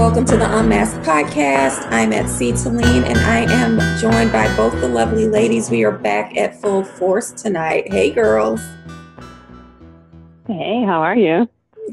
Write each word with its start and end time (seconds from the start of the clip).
Welcome 0.00 0.24
to 0.24 0.38
the 0.38 0.58
Unmasked 0.58 1.02
Podcast. 1.02 1.86
I'm 1.92 2.14
at 2.14 2.26
C. 2.26 2.52
Talene 2.52 3.04
and 3.04 3.18
I 3.18 3.40
am 3.52 3.98
joined 3.98 4.32
by 4.32 4.48
both 4.56 4.72
the 4.80 4.88
lovely 4.88 5.28
ladies. 5.28 5.68
We 5.68 5.84
are 5.84 5.92
back 5.92 6.38
at 6.38 6.58
full 6.58 6.82
force 6.82 7.32
tonight. 7.32 7.92
Hey, 7.92 8.10
girls. 8.10 8.62
Hey, 10.46 10.82
how 10.86 11.02
are 11.02 11.14
you? 11.14 11.46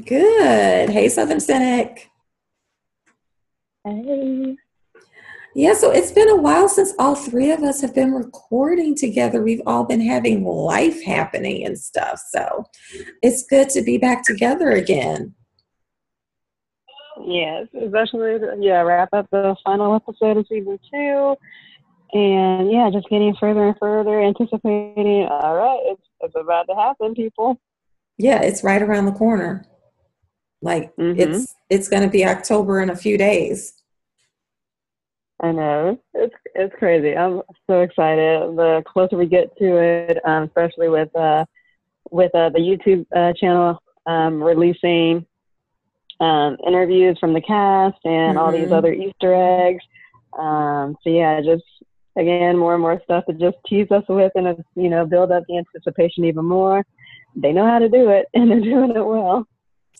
Good. 0.06 0.88
Hey, 0.88 1.10
Southern 1.10 1.38
Cynic. 1.38 2.10
Hey. 3.84 4.56
Yeah, 5.54 5.74
so 5.74 5.90
it's 5.90 6.10
been 6.10 6.30
a 6.30 6.36
while 6.36 6.70
since 6.70 6.94
all 6.98 7.14
three 7.14 7.50
of 7.50 7.62
us 7.62 7.82
have 7.82 7.94
been 7.94 8.14
recording 8.14 8.96
together. 8.96 9.42
We've 9.42 9.62
all 9.66 9.84
been 9.84 10.00
having 10.00 10.46
life 10.46 11.04
happening 11.04 11.66
and 11.66 11.78
stuff. 11.78 12.22
So 12.30 12.64
it's 13.22 13.42
good 13.42 13.68
to 13.68 13.82
be 13.82 13.98
back 13.98 14.24
together 14.24 14.70
again. 14.70 15.34
Yes, 17.28 17.66
especially 17.78 18.38
yeah, 18.58 18.80
wrap 18.80 19.10
up 19.12 19.28
the 19.30 19.54
final 19.62 19.94
episode 19.94 20.38
of 20.38 20.46
season 20.48 20.78
two, 20.90 21.36
and 22.14 22.72
yeah, 22.72 22.88
just 22.90 23.06
getting 23.10 23.36
further 23.38 23.66
and 23.66 23.76
further, 23.78 24.18
anticipating. 24.22 25.26
All 25.30 25.54
right, 25.54 25.80
it's 25.84 26.02
it's 26.20 26.34
about 26.34 26.66
to 26.68 26.74
happen, 26.74 27.14
people. 27.14 27.60
Yeah, 28.16 28.40
it's 28.40 28.64
right 28.64 28.80
around 28.80 29.04
the 29.04 29.12
corner. 29.12 29.66
Like 30.62 30.96
mm-hmm. 30.96 31.20
it's 31.20 31.54
it's 31.68 31.88
going 31.88 32.02
to 32.02 32.08
be 32.08 32.24
October 32.24 32.80
in 32.80 32.88
a 32.88 32.96
few 32.96 33.18
days. 33.18 33.74
I 35.42 35.52
know 35.52 36.00
it's 36.14 36.34
it's 36.54 36.74
crazy. 36.78 37.14
I'm 37.14 37.42
so 37.68 37.82
excited. 37.82 38.56
The 38.56 38.82
closer 38.86 39.18
we 39.18 39.26
get 39.26 39.54
to 39.58 39.76
it, 39.76 40.18
um, 40.24 40.44
especially 40.44 40.88
with 40.88 41.14
uh, 41.14 41.44
with 42.10 42.34
uh, 42.34 42.48
the 42.48 42.58
YouTube 42.58 43.04
uh, 43.14 43.34
channel 43.34 43.82
um, 44.06 44.42
releasing 44.42 45.26
um, 46.20 46.56
interviews 46.66 47.16
from 47.18 47.32
the 47.32 47.40
cast 47.40 47.98
and 48.04 48.36
mm-hmm. 48.36 48.38
all 48.38 48.52
these 48.52 48.62
mm-hmm. 48.62 48.72
other 48.72 48.92
Easter 48.92 49.34
eggs. 49.34 49.84
Um, 50.38 50.96
so 51.02 51.10
yeah, 51.10 51.40
just 51.40 51.64
again 52.16 52.56
more 52.56 52.74
and 52.74 52.82
more 52.82 53.00
stuff 53.04 53.24
to 53.26 53.32
just 53.34 53.56
tease 53.66 53.90
us 53.90 54.04
with 54.08 54.32
and 54.34 54.48
uh, 54.48 54.54
you 54.74 54.90
know 54.90 55.06
build 55.06 55.30
up 55.30 55.44
the 55.48 55.58
anticipation 55.58 56.24
even 56.24 56.44
more. 56.44 56.84
They 57.36 57.52
know 57.52 57.66
how 57.66 57.78
to 57.78 57.88
do 57.88 58.10
it, 58.10 58.26
and 58.34 58.50
they're 58.50 58.60
doing 58.60 58.90
it 58.90 59.04
well. 59.04 59.46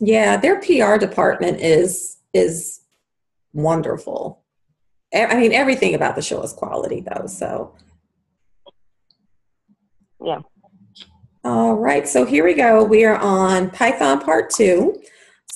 Yeah, 0.01 0.37
their 0.37 0.61
PR 0.61 0.97
department 0.97 1.61
is 1.61 2.19
is 2.33 2.81
wonderful. 3.53 4.43
I 5.15 5.37
mean, 5.37 5.53
everything 5.53 5.95
about 5.95 6.17
the 6.17 6.23
show 6.23 6.43
is 6.43 6.53
quality, 6.53 7.01
though. 7.01 7.27
So, 7.27 7.75
yeah. 10.23 10.41
All 11.45 11.75
right, 11.75 12.07
so 12.07 12.27
here 12.27 12.45
we 12.45 12.53
go. 12.53 12.85
We 12.85 13.05
are 13.07 13.17
on 13.17 13.71
Python 13.71 14.21
Part 14.21 14.51
Two. 14.51 15.01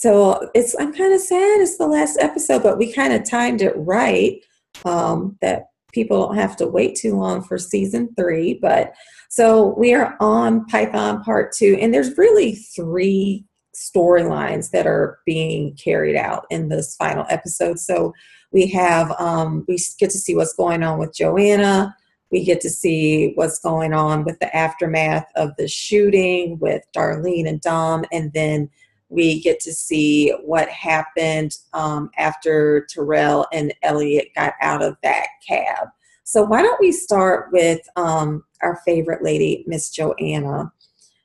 So 0.02 0.50
it's 0.52 0.74
I'm 0.80 0.92
kind 0.92 1.14
of 1.14 1.20
sad 1.20 1.60
it's 1.60 1.78
the 1.78 1.86
last 1.86 2.18
episode, 2.18 2.64
but 2.64 2.76
we 2.76 2.92
kind 2.92 3.12
of 3.12 3.22
timed 3.22 3.62
it 3.62 3.72
right 3.76 4.44
um, 4.84 5.38
that 5.40 5.66
people 5.92 6.20
don't 6.20 6.34
have 6.34 6.56
to 6.56 6.66
wait 6.66 6.96
too 6.96 7.16
long 7.16 7.40
for 7.40 7.56
season 7.56 8.12
three. 8.16 8.58
But 8.60 8.94
so 9.30 9.76
we 9.78 9.94
are 9.94 10.16
on 10.18 10.66
Python 10.66 11.22
Part 11.22 11.52
Two, 11.52 11.78
and 11.80 11.94
there's 11.94 12.18
really 12.18 12.56
three 12.56 13.44
storylines 13.76 14.72
that 14.72 14.88
are 14.88 15.20
being 15.24 15.76
carried 15.76 16.16
out 16.16 16.46
in 16.50 16.68
this 16.68 16.96
final 16.96 17.24
episode. 17.28 17.78
So 17.78 18.12
we 18.50 18.66
have 18.70 19.12
um, 19.20 19.64
we 19.68 19.78
get 20.00 20.10
to 20.10 20.18
see 20.18 20.34
what's 20.34 20.54
going 20.54 20.82
on 20.82 20.98
with 20.98 21.14
Joanna. 21.14 21.96
We 22.32 22.44
get 22.44 22.60
to 22.62 22.70
see 22.70 23.34
what's 23.36 23.60
going 23.60 23.94
on 23.94 24.24
with 24.24 24.40
the 24.40 24.52
aftermath 24.56 25.28
of 25.36 25.50
the 25.58 25.68
shooting 25.68 26.58
with 26.58 26.82
Darlene 26.92 27.48
and 27.48 27.60
Dom, 27.60 28.04
and 28.10 28.32
then 28.32 28.68
we 29.12 29.40
get 29.40 29.60
to 29.60 29.72
see 29.72 30.30
what 30.42 30.68
happened 30.70 31.58
um, 31.74 32.10
after 32.16 32.86
Tyrell 32.92 33.46
and 33.52 33.74
Elliot 33.82 34.28
got 34.34 34.54
out 34.62 34.82
of 34.82 34.96
that 35.02 35.26
cab. 35.46 35.88
So 36.24 36.42
why 36.42 36.62
don't 36.62 36.80
we 36.80 36.92
start 36.92 37.50
with 37.52 37.80
um, 37.96 38.42
our 38.62 38.80
favorite 38.86 39.22
lady, 39.22 39.64
Miss 39.66 39.90
Joanna? 39.90 40.72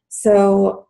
So 0.09 0.87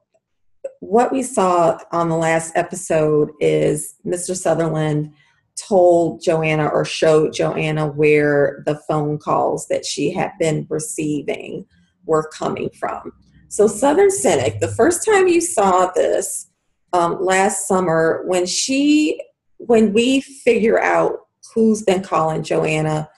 what 0.80 1.12
we 1.12 1.22
saw 1.22 1.78
on 1.92 2.10
the 2.10 2.18
last 2.18 2.54
episode 2.56 3.30
is 3.40 3.96
Mr. 4.06 4.36
Sutherland 4.36 5.14
told 5.56 6.22
Joanna 6.22 6.68
or 6.68 6.84
showed 6.84 7.34
Joanna 7.34 7.88
where 7.88 8.64
the 8.66 8.80
phone 8.88 9.20
calls 9.20 9.68
that 9.68 9.86
she 9.86 10.12
had 10.12 10.32
been 10.40 10.66
receiving 10.70 11.66
were 12.06 12.28
coming 12.30 12.70
from. 12.80 13.12
So, 13.50 13.68
Southern 13.68 14.12
Cynic, 14.12 14.60
the 14.60 14.68
first 14.68 15.06
time 15.06 15.28
you 15.28 15.42
saw 15.42 15.90
this 15.96 16.47
um, 16.94 17.24
last 17.24 17.68
summer, 17.68 18.24
when 18.26 18.46
she, 18.46 19.22
when 19.58 19.94
we 19.94 20.22
figure 20.22 20.80
out 20.80 21.20
who's 21.54 21.84
been 21.84 22.04
calling 22.04 22.44
Joanna, 22.44 23.10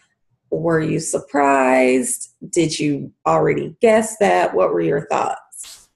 were 0.51 0.79
you 0.79 0.99
surprised? 0.99 2.33
Did 2.49 2.79
you 2.79 3.11
already 3.25 3.75
guess 3.81 4.17
that? 4.17 4.53
What 4.53 4.73
were 4.73 4.81
your 4.81 5.05
thoughts? 5.07 5.89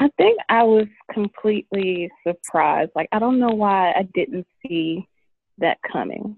I 0.00 0.08
think 0.16 0.38
I 0.48 0.62
was 0.62 0.86
completely 1.12 2.10
surprised. 2.26 2.90
Like, 2.94 3.08
I 3.12 3.18
don't 3.18 3.38
know 3.38 3.54
why 3.54 3.92
I 3.92 4.08
didn't 4.14 4.46
see 4.66 5.06
that 5.58 5.78
coming. 5.90 6.36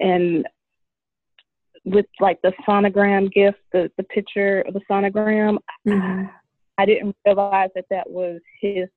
And 0.00 0.46
with 1.84 2.06
like 2.20 2.40
the 2.42 2.52
sonogram 2.66 3.32
gift, 3.32 3.58
the, 3.72 3.90
the 3.96 4.04
picture 4.04 4.62
of 4.62 4.74
the 4.74 4.80
sonogram, 4.90 5.58
mm-hmm. 5.86 6.26
I 6.78 6.86
didn't 6.86 7.16
realize 7.26 7.70
that 7.74 7.86
that 7.90 8.08
was 8.08 8.40
his 8.60 8.88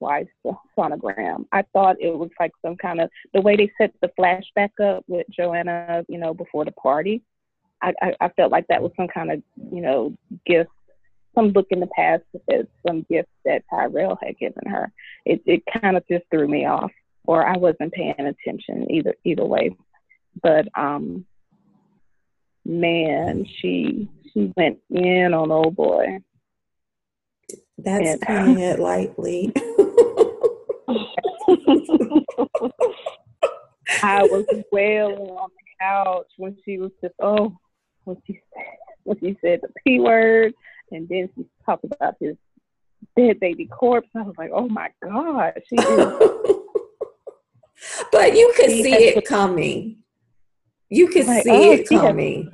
wife's 0.00 0.28
sonogram. 0.76 1.46
I 1.52 1.62
thought 1.72 1.96
it 2.00 2.16
was 2.16 2.30
like 2.38 2.52
some 2.62 2.76
kind 2.76 3.00
of 3.00 3.08
the 3.32 3.40
way 3.40 3.56
they 3.56 3.70
set 3.80 3.94
the 4.02 4.10
flashback 4.18 4.70
up 4.82 5.04
with 5.06 5.26
Joanna, 5.30 6.04
you 6.08 6.18
know, 6.18 6.34
before 6.34 6.64
the 6.64 6.72
party. 6.72 7.22
I, 7.80 7.94
I, 8.02 8.14
I 8.20 8.28
felt 8.30 8.52
like 8.52 8.66
that 8.68 8.82
was 8.82 8.92
some 8.96 9.08
kind 9.08 9.30
of, 9.30 9.42
you 9.72 9.80
know, 9.80 10.14
gift 10.44 10.70
some 11.36 11.48
look 11.48 11.66
in 11.70 11.80
the 11.80 11.86
past 11.88 12.22
at 12.50 12.66
some 12.86 13.06
gift 13.08 13.28
that 13.44 13.62
Tyrell 13.70 14.18
had 14.22 14.38
given 14.38 14.66
her. 14.66 14.90
It 15.24 15.42
it 15.46 15.62
kind 15.80 15.96
of 15.96 16.04
just 16.10 16.24
threw 16.30 16.48
me 16.48 16.66
off, 16.66 16.90
or 17.26 17.46
I 17.46 17.56
wasn't 17.56 17.92
paying 17.92 18.14
attention 18.18 18.90
either 18.90 19.14
either 19.24 19.44
way. 19.44 19.76
But 20.42 20.66
um, 20.76 21.24
man, 22.64 23.44
she 23.60 24.08
she 24.32 24.52
went 24.56 24.78
in 24.90 25.34
on 25.34 25.50
old 25.50 25.76
boy. 25.76 26.18
That's 27.78 28.08
and, 28.08 28.22
uh, 28.22 28.26
putting 28.26 28.58
it 28.58 28.78
lightly. 28.78 29.52
I 34.02 34.22
was 34.22 34.46
wailing 34.72 35.18
on 35.18 35.50
the 35.50 35.64
couch 35.80 36.26
when 36.36 36.56
she 36.64 36.78
was 36.78 36.90
just 37.02 37.14
oh 37.20 37.56
when 38.04 38.16
she 38.26 38.40
said 38.54 38.64
when 39.04 39.18
she 39.20 39.36
said 39.40 39.60
the 39.62 39.68
p 39.84 40.00
word 40.00 40.52
and 40.90 41.08
then 41.08 41.28
she 41.34 41.44
talked 41.64 41.84
about 41.84 42.16
his 42.20 42.36
dead 43.16 43.40
baby 43.40 43.66
corpse. 43.66 44.08
I 44.14 44.22
was 44.22 44.34
like, 44.38 44.50
oh 44.52 44.68
my 44.68 44.90
God, 45.02 45.54
she 45.68 45.76
but 48.12 48.34
you 48.34 48.52
could 48.56 48.70
see 48.70 48.94
it 48.94 49.26
coming. 49.26 49.98
You 50.88 51.08
could 51.08 51.26
like, 51.26 51.42
see 51.42 51.50
oh, 51.50 51.72
it 51.72 51.88
coming. 51.88 52.48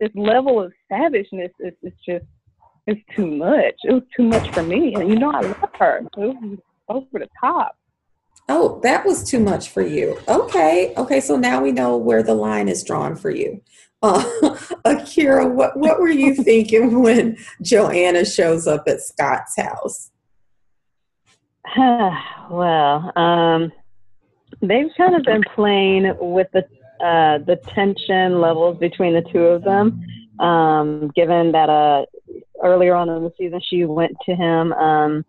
This 0.00 0.10
level 0.14 0.62
of 0.62 0.72
savageness 0.90 1.50
is, 1.60 1.74
is 1.82 1.92
just 2.06 2.24
it's 2.86 3.00
too 3.14 3.26
much. 3.26 3.74
It 3.84 3.92
was 3.92 4.02
too 4.16 4.24
much 4.24 4.50
for 4.50 4.62
me. 4.62 4.94
And 4.94 5.08
you 5.08 5.18
know 5.18 5.30
I 5.30 5.40
love 5.40 5.70
her. 5.78 5.98
It 5.98 6.08
was 6.16 6.58
over 6.88 7.06
the 7.18 7.28
top. 7.40 7.76
Oh, 8.48 8.80
that 8.82 9.06
was 9.06 9.22
too 9.22 9.38
much 9.38 9.70
for 9.70 9.82
you. 9.82 10.18
Okay. 10.28 10.92
Okay. 10.96 11.20
So 11.20 11.36
now 11.36 11.62
we 11.62 11.72
know 11.72 11.96
where 11.96 12.22
the 12.22 12.34
line 12.34 12.68
is 12.68 12.82
drawn 12.82 13.14
for 13.14 13.30
you. 13.30 13.62
Uh, 14.02 14.24
Akira, 14.84 15.46
what, 15.46 15.76
what 15.76 16.00
were 16.00 16.10
you 16.10 16.34
thinking 16.34 17.00
when 17.02 17.36
Joanna 17.62 18.24
shows 18.24 18.66
up 18.66 18.84
at 18.88 19.00
Scott's 19.00 19.56
house? 19.56 20.10
well, 22.50 23.12
um, 23.16 23.72
they've 24.60 24.90
kind 24.96 25.14
of 25.14 25.22
been 25.22 25.42
playing 25.54 26.14
with 26.20 26.48
the 26.52 26.64
uh, 27.02 27.38
the 27.38 27.56
tension 27.74 28.40
levels 28.40 28.78
between 28.78 29.12
the 29.12 29.22
two 29.32 29.44
of 29.44 29.64
them. 29.64 30.04
Um, 30.38 31.10
given 31.14 31.52
that 31.52 31.68
uh, 31.68 32.06
earlier 32.62 32.94
on 32.94 33.08
in 33.08 33.22
the 33.22 33.32
season, 33.38 33.60
she 33.62 33.84
went 33.84 34.16
to 34.26 34.34
him, 34.34 34.72
um, 34.72 35.24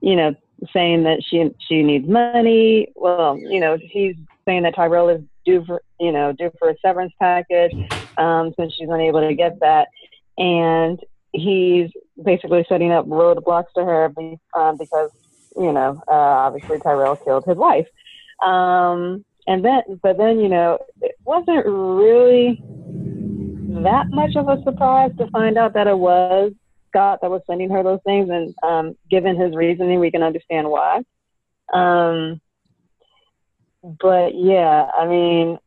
you 0.00 0.16
know, 0.16 0.34
saying 0.72 1.04
that 1.04 1.22
she 1.28 1.50
she 1.66 1.82
needs 1.82 2.08
money. 2.08 2.88
Well, 2.94 3.38
you 3.38 3.60
know, 3.60 3.78
he's 3.80 4.16
saying 4.46 4.62
that 4.64 4.74
Tyrell 4.74 5.08
is 5.08 5.22
due 5.44 5.64
for 5.64 5.82
you 6.00 6.12
know 6.12 6.32
due 6.32 6.50
for 6.58 6.70
a 6.70 6.74
severance 6.84 7.12
package 7.18 7.72
um, 8.16 8.52
since 8.58 8.74
she's 8.74 8.88
unable 8.88 9.20
to 9.20 9.34
get 9.34 9.58
that, 9.60 9.88
and 10.36 11.00
he's 11.32 11.90
basically 12.22 12.64
setting 12.68 12.92
up 12.92 13.06
roadblocks 13.06 13.72
to 13.76 13.84
her 13.84 14.12
um, 14.54 14.76
because 14.76 15.10
you 15.56 15.72
know 15.72 16.00
uh, 16.08 16.12
obviously 16.12 16.78
Tyrell 16.82 17.16
killed 17.16 17.44
his 17.46 17.56
wife, 17.56 17.86
um, 18.42 19.24
and 19.46 19.64
then 19.64 19.82
but 20.02 20.18
then 20.18 20.40
you 20.40 20.48
know 20.48 20.78
it 21.00 21.16
wasn't 21.24 21.64
really 21.66 22.62
that 23.84 24.06
much 24.10 24.36
of 24.36 24.48
a 24.48 24.62
surprise 24.62 25.10
to 25.18 25.28
find 25.30 25.58
out 25.58 25.74
that 25.74 25.86
it 25.86 25.98
was 25.98 26.52
Scott 26.88 27.20
that 27.22 27.30
was 27.30 27.42
sending 27.46 27.70
her 27.70 27.82
those 27.82 28.00
things, 28.04 28.28
and 28.30 28.54
um, 28.62 28.96
given 29.10 29.40
his 29.40 29.54
reasoning, 29.54 30.00
we 30.00 30.10
can 30.10 30.22
understand 30.22 30.68
why. 30.68 31.02
Um, 31.72 32.40
but 33.82 34.34
yeah, 34.34 34.88
I 34.96 35.06
mean, 35.06 35.58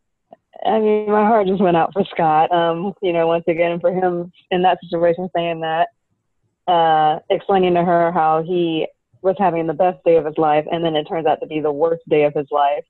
I 0.65 0.79
mean, 0.79 1.09
my 1.09 1.25
heart 1.25 1.47
just 1.47 1.61
went 1.61 1.77
out 1.77 1.93
for 1.93 2.05
Scott. 2.11 2.51
Um, 2.51 2.93
you 3.01 3.13
know, 3.13 3.27
once 3.27 3.45
again, 3.47 3.79
for 3.79 3.91
him 3.91 4.31
in 4.51 4.61
that 4.63 4.79
situation, 4.83 5.29
saying 5.35 5.61
that, 5.61 5.87
uh, 6.67 7.19
explaining 7.29 7.73
to 7.75 7.83
her 7.83 8.11
how 8.11 8.43
he 8.43 8.87
was 9.21 9.35
having 9.37 9.67
the 9.67 9.73
best 9.73 10.03
day 10.03 10.17
of 10.17 10.25
his 10.25 10.37
life, 10.37 10.65
and 10.71 10.83
then 10.83 10.95
it 10.95 11.05
turns 11.05 11.25
out 11.25 11.39
to 11.41 11.47
be 11.47 11.59
the 11.59 11.71
worst 11.71 12.03
day 12.09 12.23
of 12.23 12.33
his 12.33 12.47
life. 12.51 12.85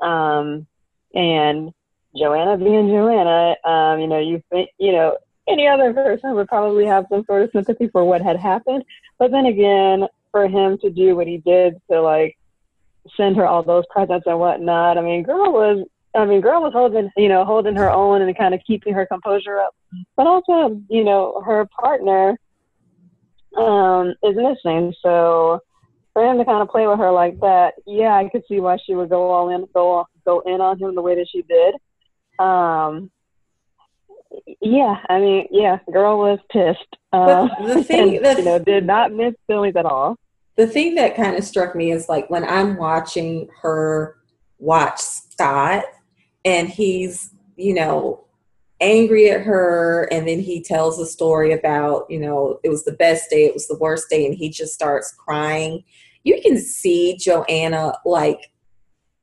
Um, 0.00 0.66
and 1.14 1.72
Joanna 2.18 2.56
being 2.56 2.88
Joanna, 2.88 3.56
um, 3.64 4.00
you 4.00 4.06
know, 4.06 4.18
you 4.18 4.42
think, 4.50 4.70
you 4.78 4.92
know, 4.92 5.16
any 5.48 5.66
other 5.68 5.92
person 5.92 6.34
would 6.34 6.48
probably 6.48 6.86
have 6.86 7.06
some 7.08 7.24
sort 7.24 7.42
of 7.42 7.50
sympathy 7.52 7.88
for 7.88 8.04
what 8.04 8.22
had 8.22 8.36
happened. 8.36 8.84
But 9.18 9.30
then 9.30 9.46
again, 9.46 10.06
for 10.32 10.48
him 10.48 10.78
to 10.78 10.90
do 10.90 11.16
what 11.16 11.26
he 11.26 11.38
did 11.38 11.80
to 11.90 12.00
like 12.00 12.36
send 13.16 13.36
her 13.36 13.46
all 13.46 13.62
those 13.62 13.84
presents 13.90 14.26
and 14.26 14.38
whatnot, 14.38 14.98
I 14.98 15.02
mean, 15.02 15.22
girl 15.22 15.52
was, 15.52 15.86
I 16.14 16.24
mean, 16.24 16.40
girl 16.40 16.62
was 16.62 16.72
holding, 16.72 17.10
you 17.16 17.28
know, 17.28 17.44
holding 17.44 17.76
her 17.76 17.90
own 17.90 18.22
and 18.22 18.36
kind 18.36 18.54
of 18.54 18.60
keeping 18.66 18.94
her 18.94 19.06
composure 19.06 19.58
up. 19.58 19.74
But 20.16 20.26
also, 20.26 20.80
you 20.88 21.04
know, 21.04 21.42
her 21.44 21.68
partner 21.78 22.38
um, 23.56 24.14
is 24.22 24.36
missing. 24.36 24.92
So 25.02 25.60
for 26.12 26.24
him 26.24 26.38
to 26.38 26.44
kind 26.44 26.62
of 26.62 26.68
play 26.68 26.86
with 26.86 26.98
her 26.98 27.12
like 27.12 27.38
that, 27.40 27.74
yeah, 27.86 28.14
I 28.14 28.28
could 28.28 28.42
see 28.48 28.60
why 28.60 28.78
she 28.84 28.94
would 28.94 29.10
go 29.10 29.30
all 29.30 29.50
in, 29.50 29.66
go 29.74 30.06
go 30.24 30.40
in 30.40 30.60
on 30.60 30.78
him 30.78 30.94
the 30.94 31.02
way 31.02 31.14
that 31.14 31.28
she 31.30 31.42
did. 31.42 31.74
Um, 32.38 33.10
yeah, 34.60 34.96
I 35.08 35.18
mean, 35.18 35.48
yeah, 35.50 35.78
girl 35.92 36.18
was 36.18 36.38
pissed. 36.50 36.96
Uh, 37.12 37.48
the 37.64 37.84
thing, 37.84 38.16
and, 38.16 38.24
the, 38.24 38.34
you 38.38 38.44
know, 38.44 38.58
did 38.58 38.84
not 38.84 39.12
miss 39.12 39.34
feelings 39.46 39.76
at 39.76 39.86
all. 39.86 40.16
The 40.56 40.66
thing 40.66 40.94
that 40.94 41.16
kind 41.16 41.36
of 41.36 41.44
struck 41.44 41.74
me 41.74 41.92
is 41.92 42.08
like 42.08 42.30
when 42.30 42.44
I'm 42.44 42.76
watching 42.76 43.48
her 43.62 44.16
watch 44.58 45.00
Scott, 45.00 45.84
and 46.44 46.68
he's, 46.68 47.30
you 47.56 47.74
know, 47.74 48.24
angry 48.80 49.30
at 49.30 49.42
her, 49.42 50.08
and 50.10 50.26
then 50.28 50.40
he 50.40 50.62
tells 50.62 50.98
a 50.98 51.06
story 51.06 51.52
about, 51.52 52.06
you 52.10 52.20
know, 52.20 52.58
it 52.62 52.68
was 52.68 52.84
the 52.84 52.92
best 52.92 53.30
day, 53.30 53.44
it 53.44 53.54
was 53.54 53.68
the 53.68 53.78
worst 53.78 54.08
day, 54.08 54.26
and 54.26 54.34
he 54.34 54.48
just 54.48 54.72
starts 54.72 55.12
crying. 55.12 55.82
You 56.24 56.40
can 56.42 56.58
see 56.58 57.16
Joanna 57.16 57.94
like 58.04 58.50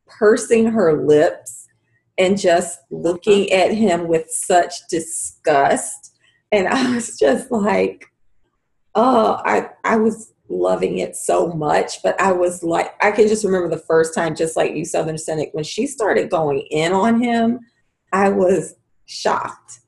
pursing 0.07 0.67
her 0.67 1.03
lips 1.05 1.62
and 2.17 2.37
just 2.37 2.79
looking 2.91 3.47
mm-hmm. 3.47 3.71
at 3.71 3.75
him 3.75 4.07
with 4.07 4.29
such 4.29 4.73
disgust. 4.89 6.15
And 6.51 6.67
I 6.67 6.93
was 6.93 7.17
just 7.17 7.51
like, 7.51 8.05
oh, 8.95 9.41
I, 9.45 9.69
I 9.83 9.97
was 9.97 10.33
loving 10.49 10.99
it 10.99 11.15
so 11.15 11.47
much. 11.47 12.03
But 12.03 12.19
I 12.21 12.31
was 12.31 12.63
like, 12.63 12.93
I 13.03 13.11
can 13.11 13.27
just 13.27 13.43
remember 13.43 13.69
the 13.69 13.81
first 13.81 14.13
time, 14.13 14.35
just 14.35 14.55
like 14.55 14.75
you, 14.75 14.85
Southern 14.85 15.17
Cynic, 15.17 15.49
when 15.53 15.63
she 15.63 15.87
started 15.87 16.29
going 16.29 16.59
in 16.69 16.91
on 16.93 17.21
him, 17.21 17.59
I 18.11 18.29
was 18.29 18.75
shocked. 19.05 19.79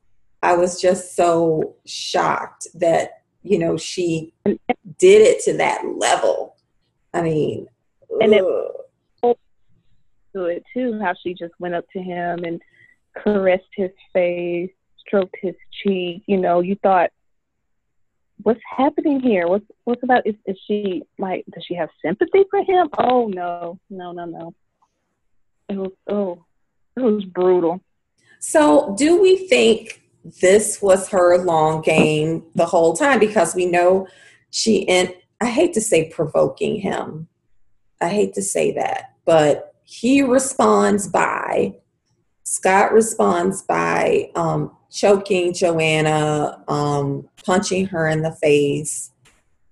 I 0.41 0.55
was 0.55 0.81
just 0.81 1.15
so 1.15 1.75
shocked 1.85 2.67
that, 2.75 3.23
you 3.43 3.59
know, 3.59 3.77
she 3.77 4.33
did 4.45 5.21
it 5.21 5.43
to 5.43 5.57
that 5.57 5.83
level. 5.97 6.55
I 7.13 7.21
mean, 7.21 7.67
and 8.21 8.33
ugh. 8.33 8.71
It 10.35 10.39
to 10.39 10.45
it 10.45 10.63
too, 10.73 10.99
how 11.01 11.13
she 11.21 11.33
just 11.33 11.53
went 11.59 11.75
up 11.75 11.85
to 11.93 11.99
him 11.99 12.43
and 12.43 12.61
caressed 13.15 13.63
his 13.75 13.91
face, 14.13 14.71
stroked 15.05 15.35
his 15.41 15.55
cheek. 15.83 16.23
You 16.27 16.37
know, 16.37 16.61
you 16.61 16.75
thought, 16.83 17.09
what's 18.43 18.61
happening 18.77 19.19
here? 19.19 19.47
What's 19.47 19.65
what's 19.83 20.03
about? 20.03 20.25
Is, 20.25 20.35
is 20.45 20.57
she 20.67 21.03
like? 21.17 21.45
Does 21.53 21.63
she 21.67 21.75
have 21.75 21.89
sympathy 22.03 22.43
for 22.49 22.59
him? 22.63 22.89
Oh 22.97 23.27
no, 23.27 23.79
no, 23.89 24.11
no, 24.11 24.25
no. 24.25 24.53
It 25.69 25.77
was 25.77 25.91
oh, 26.09 26.45
it 26.95 27.01
was 27.01 27.25
brutal. 27.25 27.81
So, 28.39 28.95
do 28.97 29.21
we 29.21 29.47
think 29.47 30.01
this 30.41 30.81
was 30.81 31.09
her 31.09 31.37
long 31.37 31.81
game 31.81 32.43
the 32.53 32.65
whole 32.65 32.93
time? 32.93 33.19
Because 33.19 33.55
we 33.55 33.65
know 33.65 34.07
she 34.51 34.87
and 34.87 35.13
I 35.41 35.47
hate 35.47 35.73
to 35.73 35.81
say 35.81 36.09
provoking 36.09 36.79
him. 36.79 37.27
I 38.01 38.09
hate 38.09 38.33
to 38.35 38.41
say 38.41 38.73
that, 38.73 39.15
but 39.25 39.74
he 39.85 40.21
responds 40.21 41.07
by 41.07 41.75
Scott 42.45 42.93
responds 42.93 43.63
by 43.63 44.29
um, 44.35 44.75
choking 44.91 45.51
Joanna, 45.53 46.63
um, 46.67 47.27
punching 47.43 47.87
her 47.87 48.07
in 48.07 48.21
the 48.21 48.31
face, 48.33 49.11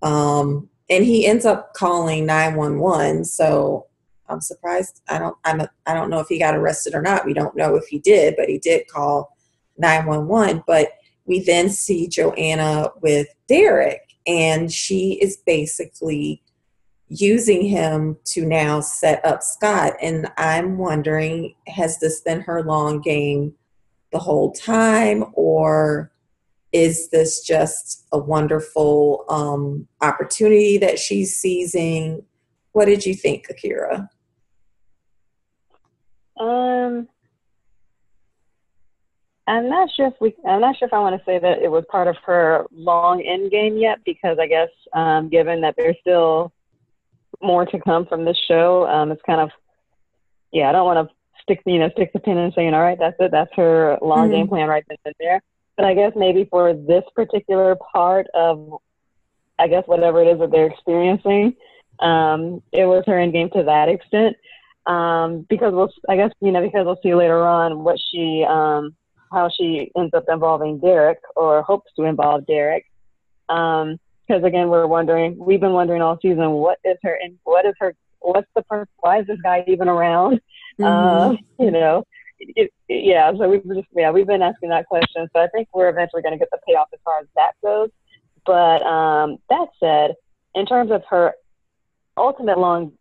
um, 0.02 0.70
and 0.90 1.06
he 1.06 1.26
ends 1.28 1.46
up 1.46 1.74
calling 1.74 2.26
nine 2.26 2.56
one 2.56 2.80
one. 2.80 3.26
So 3.26 3.88
I'm 4.28 4.42
surprised. 4.42 5.02
I 5.08 5.20
don't. 5.20 5.38
I'm. 5.46 5.62
A, 5.62 5.70
I 5.86 5.94
don't 5.94 6.10
know 6.10 6.20
if 6.20 6.28
he 6.28 6.40
got 6.40 6.56
arrested 6.56 6.96
or 6.96 7.02
not. 7.02 7.26
We 7.26 7.34
don't 7.34 7.56
know 7.56 7.76
if 7.76 7.86
he 7.88 8.00
did, 8.00 8.36
but 8.38 8.50
he 8.50 8.58
did 8.58 8.88
call 8.88 9.38
nine 9.78 10.06
one 10.06 10.28
one. 10.28 10.64
But 10.66 10.90
we 11.26 11.42
then 11.42 11.70
see 11.70 12.08
Joanna 12.08 12.92
with 13.02 13.28
Derek, 13.48 14.02
and 14.26 14.72
she 14.72 15.20
is 15.22 15.38
basically 15.46 16.43
using 17.14 17.66
him 17.66 18.18
to 18.26 18.46
now 18.46 18.80
set 18.80 19.24
up 19.26 19.44
Scott. 19.44 19.94
And 20.02 20.32
I'm 20.38 20.78
wondering, 20.78 21.56
has 21.68 22.00
this 22.00 22.22
been 22.22 22.42
her 22.42 22.64
long 22.64 23.02
game 23.02 23.54
the 24.12 24.20
whole 24.20 24.52
time, 24.52 25.26
or 25.34 26.12
is 26.72 27.10
this 27.10 27.42
just 27.42 28.06
a 28.12 28.18
wonderful 28.18 29.26
um, 29.30 29.88
opportunity 30.02 30.78
that 30.80 30.98
she's 30.98 31.36
seizing? 31.36 32.24
What 32.72 32.86
did 32.86 33.06
you 33.06 33.14
think, 33.14 33.48
Akira? 33.50 34.10
Um, 36.40 37.08
I'm 39.46 39.70
not 39.70 39.90
sure 39.96 40.08
if 40.08 40.14
we. 40.20 40.36
I'm 40.48 40.62
not 40.62 40.78
sure 40.78 40.88
if 40.88 40.94
I 40.94 41.00
want 41.00 41.20
to 41.20 41.26
say 41.26 41.38
that 41.38 41.62
it 41.62 41.70
was 41.70 41.86
part 41.92 42.08
of 42.08 42.16
her 42.26 42.66
long 42.72 43.22
end 43.22 43.52
game 43.52 43.78
yet, 43.78 44.00
because 44.04 44.40
I 44.40 44.48
guess 44.48 44.70
um, 44.94 45.30
given 45.30 45.62
that 45.62 45.76
there's 45.78 45.98
still 46.02 46.52
more 47.44 47.66
to 47.66 47.80
come 47.80 48.06
from 48.06 48.26
this 48.26 48.38
show. 48.48 48.88
Um, 48.88 49.12
it's 49.12 49.22
kind 49.24 49.42
of, 49.42 49.52
yeah, 50.52 50.70
I 50.70 50.72
don't 50.72 50.86
want 50.86 51.08
to 51.08 51.16
stick, 51.42 51.62
you 51.66 51.80
know, 51.80 51.90
stick 51.90 52.14
the 52.14 52.20
pin 52.20 52.38
in 52.38 52.52
saying, 52.54 52.74
all 52.74 52.82
right, 52.82 52.98
that's 53.00 53.16
it, 53.20 53.32
that's 53.32 53.52
her 53.56 53.98
long 54.02 54.28
mm-hmm. 54.28 54.32
game 54.32 54.48
plan 54.48 54.68
right 54.68 54.84
then 54.88 54.98
and 55.06 55.16
there. 55.20 55.42
But 55.76 55.86
I 55.86 55.94
guess 55.94 56.14
maybe 56.16 56.46
for 56.46 56.74
this 56.74 57.04
particular 57.16 57.76
part 57.76 58.28
of, 58.34 58.80
I 59.60 59.68
guess 59.68 59.84
whatever 59.86 60.22
it 60.22 60.28
is 60.28 60.40
that 60.40 60.52
they're 60.52 60.68
experiencing, 60.68 61.56
um, 62.00 62.62
it 62.72 62.86
was 62.86 63.04
her 63.08 63.20
end 63.20 63.34
game 63.34 63.50
to 63.52 63.64
that 63.64 63.90
extent. 63.90 64.38
Um, 64.86 65.46
because 65.50 65.74
we'll, 65.74 65.92
I 66.10 66.18
guess, 66.18 66.32
you 66.42 66.52
know, 66.52 66.62
because 66.62 66.86
we'll 66.86 67.00
see 67.02 67.16
later 67.16 67.42
on 67.48 67.84
what 67.84 67.98
she, 68.12 68.46
um, 68.48 68.96
how 69.32 69.50
she 69.50 69.92
ends 69.98 70.14
up 70.14 70.26
involving 70.28 70.80
Derek 70.80 71.20
or 71.36 71.62
hopes 71.64 71.92
to 71.96 72.04
involve 72.04 72.46
Derek. 72.46 72.86
Um, 73.50 74.00
because 74.28 74.44
again, 74.44 74.70
we're 74.70 74.88
wondering, 74.88 75.38
we've 75.38 75.60
been 75.60 75.74
wondering 75.74 76.02
all 76.02 76.18
season, 76.22 76.52
what 76.52 76.80
is 76.84 76.98
her, 77.04 77.18
and 77.22 77.38
what 77.44 77.66
is 77.66 77.74
her, 77.80 77.96
what's 78.20 78.48
the 78.56 78.62
purpose? 78.64 78.94
Why 79.00 79.20
is 79.20 79.28
this 79.28 79.40
guy 79.44 79.64
even 79.68 79.88
around? 79.88 80.40
Mm-hmm. 80.80 80.84
Uh, 80.84 81.36
you 81.64 81.72
know, 81.72 82.04
it, 82.40 82.72
it, 82.88 83.04
yeah. 83.06 83.32
So 83.38 83.50
we've 83.50 83.64
just, 83.64 83.88
yeah, 83.96 84.12
we've 84.12 84.28
been 84.28 84.42
asking 84.42 84.70
that 84.70 84.88
question. 84.88 85.28
So 85.34 85.42
I 85.42 85.48
think 85.48 85.68
we're 85.74 85.90
eventually 85.90 86.22
going 86.22 86.34
to 86.34 86.40
get 86.40 86.50
the 86.52 86.60
payoff 86.68 86.88
as 86.94 87.00
far 87.04 87.20
as 87.20 87.28
that 87.36 87.52
goes. 87.62 87.90
But 88.46 88.82
um, 88.84 89.38
that 89.50 89.68
said, 89.80 90.16
in 90.56 90.66
terms 90.66 90.92
of 90.92 91.04
her 91.10 91.34
ultimate 92.18 92.58
long, 92.58 92.94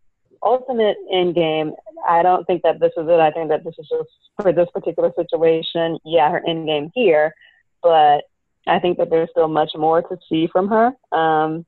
ultimate 0.43 0.97
end 1.13 1.35
game, 1.35 1.73
I 2.09 2.23
don't 2.23 2.45
think 2.47 2.63
that 2.63 2.81
this 2.81 2.93
is 2.97 3.07
it. 3.09 3.21
I 3.21 3.31
think 3.31 3.49
that 3.49 3.65
this 3.65 3.75
is 3.79 3.89
just 3.89 4.11
for 4.41 4.53
this 4.53 4.69
particular 4.73 5.13
situation. 5.17 5.99
Yeah, 6.05 6.31
her 6.31 6.43
end 6.47 6.67
game 6.67 6.91
here, 6.95 7.35
but 7.83 8.25
I 8.67 8.79
think 8.79 8.99
that 8.99 9.11
there's 9.11 9.31
still 9.31 9.49
much 9.49 9.73
more 9.75 10.03
to 10.03 10.19
see 10.29 10.47
from 10.47 10.69
her. 10.69 10.93
Um, 11.11 11.67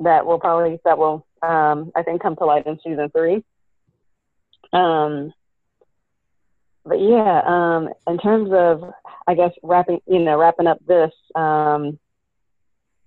that 0.00 0.26
will 0.26 0.38
probably 0.38 0.80
that 0.84 0.98
will 0.98 1.26
um, 1.42 1.92
I 1.94 2.02
think 2.02 2.22
come 2.22 2.36
to 2.36 2.44
light 2.44 2.66
in 2.66 2.78
season 2.82 3.10
three. 3.10 3.44
Um, 4.72 5.32
but 6.84 7.00
yeah, 7.00 7.42
um, 7.46 7.88
in 8.06 8.18
terms 8.18 8.50
of 8.52 8.92
I 9.26 9.34
guess 9.34 9.52
wrapping 9.62 10.00
you 10.06 10.18
know 10.18 10.38
wrapping 10.38 10.66
up 10.66 10.78
this, 10.86 11.12
um, 11.34 11.98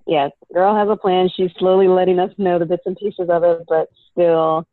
yeah, 0.05 0.29
girl 0.53 0.75
has 0.75 0.89
a 0.89 0.95
plan. 0.95 1.29
She's 1.35 1.51
slowly 1.57 1.87
letting 1.87 2.19
us 2.19 2.31
know 2.37 2.57
the 2.57 2.65
bits 2.65 2.83
and 2.85 2.95
pieces 2.95 3.29
of 3.29 3.43
it, 3.43 3.63
but 3.67 3.89
still, 4.11 4.65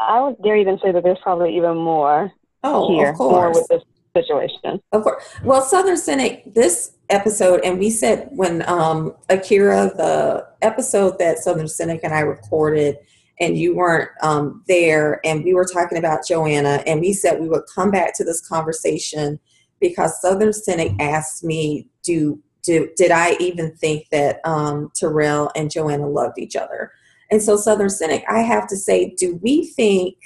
I 0.00 0.20
would 0.20 0.42
dare 0.42 0.56
even 0.56 0.78
say 0.82 0.92
that 0.92 1.02
there's 1.02 1.18
probably 1.22 1.56
even 1.56 1.76
more 1.76 2.32
oh, 2.62 2.92
here, 2.92 3.14
more 3.14 3.50
with 3.50 3.66
this 3.68 3.82
situation. 4.16 4.80
Of 4.92 5.02
course. 5.02 5.24
Well, 5.42 5.62
Southern 5.62 5.96
Cynic, 5.96 6.52
this 6.52 6.93
episode, 7.10 7.60
and 7.64 7.78
we 7.78 7.90
said 7.90 8.28
when 8.30 8.66
um, 8.68 9.14
Akira, 9.28 9.92
the 9.96 10.46
episode 10.62 11.18
that 11.18 11.38
Southern 11.38 11.68
Cynic 11.68 12.00
and 12.02 12.14
I 12.14 12.20
recorded, 12.20 12.96
and 13.40 13.58
you 13.58 13.74
weren't 13.74 14.10
um, 14.22 14.62
there, 14.68 15.20
and 15.24 15.44
we 15.44 15.54
were 15.54 15.64
talking 15.64 15.98
about 15.98 16.26
Joanna, 16.26 16.82
and 16.86 17.00
we 17.00 17.12
said 17.12 17.40
we 17.40 17.48
would 17.48 17.64
come 17.74 17.90
back 17.90 18.16
to 18.16 18.24
this 18.24 18.46
conversation 18.46 19.38
because 19.80 20.20
Southern 20.20 20.52
Cynic 20.52 20.92
asked 21.00 21.44
me, 21.44 21.88
"Do 22.02 22.40
do 22.62 22.88
did 22.96 23.10
I 23.10 23.36
even 23.40 23.74
think 23.76 24.06
that 24.10 24.40
um, 24.44 24.90
Tyrell 24.98 25.50
and 25.56 25.70
Joanna 25.70 26.08
loved 26.08 26.38
each 26.38 26.56
other?" 26.56 26.92
And 27.30 27.42
so, 27.42 27.56
Southern 27.56 27.90
Cynic, 27.90 28.24
I 28.28 28.40
have 28.40 28.66
to 28.68 28.76
say, 28.76 29.14
do 29.16 29.40
we 29.42 29.66
think, 29.66 30.16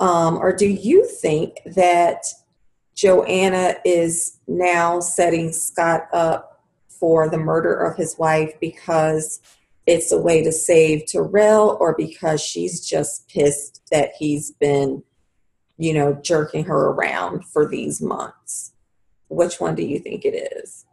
um, 0.00 0.36
or 0.36 0.54
do 0.54 0.66
you 0.66 1.04
think 1.04 1.56
that 1.64 2.24
Joanna 3.00 3.76
is 3.82 4.36
now 4.46 5.00
setting 5.00 5.54
Scott 5.54 6.06
up 6.12 6.62
for 6.88 7.30
the 7.30 7.38
murder 7.38 7.72
of 7.74 7.96
his 7.96 8.18
wife 8.18 8.52
because 8.60 9.40
it's 9.86 10.12
a 10.12 10.20
way 10.20 10.44
to 10.44 10.52
save 10.52 11.10
Tyrell, 11.10 11.78
or 11.80 11.94
because 11.96 12.42
she's 12.42 12.86
just 12.86 13.26
pissed 13.26 13.80
that 13.90 14.10
he's 14.18 14.50
been, 14.50 15.02
you 15.78 15.94
know, 15.94 16.12
jerking 16.12 16.64
her 16.64 16.90
around 16.90 17.46
for 17.46 17.66
these 17.66 18.02
months? 18.02 18.72
Which 19.28 19.60
one 19.60 19.74
do 19.74 19.82
you 19.82 19.98
think 19.98 20.26
it 20.26 20.52
is? 20.58 20.84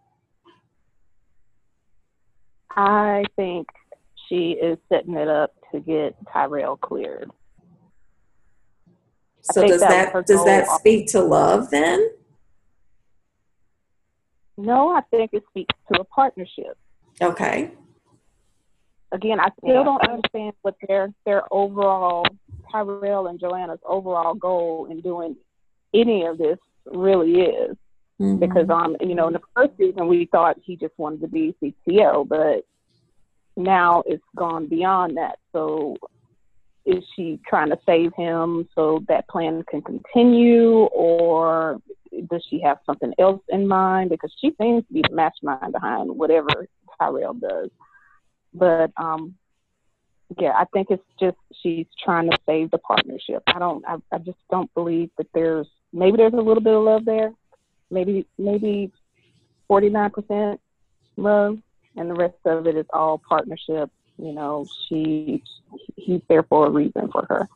I 2.71 3.25
think 3.35 3.67
she 4.29 4.51
is 4.51 4.77
setting 4.87 5.15
it 5.15 5.27
up 5.27 5.53
to 5.73 5.81
get 5.81 6.15
Tyrell 6.31 6.77
cleared. 6.77 7.31
So 9.51 9.65
does 9.65 9.81
that, 9.81 10.13
that 10.13 10.25
does 10.25 10.43
that 10.45 10.67
speak 10.79 11.07
to 11.07 11.21
love 11.21 11.69
then? 11.69 12.09
No, 14.57 14.89
I 14.89 15.01
think 15.11 15.31
it 15.33 15.43
speaks 15.49 15.73
to 15.91 16.01
a 16.01 16.03
partnership. 16.03 16.77
Okay. 17.21 17.71
Again, 19.11 19.39
I 19.39 19.49
still 19.59 19.75
yeah. 19.75 19.83
don't 19.83 20.07
understand 20.07 20.53
what 20.63 20.75
their 20.87 21.13
their 21.25 21.43
overall 21.51 22.25
Tyrell 22.71 23.27
and 23.27 23.39
Joanna's 23.39 23.79
overall 23.85 24.33
goal 24.33 24.87
in 24.89 25.01
doing 25.01 25.35
any 25.93 26.25
of 26.25 26.37
this 26.37 26.57
really 26.85 27.41
is. 27.41 27.77
Mm-hmm. 28.19 28.37
Because 28.37 28.69
um, 28.69 28.97
you 28.99 29.15
know, 29.15 29.27
in 29.27 29.33
the 29.33 29.41
first 29.55 29.71
season 29.77 30.07
we 30.07 30.25
thought 30.25 30.57
he 30.61 30.75
just 30.75 30.97
wanted 30.97 31.21
to 31.21 31.27
be 31.27 31.55
CTO, 31.61 32.27
but 32.27 32.65
now 33.55 34.03
it's 34.05 34.23
gone 34.35 34.67
beyond 34.67 35.17
that. 35.17 35.37
So 35.53 35.95
is 36.88 37.03
she 37.15 37.39
trying 37.48 37.70
to 37.70 37.77
save 37.86 38.13
him 38.15 38.67
so 38.74 39.03
that 39.10 39.27
plan 39.27 39.63
can 39.70 39.82
continue 39.82 40.86
or 40.86 41.79
does 42.29 42.44
she 42.50 42.62
have 42.62 42.77
something 42.86 43.13
else 43.20 43.41
in 43.50 43.67
mind? 43.67 44.10
Because 44.10 44.34
she 44.39 44.53
seems 44.60 44.86
to 44.88 44.94
be 44.94 45.03
the 45.08 45.13
mastermind 45.13 45.74
behind 45.74 46.10
whatever 46.10 46.65
tyrell 46.98 47.34
does. 47.34 47.70
But 48.53 48.91
um 48.98 49.36
yeah 50.38 50.51
i 50.58 50.65
think 50.74 50.88
it's 50.89 51.03
just 51.17 51.38
she's 51.62 51.86
trying 52.03 52.29
to 52.29 52.38
save 52.46 52.72
the 52.72 52.77
partnership. 52.79 53.44
I 53.48 53.60
don't 53.60 53.84
i, 53.88 53.96
I 54.12 54.17
just 54.20 54.39
don't 54.50 54.74
believe 54.74 55.10
that 55.17 55.27
there's 55.34 55.67
maybe 55.94 56.17
there's 56.17 56.34
a 56.34 56.38
little 56.38 56.63
bit 56.63 56.74
of 56.74 56.84
love 56.84 57.06
there. 57.06 57.32
Maybe 57.91 58.25
maybe 58.38 58.91
49% 59.70 60.58
love 61.17 61.58
and 61.98 62.10
the 62.10 62.15
rest 62.15 62.38
of 62.46 62.67
it 62.67 62.77
is 62.77 62.86
all 62.94 63.22
partnership 63.27 63.89
you 64.17 64.33
know, 64.33 64.65
she 64.88 65.43
he's 65.95 66.21
there 66.27 66.43
for 66.43 66.67
a 66.67 66.69
reason 66.69 67.09
for 67.12 67.25
her. 67.29 67.47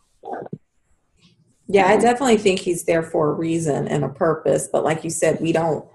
Yeah, 1.68 1.88
I 1.88 1.98
definitely 1.98 2.38
think 2.38 2.60
he's 2.60 2.84
there 2.84 3.03
for 3.03 3.32
a 3.32 3.34
reason 3.34 3.88
and 3.88 4.03
a 4.03 4.10
purpose, 4.10 4.68
but 4.72 4.84
like 4.84 5.03
you 5.03 5.10
said, 5.10 5.39
we 5.39 5.51
don't 5.51 5.86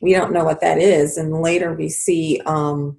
we 0.00 0.12
don't 0.12 0.32
know 0.32 0.44
what 0.44 0.60
that 0.60 0.78
is. 0.78 1.16
And 1.16 1.40
later 1.40 1.72
we 1.72 1.88
see 1.88 2.40
um, 2.44 2.98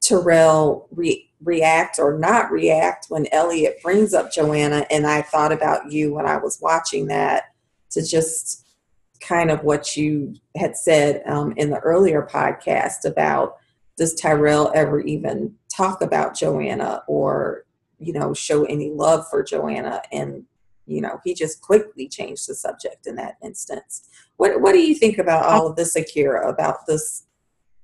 Tyrell 0.00 0.88
re- 0.90 1.30
react 1.42 1.98
or 1.98 2.18
not 2.18 2.50
react 2.50 3.06
when 3.08 3.26
Elliot 3.30 3.78
brings 3.82 4.14
up 4.14 4.32
Joanna. 4.32 4.86
And 4.90 5.06
I 5.06 5.22
thought 5.22 5.52
about 5.52 5.92
you 5.92 6.14
when 6.14 6.26
I 6.26 6.38
was 6.38 6.58
watching 6.60 7.06
that 7.08 7.44
to 7.90 8.04
just 8.04 8.66
kind 9.20 9.50
of 9.50 9.62
what 9.64 9.96
you 9.96 10.34
had 10.56 10.76
said 10.76 11.22
um, 11.26 11.52
in 11.56 11.68
the 11.70 11.78
earlier 11.80 12.26
podcast 12.30 13.04
about 13.04 13.58
does 14.00 14.14
Tyrell 14.14 14.72
ever 14.74 15.00
even 15.00 15.54
talk 15.68 16.00
about 16.00 16.34
Joanna 16.34 17.02
or, 17.06 17.66
you 17.98 18.14
know, 18.14 18.32
show 18.32 18.64
any 18.64 18.88
love 18.88 19.26
for 19.28 19.42
Joanna. 19.42 20.00
And, 20.10 20.44
you 20.86 21.02
know, 21.02 21.20
he 21.22 21.34
just 21.34 21.60
quickly 21.60 22.08
changed 22.08 22.48
the 22.48 22.54
subject 22.54 23.06
in 23.06 23.16
that 23.16 23.36
instance. 23.44 24.08
What, 24.38 24.62
what 24.62 24.72
do 24.72 24.78
you 24.80 24.94
think 24.94 25.18
about 25.18 25.44
all 25.44 25.66
of 25.66 25.76
this, 25.76 25.94
Akira, 25.94 26.48
about 26.48 26.86
this 26.86 27.26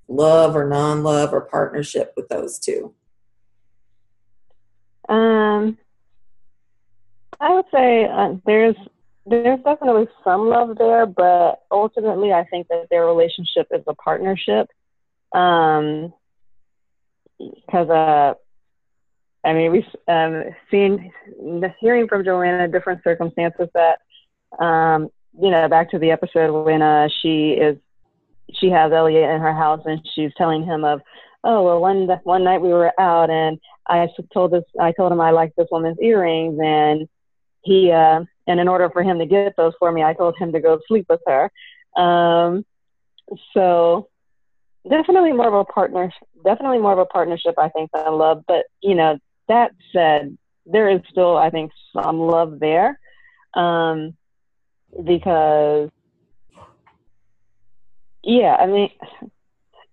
love 0.07 0.55
or 0.55 0.67
non 0.67 1.03
love 1.03 1.33
or 1.33 1.41
partnership 1.41 2.13
with 2.17 2.29
those 2.29 2.57
two? 2.57 2.95
Um, 5.07 5.77
I 7.39 7.53
would 7.53 7.65
say 7.71 8.05
uh, 8.05 8.33
there's 8.47 8.75
there's 9.27 9.59
definitely 9.63 10.07
some 10.23 10.49
love 10.49 10.77
there, 10.77 11.05
but 11.05 11.61
ultimately, 11.69 12.33
I 12.33 12.43
think 12.45 12.69
that 12.69 12.87
their 12.89 13.05
relationship 13.05 13.67
is 13.71 13.83
a 13.85 13.93
partnership. 13.93 14.69
Um, 15.33 16.13
because 17.37 17.89
uh, 17.89 18.33
I 19.45 19.53
mean 19.53 19.71
we've 19.71 19.95
um, 20.07 20.43
seen 20.71 21.11
hearing 21.79 22.07
from 22.07 22.23
Joanna 22.23 22.67
different 22.67 23.03
circumstances 23.03 23.69
that 23.73 23.99
um, 24.63 25.09
you 25.39 25.51
know 25.51 25.67
back 25.67 25.91
to 25.91 25.99
the 25.99 26.11
episode 26.11 26.65
when 26.65 26.81
uh, 26.81 27.07
she 27.21 27.51
is 27.51 27.77
she 28.53 28.69
has 28.69 28.91
Elliot 28.91 29.29
in 29.29 29.41
her 29.41 29.53
house 29.53 29.81
and 29.85 29.99
she's 30.15 30.31
telling 30.37 30.63
him 30.63 30.83
of 30.83 31.01
oh 31.43 31.63
well 31.63 31.81
one 31.81 32.07
one 32.23 32.43
night 32.43 32.61
we 32.61 32.69
were 32.69 32.93
out 32.99 33.29
and 33.29 33.59
I 33.87 34.07
told 34.33 34.51
this 34.51 34.63
I 34.79 34.91
told 34.91 35.11
him 35.11 35.21
I 35.21 35.31
liked 35.31 35.55
this 35.57 35.67
woman's 35.71 35.99
earrings 36.01 36.59
and 36.63 37.07
he 37.61 37.91
uh, 37.91 38.23
and 38.47 38.59
in 38.59 38.67
order 38.67 38.89
for 38.89 39.03
him 39.03 39.19
to 39.19 39.25
get 39.25 39.55
those 39.57 39.73
for 39.79 39.91
me 39.91 40.03
I 40.03 40.13
told 40.13 40.37
him 40.37 40.51
to 40.53 40.59
go 40.59 40.79
sleep 40.87 41.05
with 41.09 41.21
her. 41.27 41.51
Um, 41.95 42.65
so 43.53 44.09
definitely 44.89 45.33
more 45.33 45.47
of 45.47 45.53
a 45.53 45.65
partner 45.65 46.11
definitely 46.43 46.79
more 46.79 46.93
of 46.93 46.99
a 46.99 47.05
partnership 47.05 47.55
i 47.57 47.69
think 47.69 47.89
than 47.93 48.13
love 48.13 48.43
but 48.47 48.65
you 48.81 48.95
know 48.95 49.17
that 49.47 49.71
said 49.93 50.37
there 50.65 50.89
is 50.89 51.01
still 51.09 51.37
i 51.37 51.49
think 51.49 51.71
some 51.93 52.19
love 52.19 52.59
there 52.59 52.99
um 53.53 54.13
because 55.03 55.89
yeah 58.23 58.55
i 58.59 58.65
mean 58.65 58.89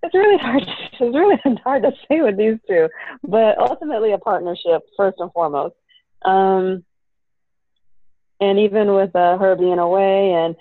it's 0.02 0.14
really 0.14 0.38
hard 0.38 0.62
it's 0.92 1.00
really 1.00 1.40
hard 1.62 1.82
to 1.82 1.92
say 2.08 2.20
with 2.20 2.36
these 2.36 2.58
two 2.68 2.88
but 3.22 3.58
ultimately 3.58 4.12
a 4.12 4.18
partnership 4.18 4.82
first 4.96 5.16
and 5.18 5.32
foremost. 5.32 5.74
Um 6.22 6.84
and 8.40 8.58
even 8.58 8.94
with 8.94 9.14
uh, 9.14 9.38
her 9.38 9.56
being 9.56 9.78
away 9.78 10.32
and 10.32 10.56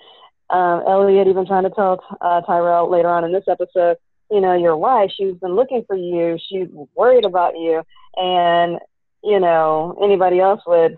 um, 0.50 0.82
Elliot 0.86 1.26
even 1.26 1.46
trying 1.46 1.64
to 1.64 1.70
tell 1.70 2.02
uh, 2.20 2.40
Tyrell 2.42 2.90
later 2.90 3.08
on 3.08 3.24
in 3.24 3.32
this 3.32 3.44
episode, 3.48 3.96
you 4.34 4.40
know, 4.40 4.54
your 4.54 4.76
wife, 4.76 5.12
she's 5.16 5.36
been 5.36 5.54
looking 5.54 5.84
for 5.86 5.94
you, 5.94 6.36
she's 6.48 6.66
worried 6.96 7.24
about 7.24 7.54
you, 7.54 7.84
and, 8.16 8.80
you 9.22 9.38
know, 9.38 9.96
anybody 10.02 10.40
else 10.40 10.60
would 10.66 10.96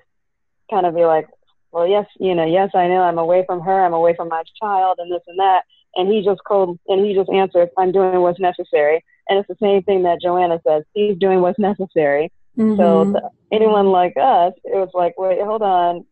kind 0.70 0.86
of 0.86 0.94
be 0.94 1.04
like, 1.04 1.28
well, 1.70 1.86
yes, 1.86 2.06
you 2.18 2.34
know, 2.34 2.46
yes, 2.46 2.70
I 2.74 2.88
know 2.88 3.02
I'm 3.02 3.18
away 3.18 3.44
from 3.46 3.60
her, 3.60 3.84
I'm 3.84 3.92
away 3.92 4.16
from 4.16 4.28
my 4.28 4.42
child, 4.58 4.96
and 4.98 5.12
this 5.12 5.20
and 5.26 5.38
that. 5.38 5.64
And 5.96 6.10
he 6.10 6.24
just 6.24 6.42
called, 6.44 6.78
and 6.88 7.04
he 7.04 7.14
just 7.14 7.28
answered, 7.28 7.68
I'm 7.76 7.92
doing 7.92 8.20
what's 8.20 8.40
necessary. 8.40 9.04
And 9.28 9.38
it's 9.38 9.48
the 9.48 9.56
same 9.60 9.82
thing 9.82 10.04
that 10.04 10.22
Joanna 10.22 10.58
says, 10.66 10.84
he's 10.94 11.18
doing 11.18 11.42
what's 11.42 11.58
necessary. 11.58 12.32
Mm-hmm. 12.56 12.76
So 12.78 13.30
anyone 13.52 13.88
like 13.88 14.14
us, 14.16 14.54
it 14.64 14.76
was 14.76 14.90
like, 14.94 15.18
wait, 15.18 15.42
hold 15.42 15.60
on, 15.60 16.06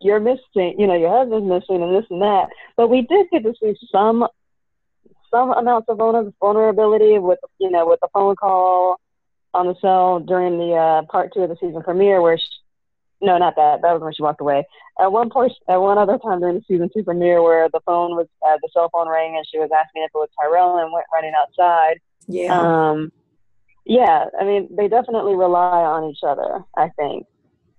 you're 0.00 0.18
missing, 0.18 0.74
you 0.78 0.88
know, 0.88 0.96
your 0.96 1.16
husband's 1.16 1.48
missing 1.48 1.80
and 1.80 1.94
this 1.94 2.10
and 2.10 2.22
that. 2.22 2.48
But 2.76 2.88
we 2.88 3.02
did 3.02 3.28
get 3.30 3.44
to 3.44 3.54
see 3.60 3.76
some 3.92 4.26
some 5.34 5.52
amounts 5.52 5.88
of 5.88 5.98
vulnerability 5.98 7.18
with 7.18 7.40
you 7.58 7.70
know 7.70 7.86
with 7.86 7.98
the 8.00 8.08
phone 8.12 8.36
call 8.36 9.00
on 9.52 9.66
the 9.66 9.74
cell 9.80 10.20
during 10.20 10.58
the 10.58 10.74
uh, 10.74 11.02
part 11.10 11.32
two 11.34 11.40
of 11.40 11.48
the 11.48 11.56
season 11.56 11.82
premiere 11.82 12.20
where 12.20 12.38
she, 12.38 12.46
no 13.20 13.36
not 13.36 13.56
that 13.56 13.82
that 13.82 13.92
was 13.92 14.02
when 14.02 14.12
she 14.12 14.22
walked 14.22 14.40
away. 14.40 14.64
At 15.00 15.10
one 15.10 15.30
point 15.30 15.52
at 15.68 15.76
one 15.78 15.98
other 15.98 16.18
time 16.18 16.40
during 16.40 16.56
the 16.56 16.64
season 16.68 16.88
two 16.94 17.02
premiere 17.02 17.42
where 17.42 17.68
the 17.68 17.80
phone 17.84 18.14
was 18.14 18.28
uh, 18.46 18.56
the 18.62 18.68
cell 18.72 18.88
phone 18.92 19.08
rang 19.08 19.36
and 19.36 19.46
she 19.50 19.58
was 19.58 19.70
asking 19.74 20.02
if 20.04 20.10
it 20.14 20.18
was 20.18 20.28
Tyrell 20.40 20.78
and 20.78 20.92
went 20.92 21.06
running 21.12 21.32
outside. 21.36 22.00
Yeah. 22.28 22.90
Um 22.90 23.10
yeah 23.84 24.26
I 24.40 24.44
mean 24.44 24.68
they 24.70 24.86
definitely 24.88 25.34
rely 25.34 25.82
on 25.82 26.10
each 26.10 26.20
other 26.22 26.62
I 26.76 26.90
think. 26.90 27.26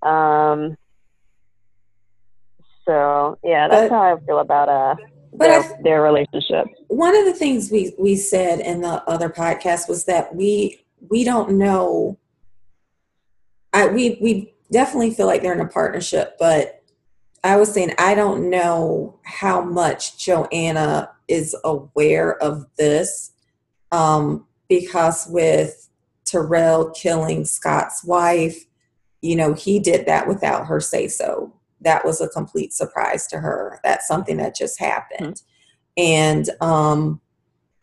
Um 0.02 0.76
so 2.86 3.40
yeah 3.44 3.70
that's 3.70 3.90
how 3.90 4.02
I 4.02 4.20
feel 4.26 4.40
about 4.40 4.68
uh 4.70 4.96
but 5.38 5.48
their, 5.48 5.60
I, 5.60 5.82
their 5.84 6.02
relationship. 6.02 6.68
One 6.88 7.16
of 7.16 7.26
the 7.26 7.34
things 7.34 7.72
we 7.72 7.94
we 7.98 8.16
said 8.16 8.60
in 8.60 8.82
the 8.82 9.04
other 9.10 9.30
podcast 9.30 9.90
was 9.90 10.06
that 10.06 10.36
we 10.36 10.86
we 11.10 11.24
don't 11.24 11.58
know. 11.58 12.18
I 13.74 13.88
we 13.88 14.18
we 14.22 14.54
definitely 14.72 15.12
feel 15.12 15.28
like 15.28 15.42
they're 15.42 15.54
in 15.54 15.60
a 15.60 15.68
partnership, 15.68 16.36
but 16.40 16.84
I 17.44 17.58
was 17.58 17.74
saying 17.74 17.94
I 17.98 18.16
don't 18.16 18.50
know 18.50 19.20
how 19.24 19.62
much 19.62 20.18
Joanna 20.18 21.12
is 21.28 21.56
aware 21.64 22.42
of 22.42 22.66
this, 22.78 23.32
um, 23.92 24.46
because 24.70 25.28
with 25.30 25.90
Tyrell 26.26 26.92
killing 26.92 27.46
Scott's 27.46 28.04
wife, 28.04 28.66
you 29.22 29.36
know, 29.36 29.54
he 29.54 29.80
did 29.80 30.06
that 30.06 30.28
without 30.28 30.68
her 30.68 30.80
say 30.80 31.08
so 31.08 31.54
that 31.86 32.04
was 32.04 32.20
a 32.20 32.28
complete 32.28 32.74
surprise 32.74 33.28
to 33.28 33.40
her. 33.40 33.80
That's 33.84 34.08
something 34.08 34.38
that 34.38 34.56
just 34.56 34.80
happened. 34.80 35.36
Mm-hmm. 35.98 36.04
And 36.04 36.50
um, 36.60 37.22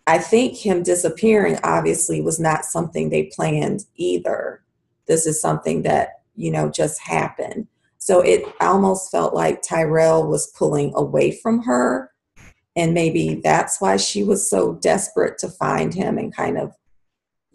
I 0.06 0.18
think 0.18 0.56
him 0.56 0.82
disappearing 0.82 1.59
obviously 1.64 2.21
was 2.21 2.38
not 2.38 2.64
something 2.64 3.09
they 3.09 3.30
planned 3.35 3.85
either. 3.97 4.62
this 5.06 5.26
is 5.26 5.40
something 5.40 5.82
that, 5.82 6.21
you 6.37 6.50
know, 6.50 6.71
just 6.71 7.00
happened. 7.00 7.66
So 7.99 8.21
it 8.21 8.42
almost 8.61 9.11
felt 9.11 9.35
like 9.35 9.62
Tyrell 9.62 10.26
was 10.26 10.52
pulling 10.59 10.92
away 10.94 11.30
from 11.30 11.62
her. 11.62 12.11
And 12.75 12.94
maybe 12.94 13.40
that's 13.42 13.80
why 13.80 13.97
she 13.97 14.25
was 14.25 14.49
so 14.49 14.75
desperate 14.75 15.38
to 15.38 15.49
find 15.49 15.94
him 15.94 16.18
and 16.18 16.35
kind 16.35 16.59
of 16.59 16.73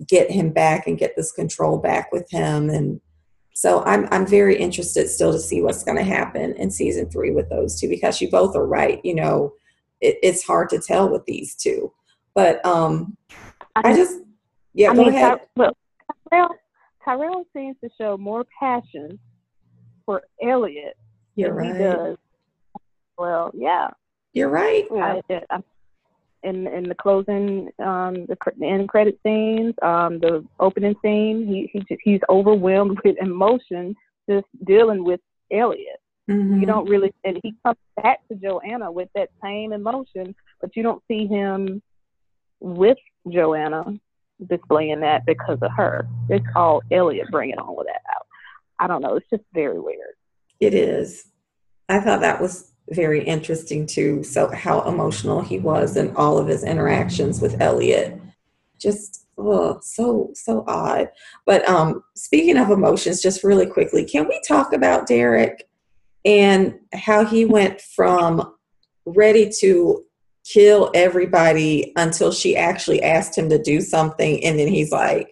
get 0.08 0.30
him 0.32 0.52
back 0.52 0.88
and 0.88 0.98
get 0.98 1.16
this 1.16 1.32
control 1.32 1.80
back 1.80 2.12
with 2.12 2.30
him. 2.30 2.70
And 2.70 3.02
so 3.58 3.84
I'm 3.86 4.08
I'm 4.12 4.28
very 4.28 4.56
interested 4.56 5.10
still 5.10 5.32
to 5.32 5.40
see 5.40 5.64
what's 5.64 5.84
going 5.84 5.98
to 5.98 6.04
happen 6.04 6.54
in 6.58 6.70
season 6.70 7.10
three 7.10 7.32
with 7.32 7.50
those 7.50 7.82
two 7.82 7.90
because 7.90 8.22
you 8.22 8.30
both 8.30 8.56
are 8.56 8.68
right. 8.68 9.02
You 9.04 9.16
know, 9.16 9.54
it, 10.00 10.20
it's 10.22 10.44
hard 10.44 10.70
to 10.70 10.78
tell 10.78 11.10
with 11.10 11.26
these 11.26 11.56
two. 11.56 11.92
But 12.36 12.64
um, 12.64 13.18
I, 13.76 13.82
I 13.90 13.96
just 13.96 14.20
yeah. 14.76 14.92
I 14.92 14.96
go 14.96 15.06
mean, 15.06 15.16
ahead. 15.16 15.40
Ty- 15.40 15.46
well, 15.56 15.78
Tyrell, 16.30 16.56
Tyrell 17.04 17.46
seems 17.52 17.76
to 17.84 17.90
show 18.00 18.16
more 18.16 18.46
passion 18.60 19.18
for 20.06 20.22
Elliot 20.44 20.96
You're 21.34 21.50
than 21.50 21.58
right. 21.58 21.76
he 21.76 21.82
does. 21.82 22.18
Well, 23.18 23.50
yeah. 23.56 23.88
You're 24.34 24.50
right. 24.50 24.86
I, 24.92 25.24
I, 25.50 25.64
in 26.44 26.68
in 26.68 26.88
the 26.88 26.96
closing, 26.96 27.70
um, 27.80 28.26
the, 28.28 28.38
the 28.58 28.66
end 28.66 28.90
credit 28.90 29.20
scenes, 29.24 29.74
um, 29.82 30.20
the 30.20 30.46
opening 30.60 30.96
scene, 31.02 31.48
he, 31.48 31.70
he 31.74 31.98
he's 32.04 32.22
overwhelmed 32.30 33.00
with 33.06 33.18
emotion 33.22 33.96
just 34.30 34.48
dealing 34.66 35.04
with 35.04 35.20
Elliot. 35.52 36.00
Mm-hmm. 36.30 36.60
You 36.60 36.66
don't 36.66 36.90
really, 36.90 37.14
and 37.24 37.40
he 37.42 37.56
comes 37.66 37.78
back 38.02 38.20
to 38.28 38.36
Joanna 38.36 38.92
with 38.92 39.08
that 39.16 39.30
same 39.42 39.72
emotion, 39.72 40.36
but 40.60 40.76
you 40.76 40.84
don't 40.84 41.02
see 41.08 41.26
him 41.26 41.82
with 42.60 42.98
Joanna 43.32 43.98
displaying 44.50 45.00
that 45.02 45.26
because 45.26 45.58
of 45.62 45.72
her. 45.76 46.08
It's 46.30 46.46
all 46.56 46.82
Elliot 46.92 47.28
bringing 47.32 47.60
all 47.60 47.80
of 47.80 47.88
that 47.88 48.02
out. 48.14 48.28
I 48.80 48.88
don't 48.88 49.02
know. 49.02 49.16
It's 49.16 49.30
just 49.30 49.44
very 49.54 49.80
weird. 49.80 50.16
It 50.60 50.74
is. 50.74 51.26
I 51.90 52.02
thought 52.02 52.22
that 52.22 52.42
was 52.42 52.72
very 52.90 53.24
interesting 53.24 53.86
too. 53.86 54.24
So 54.24 54.50
how 54.50 54.82
emotional 54.82 55.42
he 55.42 55.60
was 55.60 55.98
in 55.98 56.16
all 56.16 56.38
of 56.38 56.48
his 56.48 56.64
interactions 56.64 57.42
with 57.42 57.62
Elliot. 57.62 58.20
Just 58.80 59.26
oh, 59.38 59.80
so 59.82 60.32
so 60.34 60.64
odd. 60.68 61.10
But 61.46 61.68
um, 61.68 62.04
speaking 62.16 62.58
of 62.58 62.70
emotions, 62.70 63.22
just 63.22 63.44
really 63.44 63.66
quickly, 63.66 64.06
can 64.06 64.28
we 64.28 64.40
talk 64.48 64.74
about 64.74 65.08
Derek 65.08 65.68
and 66.26 66.80
how 66.94 67.26
he 67.26 67.46
went 67.46 67.82
from 67.82 68.54
ready 69.06 69.52
to 69.60 70.04
kill 70.44 70.92
everybody 70.94 71.92
until 71.98 72.32
she 72.32 72.56
actually 72.56 73.04
asked 73.04 73.38
him 73.38 73.50
to 73.50 73.62
do 73.62 73.82
something, 73.82 74.44
and 74.44 74.58
then 74.58 74.68
he's 74.68 74.92
like, 74.92 75.30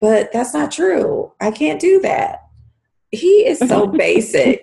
"But 0.00 0.32
that's 0.32 0.54
not 0.54 0.72
true. 0.72 1.32
I 1.40 1.50
can't 1.50 1.80
do 1.80 2.00
that." 2.00 2.40
He 3.10 3.46
is 3.46 3.58
so 3.58 3.86
basic. 3.98 4.60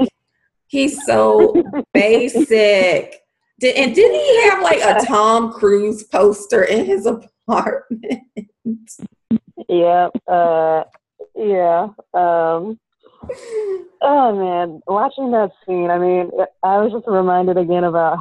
He's 0.70 1.04
so 1.06 1.54
basic. 1.94 3.22
Did, 3.60 3.76
and 3.76 3.94
didn't 3.94 4.20
he 4.20 4.50
have 4.50 4.62
like 4.62 4.80
a 4.82 5.04
Tom 5.06 5.52
Cruise 5.52 6.04
poster 6.04 6.64
in 6.64 6.86
his 6.86 7.06
apartment? 7.06 8.24
yeah. 9.68 10.10
Uh, 10.28 10.84
yeah. 11.36 11.88
Um, 12.14 12.80
oh 14.02 14.36
man, 14.36 14.82
watching 14.88 15.32
that 15.32 15.52
scene, 15.66 15.90
I 15.90 15.98
mean, 15.98 16.30
I 16.64 16.78
was 16.78 16.92
just 16.94 17.08
reminded 17.08 17.58
again 17.58 17.84
about 17.84 18.20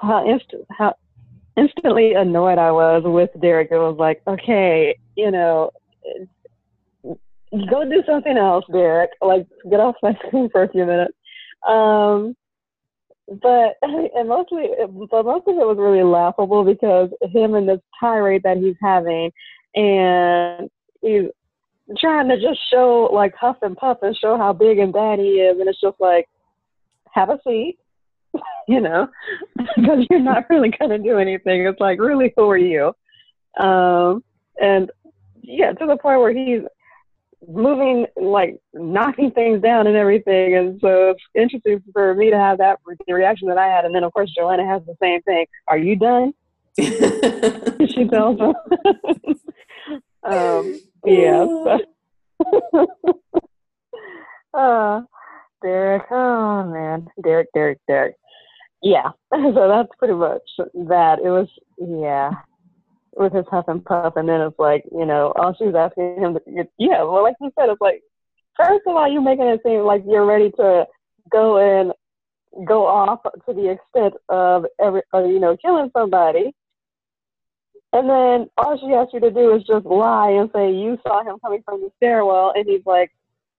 how 0.00 0.26
how 0.70 0.94
instantly 1.56 2.14
annoyed 2.14 2.58
I 2.58 2.70
was 2.70 3.02
with 3.04 3.30
Derek. 3.40 3.68
It 3.70 3.78
was 3.78 3.96
like, 3.98 4.22
okay, 4.26 4.98
you 5.16 5.30
know, 5.30 5.70
go 7.04 7.84
do 7.84 8.02
something 8.06 8.36
else, 8.36 8.64
Derek. 8.72 9.10
Like, 9.20 9.46
get 9.70 9.80
off 9.80 9.96
my 10.02 10.14
screen 10.26 10.48
for 10.50 10.62
a 10.62 10.68
few 10.68 10.84
minutes. 10.86 11.14
Um, 11.66 12.36
but 13.42 13.74
and 13.82 14.28
mostly, 14.28 14.68
but 15.10 15.24
most 15.24 15.46
of 15.46 15.54
it 15.54 15.66
was 15.66 15.76
really 15.78 16.02
laughable 16.02 16.64
because 16.64 17.10
him 17.32 17.54
and 17.54 17.68
this 17.68 17.80
tirade 17.98 18.42
that 18.44 18.58
he's 18.58 18.76
having, 18.82 19.30
and 19.74 20.70
he's 21.00 21.30
trying 21.98 22.28
to 22.28 22.36
just 22.36 22.60
show 22.70 23.08
like 23.12 23.34
huff 23.34 23.56
and 23.62 23.76
puff 23.76 23.98
and 24.02 24.16
show 24.16 24.36
how 24.36 24.52
big 24.52 24.78
and 24.78 24.92
bad 24.92 25.18
he 25.18 25.40
is, 25.40 25.58
and 25.58 25.68
it's 25.68 25.80
just 25.80 25.96
like, 26.00 26.26
have 27.12 27.30
a 27.30 27.38
seat, 27.46 27.78
you 28.68 28.80
know, 28.80 29.08
because 29.76 30.06
you're 30.10 30.20
not 30.20 30.48
really 30.50 30.70
gonna 30.78 30.98
do 30.98 31.18
anything. 31.18 31.66
It's 31.66 31.80
like, 31.80 32.00
really, 32.00 32.32
who 32.36 32.48
are 32.50 32.58
you? 32.58 32.92
Um, 33.58 34.22
and 34.60 34.90
yeah, 35.42 35.72
to 35.72 35.86
the 35.86 35.96
point 35.96 36.20
where 36.20 36.32
he's 36.32 36.62
moving, 37.46 38.06
like 38.16 38.58
knocking 38.74 39.30
things 39.30 39.62
down 39.62 39.86
and 39.86 39.96
everything. 39.96 40.56
And 40.56 40.80
so 40.80 41.10
it's 41.10 41.22
interesting 41.34 41.82
for 41.92 42.14
me 42.14 42.30
to 42.30 42.36
have 42.36 42.58
that 42.58 42.78
the 43.06 43.14
reaction 43.14 43.48
that 43.48 43.58
I 43.58 43.66
had. 43.66 43.84
And 43.84 43.94
then, 43.94 44.04
of 44.04 44.12
course, 44.12 44.32
Joanna 44.36 44.66
has 44.66 44.82
the 44.86 44.96
same 45.00 45.22
thing. 45.22 45.46
Are 45.68 45.78
you 45.78 45.96
done? 45.96 46.32
she 46.78 48.08
tells 48.08 48.38
him. 48.38 48.54
um, 50.22 50.80
yeah. 51.04 51.46
uh, 54.54 55.00
Derek. 55.62 56.02
Oh, 56.10 56.64
man. 56.64 57.06
Derek, 57.22 57.48
Derek, 57.52 57.78
Derek. 57.86 58.16
Yeah. 58.82 59.10
So 59.32 59.68
that's 59.68 59.90
pretty 59.98 60.14
much 60.14 60.42
that. 60.58 61.18
It 61.18 61.30
was, 61.30 61.48
yeah 61.78 62.30
with 63.18 63.32
his 63.32 63.44
huff 63.50 63.64
and 63.68 63.84
puff, 63.84 64.14
and 64.16 64.28
then 64.28 64.40
it's 64.40 64.58
like, 64.58 64.84
you 64.92 65.04
know, 65.04 65.32
all 65.36 65.54
she's 65.58 65.74
asking 65.74 66.16
him, 66.18 66.34
to, 66.34 66.68
yeah, 66.78 67.02
well, 67.02 67.22
like 67.22 67.34
you 67.40 67.50
said, 67.58 67.68
it's 67.68 67.80
like, 67.80 68.02
first 68.56 68.82
of 68.86 68.96
all, 68.96 69.10
you're 69.10 69.20
making 69.20 69.46
it 69.46 69.60
seem 69.64 69.80
like 69.80 70.02
you're 70.06 70.24
ready 70.24 70.50
to 70.52 70.86
go 71.30 71.58
and 71.58 71.92
go 72.66 72.86
off 72.86 73.20
to 73.24 73.52
the 73.52 73.70
extent 73.70 74.14
of 74.28 74.64
every, 74.80 75.02
or, 75.12 75.26
you 75.26 75.40
know, 75.40 75.56
killing 75.56 75.90
somebody. 75.96 76.54
And 77.92 78.08
then 78.08 78.50
all 78.56 78.78
she 78.78 78.94
asks 78.94 79.14
you 79.14 79.20
to 79.20 79.30
do 79.30 79.54
is 79.54 79.64
just 79.64 79.86
lie 79.86 80.30
and 80.30 80.50
say 80.54 80.72
you 80.72 80.98
saw 81.06 81.24
him 81.24 81.38
coming 81.40 81.62
from 81.64 81.80
the 81.80 81.90
stairwell, 81.96 82.52
and 82.54 82.66
he's 82.66 82.86
like, 82.86 83.10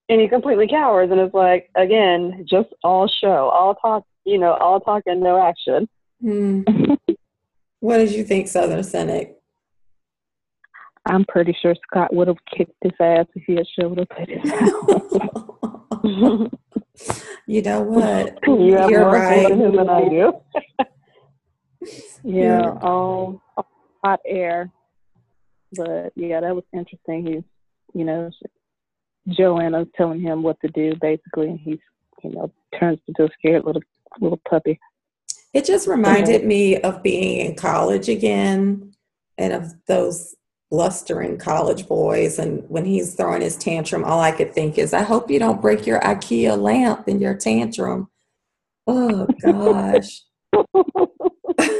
and 0.07 0.21
he 0.21 0.27
completely 0.27 0.67
cowers, 0.67 1.11
and 1.11 1.19
it's 1.19 1.33
like, 1.33 1.69
again, 1.75 2.45
just 2.49 2.69
all 2.83 3.07
show, 3.07 3.49
all 3.49 3.75
talk, 3.75 4.05
you 4.23 4.37
know, 4.37 4.53
all 4.53 4.79
talk 4.79 5.03
and 5.05 5.21
no 5.21 5.41
action. 5.41 5.87
Hmm. 6.21 6.61
what 7.79 7.97
did 7.97 8.11
you 8.11 8.23
think, 8.23 8.47
Southern 8.47 8.83
Cynic? 8.83 9.38
I'm 11.05 11.25
pretty 11.25 11.55
sure 11.61 11.75
Scott 11.89 12.13
would 12.13 12.27
have 12.27 12.37
kicked 12.55 12.75
his 12.81 12.91
ass 12.99 13.25
if 13.35 13.43
he 13.45 13.55
had 13.55 13.67
showed 13.79 13.99
up 13.99 14.07
at 14.19 14.29
his 14.29 14.49
house. 14.49 14.89
you 17.47 17.61
know 17.61 17.81
what? 17.83 18.37
You 18.45 18.75
have 18.75 18.89
You're 18.89 19.01
more 19.01 19.13
right. 19.13 19.49
than 19.49 19.89
I 19.89 20.09
do. 20.09 20.33
yeah, 22.23 22.71
all 22.81 23.41
hot 24.03 24.19
air. 24.25 24.71
But 25.73 26.11
yeah, 26.15 26.41
that 26.41 26.55
was 26.55 26.63
interesting. 26.73 27.25
He's, 27.25 27.43
you 27.93 28.05
know, 28.05 28.31
Joanna's 29.29 29.87
telling 29.95 30.19
him 30.19 30.43
what 30.43 30.59
to 30.61 30.67
do 30.69 30.93
basically, 30.99 31.47
and 31.47 31.59
he's, 31.59 31.79
you 32.23 32.31
know, 32.31 32.51
turns 32.79 32.99
into 33.07 33.25
a 33.25 33.29
scared 33.37 33.65
little 33.65 33.83
little 34.19 34.41
puppy. 34.49 34.79
It 35.53 35.65
just 35.65 35.87
reminded 35.87 36.45
me 36.45 36.77
of 36.77 37.01
being 37.01 37.45
in 37.45 37.55
college 37.55 38.07
again 38.09 38.93
and 39.37 39.53
of 39.53 39.73
those 39.87 40.35
blustering 40.71 41.37
college 41.37 41.87
boys 41.87 42.37
and 42.37 42.63
when 42.69 42.85
he's 42.85 43.15
throwing 43.15 43.41
his 43.41 43.57
tantrum 43.57 44.03
all 44.03 44.19
i 44.19 44.31
could 44.31 44.53
think 44.53 44.77
is 44.77 44.93
i 44.93 45.01
hope 45.01 45.29
you 45.29 45.39
don't 45.39 45.61
break 45.61 45.87
your 45.87 45.99
ikea 46.01 46.55
lamp 46.59 47.07
in 47.07 47.19
your 47.19 47.35
tantrum. 47.35 48.07
Oh 48.85 49.27
gosh. 49.43 50.21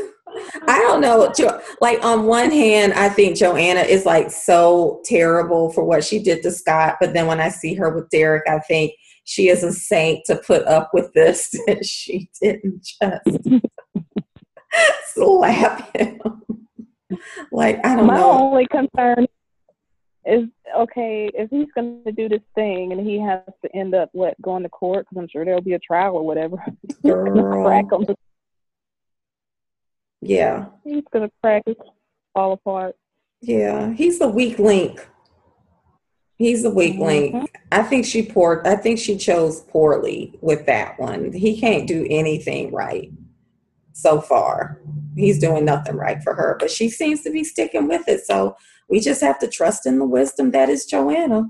I 0.67 0.79
don't 0.79 1.01
know. 1.01 1.33
Like 1.81 2.03
on 2.03 2.25
one 2.25 2.51
hand 2.51 2.93
i 2.93 3.09
think 3.09 3.37
joanna 3.37 3.81
is 3.81 4.05
like 4.05 4.31
so 4.31 5.01
terrible 5.05 5.71
for 5.71 5.83
what 5.83 6.03
she 6.03 6.19
did 6.21 6.43
to 6.43 6.51
scott 6.51 6.97
but 6.99 7.13
then 7.13 7.27
when 7.27 7.39
i 7.39 7.49
see 7.49 7.73
her 7.73 7.89
with 7.89 8.09
derek 8.09 8.43
i 8.47 8.59
think 8.59 8.93
she 9.23 9.47
is 9.47 9.63
a 9.63 9.71
saint 9.71 10.25
to 10.25 10.35
put 10.35 10.65
up 10.65 10.89
with 10.93 11.13
this 11.13 11.49
that 11.67 11.85
she 11.85 12.29
didn't 12.41 12.83
just 12.83 13.63
slap 15.13 15.95
him 15.95 16.19
like 17.51 17.85
I 17.85 17.95
don't 17.95 18.07
My 18.07 18.17
know. 18.17 18.33
My 18.33 18.39
only 18.39 18.67
concern 18.67 19.27
is 20.25 20.43
okay 20.77 21.29
if 21.33 21.49
he's 21.49 21.67
going 21.73 22.03
to 22.05 22.11
do 22.11 22.29
this 22.29 22.41
thing 22.55 22.91
and 22.91 23.05
he 23.05 23.19
has 23.19 23.41
to 23.63 23.75
end 23.75 23.95
up 23.95 24.09
what 24.11 24.39
going 24.41 24.63
to 24.63 24.69
court 24.69 25.05
because 25.05 25.21
I'm 25.21 25.29
sure 25.29 25.45
there'll 25.45 25.61
be 25.61 25.73
a 25.73 25.79
trial 25.79 26.15
or 26.15 26.25
whatever. 26.25 26.57
crack 27.01 27.91
him. 27.91 28.05
Yeah, 30.21 30.65
he's 30.83 31.03
going 31.11 31.27
to 31.27 31.31
crack 31.41 31.63
it 31.65 31.77
fall 32.33 32.53
apart. 32.53 32.95
Yeah, 33.41 33.93
he's 33.93 34.19
the 34.19 34.27
weak 34.27 34.59
link. 34.59 35.07
He's 36.37 36.63
the 36.63 36.69
weak 36.69 36.93
mm-hmm. 36.93 37.37
link. 37.37 37.57
I 37.71 37.83
think 37.83 38.05
she 38.05 38.23
poor. 38.23 38.61
I 38.65 38.75
think 38.75 38.99
she 38.99 39.17
chose 39.17 39.61
poorly 39.61 40.37
with 40.41 40.65
that 40.65 40.99
one. 40.99 41.31
He 41.31 41.59
can't 41.59 41.87
do 41.87 42.05
anything 42.09 42.73
right 42.73 43.11
so 43.93 44.21
far. 44.21 44.81
He's 45.15 45.39
doing 45.39 45.65
nothing 45.65 45.95
right 45.95 46.21
for 46.23 46.33
her, 46.35 46.55
but 46.59 46.71
she 46.71 46.89
seems 46.89 47.21
to 47.23 47.31
be 47.31 47.43
sticking 47.43 47.87
with 47.87 48.07
it. 48.07 48.25
So 48.25 48.55
we 48.89 48.99
just 48.99 49.21
have 49.21 49.39
to 49.39 49.47
trust 49.47 49.85
in 49.85 49.99
the 49.99 50.05
wisdom 50.05 50.51
that 50.51 50.69
is 50.69 50.85
Joanna. 50.85 51.49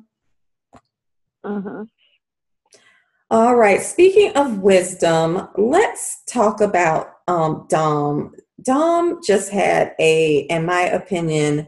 Uh-huh. 1.44 1.86
All 3.32 3.56
right. 3.56 3.82
Speaking 3.82 4.36
of 4.36 4.60
wisdom, 4.60 5.48
let's 5.56 6.24
talk 6.28 6.62
about 6.62 7.12
um, 7.28 7.68
Dom. 7.70 8.34
Dom 8.64 9.20
just 9.24 9.52
had 9.52 9.94
a, 10.00 10.40
in 10.50 10.66
my 10.66 10.82
opinion, 10.82 11.68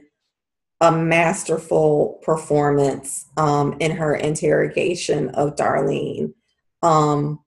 a 0.81 0.91
masterful 0.91 2.19
performance 2.23 3.27
um, 3.38 3.77
in 3.79 3.91
her 3.91 4.15
interrogation 4.15 5.29
of 5.29 5.55
Darlene. 5.55 6.34
Um, 6.81 7.39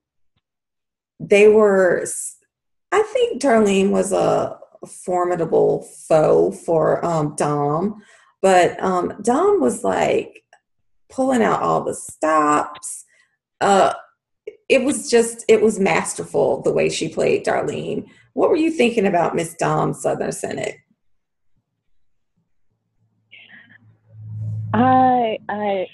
they 1.19 1.49
were, 1.49 2.07
I 2.95 3.01
think 3.01 3.41
Darlene 3.41 3.89
was 3.89 4.13
a 4.13 4.57
formidable 4.87 5.81
foe 6.07 6.53
for 6.53 7.03
um, 7.03 7.35
Dom, 7.35 8.01
but 8.41 8.81
um, 8.81 9.11
Dom 9.21 9.59
was 9.59 9.83
like 9.83 10.45
pulling 11.09 11.43
out 11.43 11.61
all 11.61 11.83
the 11.83 11.93
stops. 11.93 13.03
Uh, 13.59 13.91
it 14.69 14.85
was 14.85 15.09
just, 15.11 15.43
it 15.49 15.61
was 15.61 15.77
masterful 15.77 16.61
the 16.61 16.71
way 16.71 16.87
she 16.87 17.09
played 17.09 17.45
Darlene. 17.45 18.07
What 18.31 18.49
were 18.49 18.55
you 18.55 18.71
thinking 18.71 19.05
about 19.05 19.35
Miss 19.35 19.55
Dom 19.55 19.93
Southern 19.93 20.31
Cynic? 20.31 20.79
I 24.73 25.37
I 25.49 25.87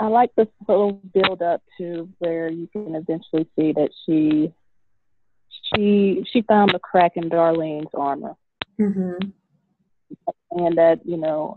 I 0.00 0.06
like 0.08 0.34
this 0.36 0.48
little 0.66 1.00
build 1.14 1.40
up 1.40 1.62
to 1.78 2.08
where 2.18 2.50
you 2.50 2.68
can 2.72 2.96
eventually 2.96 3.48
see 3.56 3.70
that 3.74 3.90
she 4.04 4.52
she 5.74 6.24
she 6.32 6.42
found 6.42 6.72
the 6.72 6.78
crack 6.78 7.12
in 7.16 7.28
Darlene's 7.30 7.90
armor, 7.94 8.36
Mm-hmm. 8.80 9.28
and 10.52 10.78
that 10.78 11.00
you 11.04 11.16
know 11.16 11.56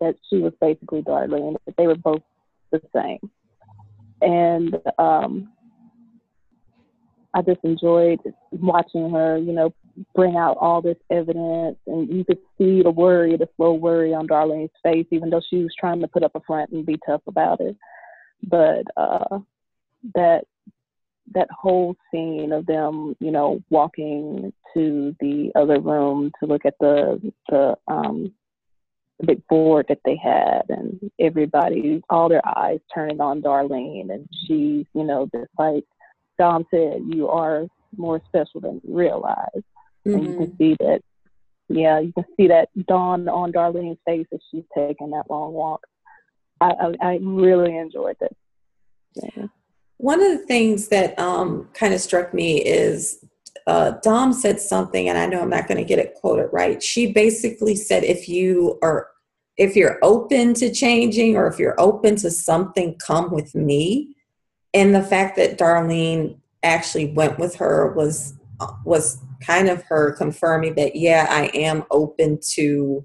that 0.00 0.16
she 0.28 0.38
was 0.38 0.52
basically 0.60 1.02
Darlene, 1.02 1.56
that 1.66 1.76
they 1.76 1.86
were 1.86 1.96
both 1.96 2.22
the 2.72 2.80
same, 2.94 3.30
and 4.20 4.76
um, 4.98 5.52
I 7.34 7.42
just 7.42 7.60
enjoyed 7.64 8.20
watching 8.52 9.10
her, 9.10 9.36
you 9.38 9.52
know, 9.52 9.74
bring 10.14 10.36
out 10.36 10.56
all 10.60 10.80
this 10.80 10.96
evidence, 11.10 11.76
and 11.86 12.08
you 12.08 12.24
could 12.24 12.38
see 12.56 12.82
the 12.82 12.90
worry, 12.90 13.36
the 13.36 13.48
slow 13.56 13.74
worry 13.74 14.14
on 14.14 14.28
Darlene's 14.28 14.70
face, 14.82 15.06
even 15.10 15.30
though 15.30 15.42
she 15.50 15.62
was 15.62 15.74
trying 15.78 16.00
to 16.00 16.08
put 16.08 16.22
up 16.22 16.34
a 16.36 16.40
front 16.40 16.70
and 16.70 16.86
be 16.86 16.98
tough 17.04 17.22
about 17.26 17.60
it. 17.60 17.76
But 18.42 18.84
uh, 18.96 19.40
that 20.14 20.44
that 21.32 21.48
whole 21.50 21.96
scene 22.10 22.52
of 22.52 22.66
them, 22.66 23.16
you 23.20 23.30
know, 23.30 23.60
walking 23.70 24.52
to 24.74 25.16
the 25.20 25.50
other 25.54 25.80
room 25.80 26.30
to 26.40 26.46
look 26.46 26.64
at 26.64 26.74
the 26.80 27.32
the 27.48 27.76
um, 27.88 28.32
the 29.20 29.26
big 29.26 29.46
board 29.48 29.86
that 29.88 30.00
they 30.04 30.16
had, 30.16 30.62
and 30.68 30.98
everybody, 31.20 32.02
all 32.10 32.28
their 32.28 32.46
eyes 32.58 32.80
turning 32.92 33.20
on 33.20 33.40
Darlene, 33.40 34.12
and 34.12 34.28
she, 34.46 34.86
you 34.94 35.04
know, 35.04 35.28
just 35.34 35.50
like 35.58 35.84
Dom 36.38 36.66
said, 36.70 37.02
you 37.08 37.28
are 37.28 37.66
more 37.96 38.20
special 38.26 38.60
than 38.60 38.80
you 38.84 38.96
realize. 38.96 39.62
And 40.04 40.26
you 40.26 40.34
Mm-hmm. 40.34 40.36
can 40.44 40.56
see 40.58 40.76
that, 40.80 41.00
yeah, 41.68 41.98
you 42.00 42.12
can 42.12 42.24
see 42.36 42.48
that 42.48 42.68
dawn 42.86 43.28
on 43.28 43.52
Darlene's 43.52 43.98
face 44.04 44.26
as 44.34 44.40
she's 44.50 44.64
taking 44.76 45.10
that 45.10 45.30
long 45.30 45.52
walk. 45.52 45.80
I, 46.60 46.72
I, 47.00 47.06
I 47.06 47.18
really 47.22 47.76
enjoyed 47.76 48.16
it. 48.20 48.36
Yeah. 49.14 49.46
One 49.98 50.20
of 50.22 50.38
the 50.38 50.46
things 50.46 50.88
that 50.88 51.18
um, 51.18 51.68
kind 51.74 51.94
of 51.94 52.00
struck 52.00 52.34
me 52.34 52.58
is 52.64 53.24
uh, 53.66 53.92
Dom 54.02 54.32
said 54.32 54.60
something, 54.60 55.08
and 55.08 55.16
I 55.16 55.26
know 55.26 55.40
I'm 55.40 55.50
not 55.50 55.68
going 55.68 55.78
to 55.78 55.84
get 55.84 55.98
it 55.98 56.14
quoted 56.14 56.48
right. 56.52 56.82
She 56.82 57.12
basically 57.12 57.76
said, 57.76 58.04
if 58.04 58.28
you 58.28 58.78
are, 58.82 59.08
if 59.56 59.76
you're 59.76 59.98
open 60.02 60.52
to 60.54 60.72
changing, 60.72 61.36
or 61.36 61.46
if 61.46 61.58
you're 61.58 61.80
open 61.80 62.16
to 62.16 62.30
something, 62.30 62.96
come 62.98 63.30
with 63.30 63.54
me. 63.54 64.16
And 64.74 64.94
the 64.94 65.02
fact 65.02 65.36
that 65.36 65.58
Darlene 65.58 66.38
actually 66.62 67.12
went 67.12 67.38
with 67.38 67.54
her 67.56 67.92
was 67.92 68.34
was 68.84 69.18
kind 69.40 69.68
of 69.68 69.82
her 69.84 70.12
confirming 70.12 70.74
that 70.74 70.96
yeah, 70.96 71.26
I 71.30 71.46
am 71.54 71.84
open 71.90 72.38
to 72.52 73.04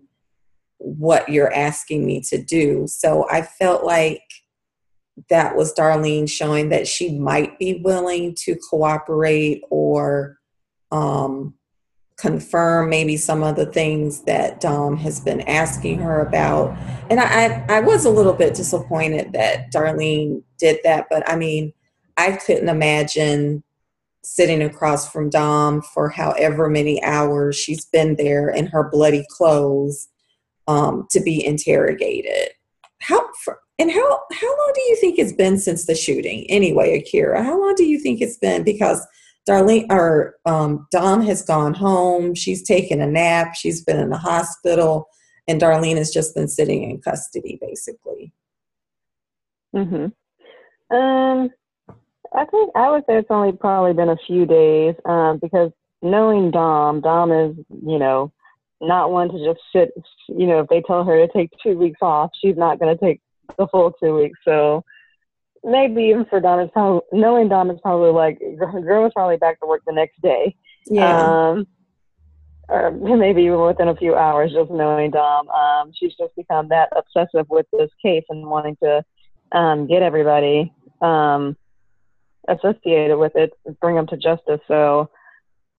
what 0.78 1.28
you're 1.30 1.54
asking 1.54 2.06
me 2.06 2.22
to 2.22 2.42
do. 2.42 2.88
So 2.88 3.28
I 3.30 3.42
felt 3.42 3.84
like 3.84 4.22
that 5.30 5.56
was 5.56 5.74
Darlene 5.74 6.30
showing 6.30 6.70
that 6.70 6.88
she 6.88 7.18
might 7.18 7.58
be 7.60 7.82
willing 7.84 8.36
to 8.36 8.56
cooperate 8.70 9.64
or 9.70 10.38
um, 10.92 11.54
confirm 12.18 12.90
maybe 12.90 13.16
some 13.16 13.44
of 13.44 13.56
the 13.56 13.66
things 13.66 14.22
that 14.24 14.60
Dom 14.60 14.98
has 14.98 15.20
been 15.20 15.42
asking 15.42 16.00
her 16.00 16.22
about. 16.22 16.78
And 17.10 17.20
I, 17.20 17.26
I, 17.26 17.66
I 17.78 17.80
was 17.80 18.06
a 18.06 18.10
little 18.10 18.34
bit 18.34 18.56
disappointed 18.56 19.34
that 19.34 19.72
Darlene 19.72 20.44
did 20.58 20.80
that, 20.84 21.08
but 21.10 21.28
I 21.30 21.36
mean, 21.36 21.74
I 22.18 22.34
couldn't 22.34 22.68
imagine 22.68 23.64
sitting 24.24 24.62
across 24.62 25.10
from 25.10 25.30
Dom 25.30 25.82
for 25.82 26.10
however 26.10 26.70
many 26.70 27.02
hours 27.04 27.56
she's 27.56 27.86
been 27.86 28.16
there 28.18 28.50
in 28.50 28.68
her 28.68 28.90
bloody 28.90 29.26
clothes 29.30 30.10
um, 30.68 31.08
to 31.12 31.22
be 31.22 31.44
interrogated. 31.44 32.50
How 33.00 33.30
for, 33.44 33.60
and 33.80 33.90
how 33.90 34.22
how 34.34 34.48
long 34.48 34.72
do 34.76 34.82
you 34.82 34.98
think 34.98 35.18
it's 35.18 35.34
been 35.34 35.58
since 35.58 35.86
the 35.86 35.96
shooting? 35.96 36.46
Anyway, 36.50 36.98
Akira, 36.98 37.44
how 37.44 37.60
long 37.60 37.74
do 37.76 37.86
you 37.86 37.98
think 37.98 38.20
it's 38.22 38.38
been? 38.38 38.64
Because 38.64 39.06
Darlene 39.50 39.88
or 39.90 40.36
um, 40.46 40.86
Dom 40.92 41.22
has 41.22 41.42
gone 41.42 41.74
home. 41.74 42.36
She's 42.36 42.62
taken 42.62 43.02
a 43.02 43.08
nap. 43.08 43.56
She's 43.56 43.84
been 43.84 44.00
in 44.00 44.10
the 44.10 44.18
hospital, 44.18 45.08
and 45.48 45.62
Darlene 45.62 45.98
has 45.98 46.12
just 46.12 46.36
been 46.36 46.50
sitting 46.50 46.84
in 46.84 47.02
custody, 47.02 47.58
basically. 47.62 48.34
Mhm. 49.74 50.12
Um, 50.92 51.50
I 52.34 52.46
think 52.46 52.72
I 52.76 52.92
would 52.92 53.06
say 53.08 53.18
it's 53.18 53.32
only 53.32 53.54
probably 53.54 53.94
been 53.94 54.10
a 54.10 54.18
few 54.28 54.46
days. 54.46 54.96
Um, 55.06 55.38
because 55.38 55.72
knowing 56.02 56.52
Dom, 56.52 57.00
Dom 57.00 57.32
is 57.32 57.56
you 57.86 57.98
know 57.98 58.34
not 58.82 59.12
one 59.12 59.30
to 59.30 59.46
just 59.46 59.62
sit. 59.74 59.92
You 60.28 60.48
know, 60.48 60.60
if 60.60 60.68
they 60.68 60.82
tell 60.82 61.06
her 61.06 61.26
to 61.26 61.32
take 61.32 61.50
two 61.64 61.78
weeks 61.78 62.00
off, 62.02 62.32
she's 62.42 62.58
not 62.58 62.78
going 62.78 62.96
to 62.96 63.04
take 63.04 63.22
the 63.58 63.68
full 63.68 63.92
two 64.02 64.16
weeks. 64.16 64.40
So 64.46 64.84
maybe 65.64 66.04
even 66.04 66.26
for 66.26 66.40
Donna's 66.40 66.70
probably 66.74 67.02
knowing 67.12 67.50
Donna's 67.50 67.80
probably 67.82 68.12
like 68.12 68.40
girl 68.60 69.06
is 69.06 69.14
probably 69.14 69.38
back 69.38 69.60
to 69.60 69.68
work 69.68 69.82
the 69.86 69.94
next 69.94 70.22
day. 70.22 70.56
Um, 71.50 71.68
or 72.70 72.92
maybe 72.92 73.44
even 73.44 73.60
within 73.62 73.88
a 73.88 73.96
few 73.96 74.16
hours, 74.16 74.54
just 74.54 74.70
knowing 74.70 75.12
Dom. 75.12 75.50
Um, 75.50 75.92
she's 75.94 76.14
just 76.16 76.36
become 76.36 76.70
that 76.70 76.90
obsessive 76.96 77.48
with 77.50 77.66
this 77.74 77.90
case 78.02 78.24
and 78.30 78.46
wanting 78.46 78.78
to 78.84 79.04
um, 79.52 79.88
get 79.88 80.04
everybody 80.04 80.72
um, 81.02 81.58
associated 82.48 83.18
with 83.18 83.36
it, 83.36 83.52
bring 83.82 83.96
them 83.96 84.08
to 84.08 84.18
justice. 84.18 84.60
So, 84.68 85.10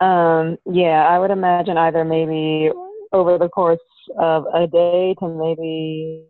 um, 0.00 0.56
yeah, 0.66 1.06
I 1.08 1.18
would 1.18 1.30
imagine 1.30 1.78
either 1.78 2.04
maybe 2.04 2.70
over 3.12 3.38
the 3.38 3.48
course 3.48 3.78
of 4.18 4.46
a 4.52 4.66
day 4.66 5.14
to 5.20 5.28
maybe 5.28 6.26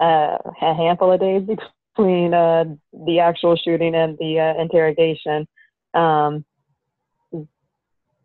uh, 0.00 0.38
a 0.62 0.74
handful 0.74 1.12
of 1.12 1.20
days 1.20 1.42
between 1.96 2.34
uh, 2.34 2.64
the 3.06 3.20
actual 3.20 3.56
shooting 3.56 3.94
and 3.94 4.16
the 4.18 4.40
uh, 4.40 4.60
interrogation. 4.60 5.46
Um, 5.94 6.44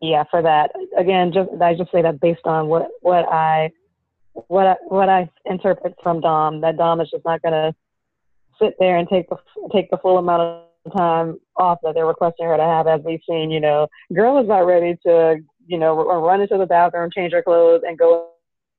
yeah, 0.01 0.23
for 0.29 0.41
that. 0.41 0.71
Again, 0.97 1.31
just 1.33 1.49
I 1.61 1.73
just 1.73 1.91
say 1.91 2.01
that 2.01 2.19
based 2.19 2.45
on 2.45 2.67
what 2.67 2.87
what 3.01 3.25
I 3.27 3.71
what 4.33 4.67
I, 4.67 4.75
what 4.87 5.09
I 5.09 5.29
interpret 5.45 5.95
from 6.03 6.21
Dom, 6.21 6.61
that 6.61 6.77
Dom 6.77 7.01
is 7.01 7.09
just 7.09 7.25
not 7.25 7.41
going 7.41 7.53
to 7.53 7.73
sit 8.61 8.75
there 8.79 8.97
and 8.97 9.07
take 9.07 9.29
the 9.29 9.37
take 9.73 9.89
the 9.89 9.97
full 9.97 10.17
amount 10.17 10.41
of 10.41 10.93
time 10.95 11.39
off 11.57 11.79
that 11.83 11.95
they're 11.95 12.05
requesting 12.05 12.45
her 12.45 12.57
to 12.57 12.63
have, 12.63 12.87
as 12.87 13.01
we've 13.03 13.21
seen. 13.27 13.49
You 13.49 13.61
know, 13.61 13.87
girl 14.13 14.39
is 14.39 14.47
not 14.47 14.65
ready 14.65 14.97
to 15.05 15.37
you 15.65 15.77
know 15.77 15.95
run 15.95 16.41
into 16.41 16.57
the 16.57 16.65
bathroom, 16.65 17.09
change 17.13 17.33
her 17.33 17.41
clothes, 17.41 17.81
and 17.87 17.97
go 17.97 18.29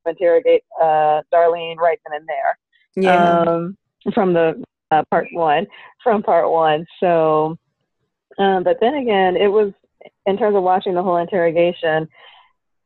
interrogate 0.07 0.63
uh, 0.81 1.23
Darlene 1.35 1.79
right 1.79 1.99
then 2.07 2.21
and 2.21 2.29
there 2.29 2.57
yeah. 2.97 3.41
um, 3.41 3.77
from 4.15 4.33
the 4.33 4.63
uh, 4.91 5.03
part 5.11 5.29
one, 5.33 5.67
from 6.03 6.23
part 6.23 6.51
one. 6.51 6.87
So, 7.01 7.59
um, 8.39 8.65
but 8.65 8.79
then 8.81 8.95
again, 8.95 9.37
it 9.37 9.49
was 9.49 9.73
in 10.27 10.37
terms 10.37 10.57
of 10.57 10.63
watching 10.63 10.95
the 10.95 11.03
whole 11.03 11.17
interrogation. 11.17 12.09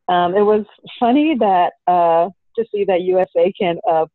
Um, 0.08 0.34
it 0.34 0.42
was 0.42 0.64
funny 0.98 1.36
that 1.38 1.72
uh, 1.86 2.28
to 2.56 2.64
see 2.72 2.84
that 2.84 3.02
USA 3.02 3.52
can 3.58 3.78
uh, 3.88 4.06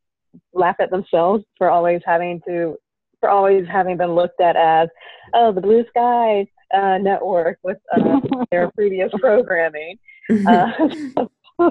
laugh 0.53 0.75
at 0.79 0.91
themselves 0.91 1.43
for 1.57 1.69
always 1.69 2.01
having 2.05 2.41
to, 2.47 2.75
for 3.19 3.29
always 3.29 3.65
having 3.67 3.97
been 3.97 4.13
looked 4.13 4.41
at 4.41 4.55
as, 4.55 4.89
oh, 5.33 5.51
the 5.51 5.61
Blue 5.61 5.85
Sky 5.89 6.47
uh, 6.73 6.97
Network 6.97 7.59
with 7.63 7.77
uh, 7.95 8.19
their 8.51 8.71
previous 8.71 9.11
programming. 9.19 9.97
Uh, 10.27 10.71
so 11.59 11.69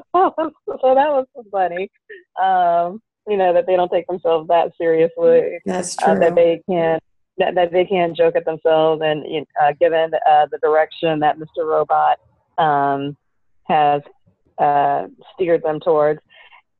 that 0.94 1.10
was 1.10 1.26
funny. 1.50 1.90
Um, 2.40 3.02
you 3.26 3.36
know 3.36 3.52
that 3.52 3.66
they 3.66 3.76
don't 3.76 3.90
take 3.90 4.06
themselves 4.06 4.48
that 4.48 4.72
seriously. 4.76 5.58
That's 5.64 5.96
true. 5.96 6.12
Uh, 6.12 6.18
that 6.20 6.34
they 6.34 6.62
can 6.68 6.98
that, 7.38 7.54
that 7.54 7.72
they 7.72 7.84
can 7.84 8.14
joke 8.14 8.36
at 8.36 8.44
themselves, 8.44 9.02
and 9.04 9.46
uh, 9.60 9.72
given 9.80 10.12
uh, 10.28 10.46
the 10.50 10.58
direction 10.58 11.20
that 11.20 11.38
Mr. 11.38 11.64
Robot 11.64 12.18
um, 12.58 13.16
has 13.64 14.02
uh, 14.58 15.06
steered 15.34 15.62
them 15.62 15.80
towards, 15.80 16.20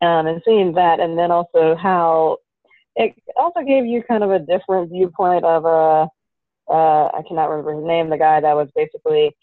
um, 0.01 0.27
and 0.27 0.43
seeing 0.45 0.73
that, 0.75 1.01
and 1.01 1.19
then 1.19 1.31
also 1.31 1.77
how 1.77 2.39
it 2.97 3.15
also 3.37 3.61
gave 3.61 3.85
you 3.85 4.03
kind 4.03 4.23
of 4.23 4.31
a 4.31 4.39
different 4.39 4.91
viewpoint 4.91 5.45
of 5.45 5.67
uh, 5.67 6.07
uh, 6.69 7.07
I 7.07 7.23
cannot 7.27 7.51
remember 7.51 7.75
his 7.75 7.85
name, 7.85 8.11
the 8.11 8.19
guy 8.19 8.41
that 8.41 8.55
was 8.55 8.69
basically 8.75 9.37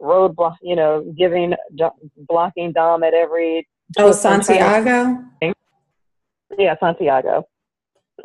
roadblock, 0.00 0.56
you 0.62 0.76
know, 0.76 1.12
giving 1.16 1.54
blocking 2.16 2.72
Dom 2.72 3.02
at 3.02 3.14
every. 3.14 3.66
Oh, 3.98 4.12
Santiago. 4.12 5.24
Yeah, 6.58 6.74
Santiago. 6.80 7.46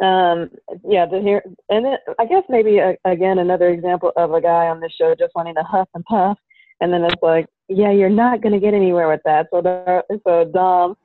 Um, 0.02 0.50
yeah, 0.84 1.06
the 1.06 1.22
here, 1.22 1.42
and 1.70 1.86
then 1.86 1.98
I 2.20 2.26
guess 2.26 2.44
maybe 2.50 2.82
uh, 2.82 2.94
again 3.06 3.40
another 3.40 3.70
example 3.70 4.12
of 4.18 4.34
a 4.34 4.42
guy 4.42 4.68
on 4.68 4.82
the 4.82 4.90
show 4.90 5.16
just 5.16 5.34
wanting 5.36 5.56
to 5.56 5.64
huff 5.64 5.88
and 5.94 6.04
puff, 6.04 6.38
and 6.82 6.92
then 6.92 7.04
it's 7.06 7.22
like, 7.22 7.48
yeah, 7.70 7.92
you're 7.92 8.10
not 8.10 8.42
going 8.42 8.54
to 8.54 8.60
get 8.60 8.74
anywhere 8.74 9.08
with 9.08 9.22
that. 9.24 9.48
So, 9.52 9.62
the, 9.62 10.04
so 10.28 10.52
Dom, 10.54 10.98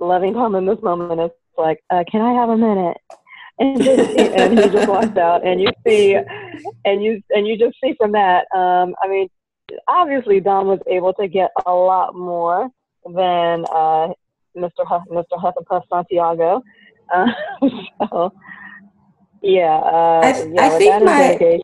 loving 0.00 0.32
Dom 0.32 0.54
in 0.54 0.64
this 0.64 0.80
moment 0.82 1.20
is 1.20 1.30
like, 1.58 1.80
uh, 1.90 2.04
can 2.10 2.20
I 2.20 2.32
have 2.34 2.50
a 2.50 2.56
minute? 2.56 2.96
And, 3.58 3.82
just, 3.82 4.18
and 4.18 4.58
he 4.58 4.68
just 4.70 4.88
walks 4.88 5.16
out, 5.18 5.44
and 5.44 5.60
you 5.60 5.68
see, 5.86 6.16
and 6.84 7.02
you 7.02 7.20
and 7.30 7.46
you 7.46 7.58
just 7.58 7.76
see 7.82 7.94
from 7.98 8.12
that. 8.12 8.46
Um, 8.54 8.94
I 9.02 9.08
mean, 9.08 9.28
obviously 9.88 10.40
Dom 10.40 10.66
was 10.66 10.80
able 10.86 11.12
to 11.14 11.28
get 11.28 11.50
a 11.66 11.72
lot 11.72 12.14
more 12.14 12.70
than 13.04 13.64
uh, 13.72 14.08
Mr. 14.56 14.86
Huff, 14.86 15.02
Mr. 15.10 15.38
Huff 15.38 15.54
and 15.56 15.66
Puff 15.66 15.84
Santiago. 15.92 16.62
Uh, 17.12 17.26
so, 18.10 18.32
yeah, 19.42 19.78
uh, 19.78 20.20
I, 20.22 20.48
yeah, 20.52 20.62
I 20.62 20.68
think 20.78 21.04
my 21.04 21.60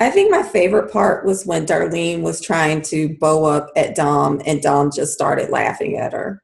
I 0.00 0.10
think 0.10 0.30
my 0.30 0.42
favorite 0.42 0.92
part 0.92 1.26
was 1.26 1.44
when 1.44 1.66
Darlene 1.66 2.22
was 2.22 2.40
trying 2.40 2.82
to 2.82 3.16
bow 3.18 3.44
up 3.44 3.70
at 3.74 3.96
Dom, 3.96 4.40
and 4.46 4.62
Dom 4.62 4.92
just 4.92 5.12
started 5.12 5.50
laughing 5.50 5.96
at 5.96 6.12
her. 6.12 6.40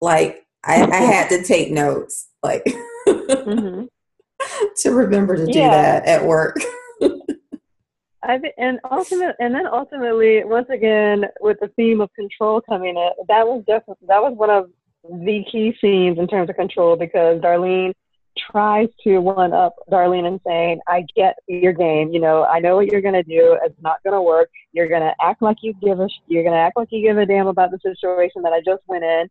Like 0.00 0.46
I, 0.64 0.82
I 0.82 0.96
had 1.12 1.28
to 1.28 1.42
take 1.42 1.70
notes, 1.70 2.28
like 2.42 2.64
mm-hmm. 2.64 3.84
to 4.76 4.90
remember 4.90 5.36
to 5.36 5.46
do 5.46 5.58
yeah. 5.58 5.70
that 5.70 6.06
at 6.06 6.24
work. 6.24 6.56
I 8.22 8.40
and 8.56 8.80
ultimate 8.90 9.36
and 9.38 9.54
then 9.54 9.66
ultimately 9.66 10.42
once 10.44 10.68
again 10.70 11.26
with 11.40 11.58
the 11.60 11.68
theme 11.76 12.00
of 12.00 12.10
control 12.14 12.62
coming 12.62 12.96
in, 12.96 13.10
that 13.28 13.46
was 13.46 13.62
definitely 13.66 14.06
that 14.08 14.22
was 14.22 14.32
one 14.34 14.48
of 14.48 14.70
the 15.08 15.44
key 15.50 15.76
scenes 15.80 16.18
in 16.18 16.26
terms 16.26 16.48
of 16.50 16.56
control 16.56 16.96
because 16.96 17.40
Darlene 17.40 17.92
tries 18.50 18.88
to 19.04 19.18
one 19.18 19.52
up 19.52 19.74
Darlene 19.90 20.26
and 20.26 20.40
saying, 20.46 20.80
I 20.88 21.04
get 21.14 21.36
your 21.46 21.72
game, 21.72 22.12
you 22.12 22.20
know, 22.20 22.44
I 22.44 22.58
know 22.58 22.76
what 22.76 22.86
you're 22.86 23.02
gonna 23.02 23.22
do, 23.22 23.58
it's 23.62 23.80
not 23.80 24.02
gonna 24.04 24.22
work. 24.22 24.50
You're 24.72 24.88
gonna 24.88 25.14
act 25.20 25.42
like 25.42 25.58
you 25.62 25.74
give 25.82 26.00
a 26.00 26.08
sh- 26.08 26.22
you're 26.26 26.44
gonna 26.44 26.56
act 26.56 26.76
like 26.76 26.88
you 26.90 27.06
give 27.06 27.18
a 27.18 27.26
damn 27.26 27.46
about 27.46 27.70
the 27.70 27.78
situation 27.82 28.42
that 28.42 28.52
I 28.52 28.60
just 28.60 28.82
went 28.86 29.04
in. 29.04 29.28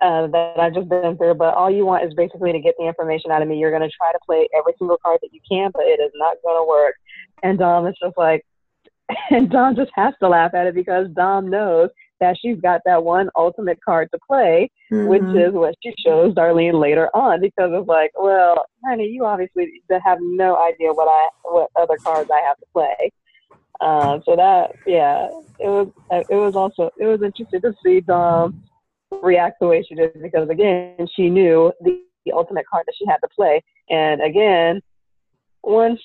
Uh, 0.00 0.26
that 0.28 0.58
I've 0.58 0.74
just 0.74 0.88
been 0.88 1.16
through, 1.16 1.34
but 1.34 1.54
all 1.54 1.70
you 1.70 1.84
want 1.84 2.02
is 2.02 2.14
basically 2.14 2.50
to 2.50 2.58
get 2.58 2.74
the 2.78 2.86
information 2.86 3.30
out 3.30 3.42
of 3.42 3.46
me. 3.46 3.58
You're 3.58 3.70
going 3.70 3.88
to 3.88 3.94
try 3.94 4.10
to 4.10 4.18
play 4.26 4.48
every 4.56 4.72
single 4.78 4.96
card 4.96 5.18
that 5.22 5.32
you 5.32 5.40
can, 5.48 5.70
but 5.72 5.82
it 5.84 6.00
is 6.00 6.10
not 6.14 6.38
going 6.42 6.56
to 6.56 6.66
work. 6.66 6.94
And 7.42 7.58
Dom 7.58 7.86
is 7.86 7.94
just 8.02 8.16
like, 8.16 8.44
and 9.30 9.50
Dom 9.50 9.76
just 9.76 9.92
has 9.94 10.14
to 10.20 10.28
laugh 10.28 10.54
at 10.54 10.66
it 10.66 10.74
because 10.74 11.08
Dom 11.14 11.50
knows 11.50 11.90
that 12.22 12.38
she's 12.40 12.60
got 12.60 12.80
that 12.84 13.02
one 13.02 13.28
ultimate 13.34 13.78
card 13.84 14.08
to 14.12 14.18
play, 14.24 14.70
mm-hmm. 14.92 15.08
which 15.08 15.22
is 15.22 15.52
what 15.52 15.74
she 15.82 15.92
shows 15.98 16.32
Darlene 16.34 16.80
later 16.80 17.10
on 17.14 17.40
because 17.40 17.70
it's 17.72 17.88
like, 17.88 18.12
well, 18.14 18.64
honey, 18.86 19.08
you 19.08 19.24
obviously 19.24 19.82
have 19.90 20.18
no 20.20 20.56
idea 20.64 20.92
what 20.92 21.08
I 21.08 21.28
what 21.42 21.68
other 21.74 21.96
cards 21.96 22.30
I 22.32 22.40
have 22.46 22.56
to 22.58 22.66
play. 22.72 23.10
Uh, 23.80 24.20
so 24.24 24.36
that 24.36 24.70
yeah, 24.86 25.26
it 25.58 25.66
was 25.66 25.88
it 26.30 26.36
was 26.36 26.54
also 26.54 26.90
it 26.96 27.06
was 27.06 27.22
interesting 27.22 27.60
to 27.60 27.74
see 27.84 28.00
Dom 28.00 28.62
react 29.20 29.58
the 29.60 29.66
way 29.66 29.82
she 29.82 29.96
did 29.96 30.22
because 30.22 30.48
again 30.48 31.08
she 31.16 31.28
knew 31.28 31.72
the, 31.80 32.00
the 32.24 32.32
ultimate 32.32 32.66
card 32.70 32.84
that 32.86 32.94
she 32.96 33.04
had 33.04 33.18
to 33.18 33.28
play, 33.34 33.60
and 33.90 34.22
again 34.22 34.80
once 35.64 36.00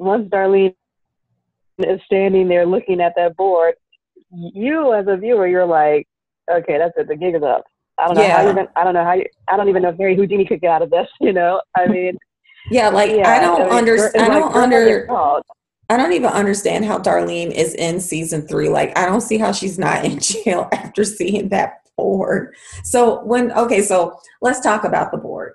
once 0.00 0.28
Darlene 0.28 0.74
is 1.78 2.00
standing 2.04 2.48
there 2.48 2.66
looking 2.66 3.00
at 3.00 3.12
that 3.14 3.36
board, 3.36 3.74
you 4.32 4.94
as 4.94 5.06
a 5.08 5.16
viewer, 5.16 5.46
you're 5.46 5.66
like, 5.66 6.06
okay, 6.50 6.78
that's 6.78 6.94
it. 6.96 7.08
The 7.08 7.16
gig 7.16 7.34
is 7.34 7.42
up. 7.42 7.64
I 7.98 8.06
don't 8.06 8.16
know 8.16 8.22
yeah. 8.22 8.52
how 8.52 8.68
I 8.76 8.84
don't 8.84 8.94
know 8.94 9.04
how 9.04 9.12
you, 9.12 9.26
I 9.48 9.56
don't 9.56 9.68
even 9.68 9.82
know 9.82 9.90
if 9.90 9.98
Harry 9.98 10.16
Houdini 10.16 10.46
could 10.46 10.60
get 10.60 10.70
out 10.70 10.82
of 10.82 10.90
this. 10.90 11.08
You 11.20 11.32
know, 11.32 11.60
I 11.76 11.86
mean, 11.86 12.16
yeah, 12.70 12.88
like 12.88 13.10
yeah, 13.10 13.28
I 13.28 13.40
don't 13.40 13.70
understand. 13.70 14.24
I 14.24 14.28
don't 14.28 14.54
like, 14.54 14.62
under. 14.62 15.08
I 15.90 15.96
don't 15.96 16.12
even 16.12 16.30
understand 16.30 16.86
how 16.86 16.98
Darlene 16.98 17.50
is 17.50 17.74
in 17.74 18.00
season 18.00 18.46
three. 18.46 18.68
Like, 18.70 18.96
I 18.96 19.04
don't 19.04 19.20
see 19.20 19.36
how 19.36 19.52
she's 19.52 19.78
not 19.78 20.04
in 20.04 20.18
jail 20.20 20.68
after 20.72 21.04
seeing 21.04 21.50
that 21.50 21.82
board. 21.96 22.54
So 22.82 23.22
when 23.24 23.52
okay, 23.52 23.82
so 23.82 24.18
let's 24.40 24.60
talk 24.60 24.84
about 24.84 25.12
the 25.12 25.18
board. 25.18 25.52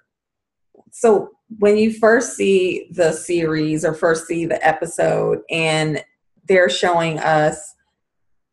So 0.92 1.32
when 1.60 1.78
you 1.78 1.94
first 1.94 2.36
see 2.36 2.90
the 2.92 3.12
series 3.12 3.84
or 3.84 3.94
first 3.94 4.28
see 4.28 4.46
the 4.46 4.66
episode 4.66 5.40
and 5.50 6.04
they're 6.48 6.70
showing 6.70 7.20
us 7.20 7.74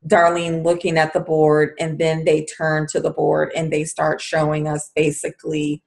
Darlene 0.06 0.64
looking 0.64 0.98
at 0.98 1.12
the 1.12 1.20
board 1.20 1.74
and 1.78 1.98
then 1.98 2.24
they 2.24 2.44
turn 2.44 2.86
to 2.88 3.00
the 3.00 3.10
board 3.10 3.52
and 3.56 3.72
they 3.72 3.84
start 3.84 4.20
showing 4.20 4.68
us 4.68 4.90
basically 4.94 5.82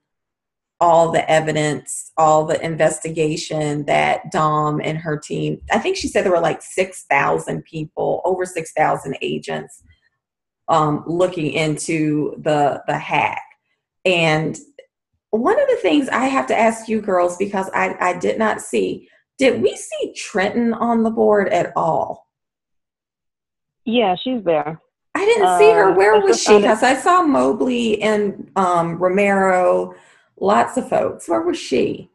all 0.79 1.11
the 1.11 1.29
evidence, 1.29 2.11
all 2.17 2.45
the 2.45 2.63
investigation 2.63 3.85
that 3.85 4.31
Dom 4.31 4.79
and 4.83 4.97
her 4.97 5.17
team, 5.17 5.59
I 5.71 5.79
think 5.79 5.97
she 5.97 6.07
said 6.07 6.23
there 6.23 6.31
were 6.31 6.39
like 6.39 6.61
6,000 6.61 7.63
people, 7.63 8.21
over 8.25 8.45
6,000 8.45 9.17
agents 9.21 9.83
um, 10.67 11.03
looking 11.07 11.51
into 11.53 12.35
the 12.41 12.83
the 12.87 12.97
hack. 12.97 13.41
And 14.05 14.57
one 15.31 15.59
of 15.59 15.67
the 15.67 15.77
things 15.77 16.09
I 16.09 16.25
have 16.25 16.47
to 16.47 16.57
ask 16.57 16.87
you 16.87 17.01
girls 17.01 17.37
because 17.37 17.69
I, 17.73 17.95
I 17.99 18.17
did 18.17 18.37
not 18.37 18.61
see, 18.61 19.09
did 19.37 19.61
we 19.61 19.75
see 19.75 20.13
Trenton 20.15 20.73
on 20.73 21.03
the 21.03 21.09
board 21.09 21.49
at 21.49 21.73
all? 21.75 22.26
Yeah, 23.87 24.15
she's 24.21 24.43
there. 24.43 24.79
I 25.15 25.25
didn't 25.25 25.47
uh, 25.47 25.57
see 25.57 25.71
her. 25.71 25.91
Uh, 25.91 25.95
Where 25.95 26.21
was 26.21 26.41
she? 26.41 26.57
Because 26.57 26.83
I 26.83 26.93
saw 26.93 27.23
Mobley 27.23 27.99
and 28.03 28.51
um, 28.55 28.99
Romero, 28.99 29.95
lots 30.39 30.77
of 30.77 30.87
folks. 30.87 31.27
Where 31.27 31.41
was 31.41 31.57
she? 31.57 32.11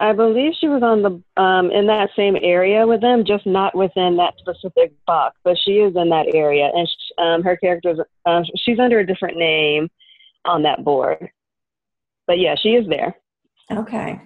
I 0.00 0.12
believe 0.12 0.54
she 0.58 0.66
was 0.66 0.82
on 0.82 1.02
the 1.02 1.40
um, 1.40 1.70
in 1.70 1.86
that 1.86 2.10
same 2.16 2.36
area 2.42 2.86
with 2.86 3.02
them, 3.02 3.24
just 3.24 3.46
not 3.46 3.76
within 3.76 4.16
that 4.16 4.34
specific 4.38 4.92
box. 5.06 5.36
But 5.44 5.56
she 5.64 5.78
is 5.78 5.94
in 5.94 6.08
that 6.08 6.34
area, 6.34 6.70
and 6.74 6.88
she, 6.88 7.22
um, 7.22 7.42
her 7.44 7.56
character 7.56 7.94
um, 8.26 8.42
she's 8.56 8.80
under 8.80 8.98
a 8.98 9.06
different 9.06 9.36
name 9.36 9.88
on 10.44 10.62
that 10.62 10.82
board 10.82 11.30
but 12.30 12.38
yeah, 12.38 12.54
she 12.54 12.68
is 12.68 12.86
there. 12.88 13.16
Okay. 13.72 14.20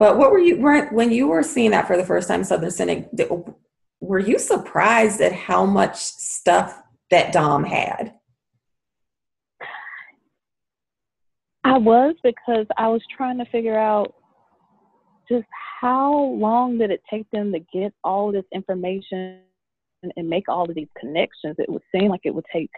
But 0.00 0.18
what 0.18 0.32
were 0.32 0.40
you 0.40 0.56
when 0.56 1.12
you 1.12 1.28
were 1.28 1.44
seeing 1.44 1.70
that 1.70 1.86
for 1.86 1.96
the 1.96 2.04
first 2.04 2.26
time, 2.26 2.42
Southern 2.42 2.72
Cynic? 2.72 3.08
Were 4.04 4.18
you 4.18 4.38
surprised 4.38 5.22
at 5.22 5.32
how 5.32 5.64
much 5.64 5.96
stuff 5.96 6.82
that 7.10 7.32
Dom 7.32 7.64
had? 7.64 8.12
I 11.64 11.78
was 11.78 12.14
because 12.22 12.66
I 12.76 12.88
was 12.88 13.00
trying 13.16 13.38
to 13.38 13.46
figure 13.46 13.78
out 13.78 14.14
just 15.26 15.46
how 15.80 16.14
long 16.14 16.76
did 16.76 16.90
it 16.90 17.00
take 17.08 17.26
them 17.30 17.50
to 17.52 17.60
get 17.72 17.94
all 18.04 18.30
this 18.30 18.44
information 18.52 19.40
and 20.16 20.28
make 20.28 20.50
all 20.50 20.68
of 20.68 20.74
these 20.74 20.88
connections. 21.00 21.56
It 21.58 21.70
would 21.70 21.82
seem 21.90 22.10
like 22.10 22.20
it 22.24 22.34
would 22.34 22.44
take 22.52 22.70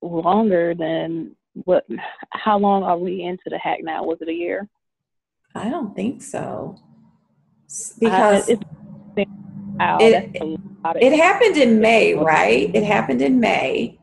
longer 0.00 0.76
than 0.76 1.34
what 1.64 1.84
how 2.30 2.56
long 2.56 2.84
are 2.84 2.96
we 2.96 3.24
into 3.24 3.42
the 3.46 3.58
hack 3.58 3.80
now 3.82 4.04
was 4.04 4.16
it 4.20 4.28
a 4.28 4.32
year 4.32 4.66
i 5.54 5.68
don't 5.68 5.94
think 5.94 6.22
so 6.22 6.74
because 7.98 8.48
it, 10.00 10.30
it 11.00 11.16
happened 11.16 11.56
in 11.56 11.80
may 11.80 12.14
right? 12.14 12.70
It 12.74 12.84
happened 12.84 13.22
in 13.22 13.40
may. 13.40 13.98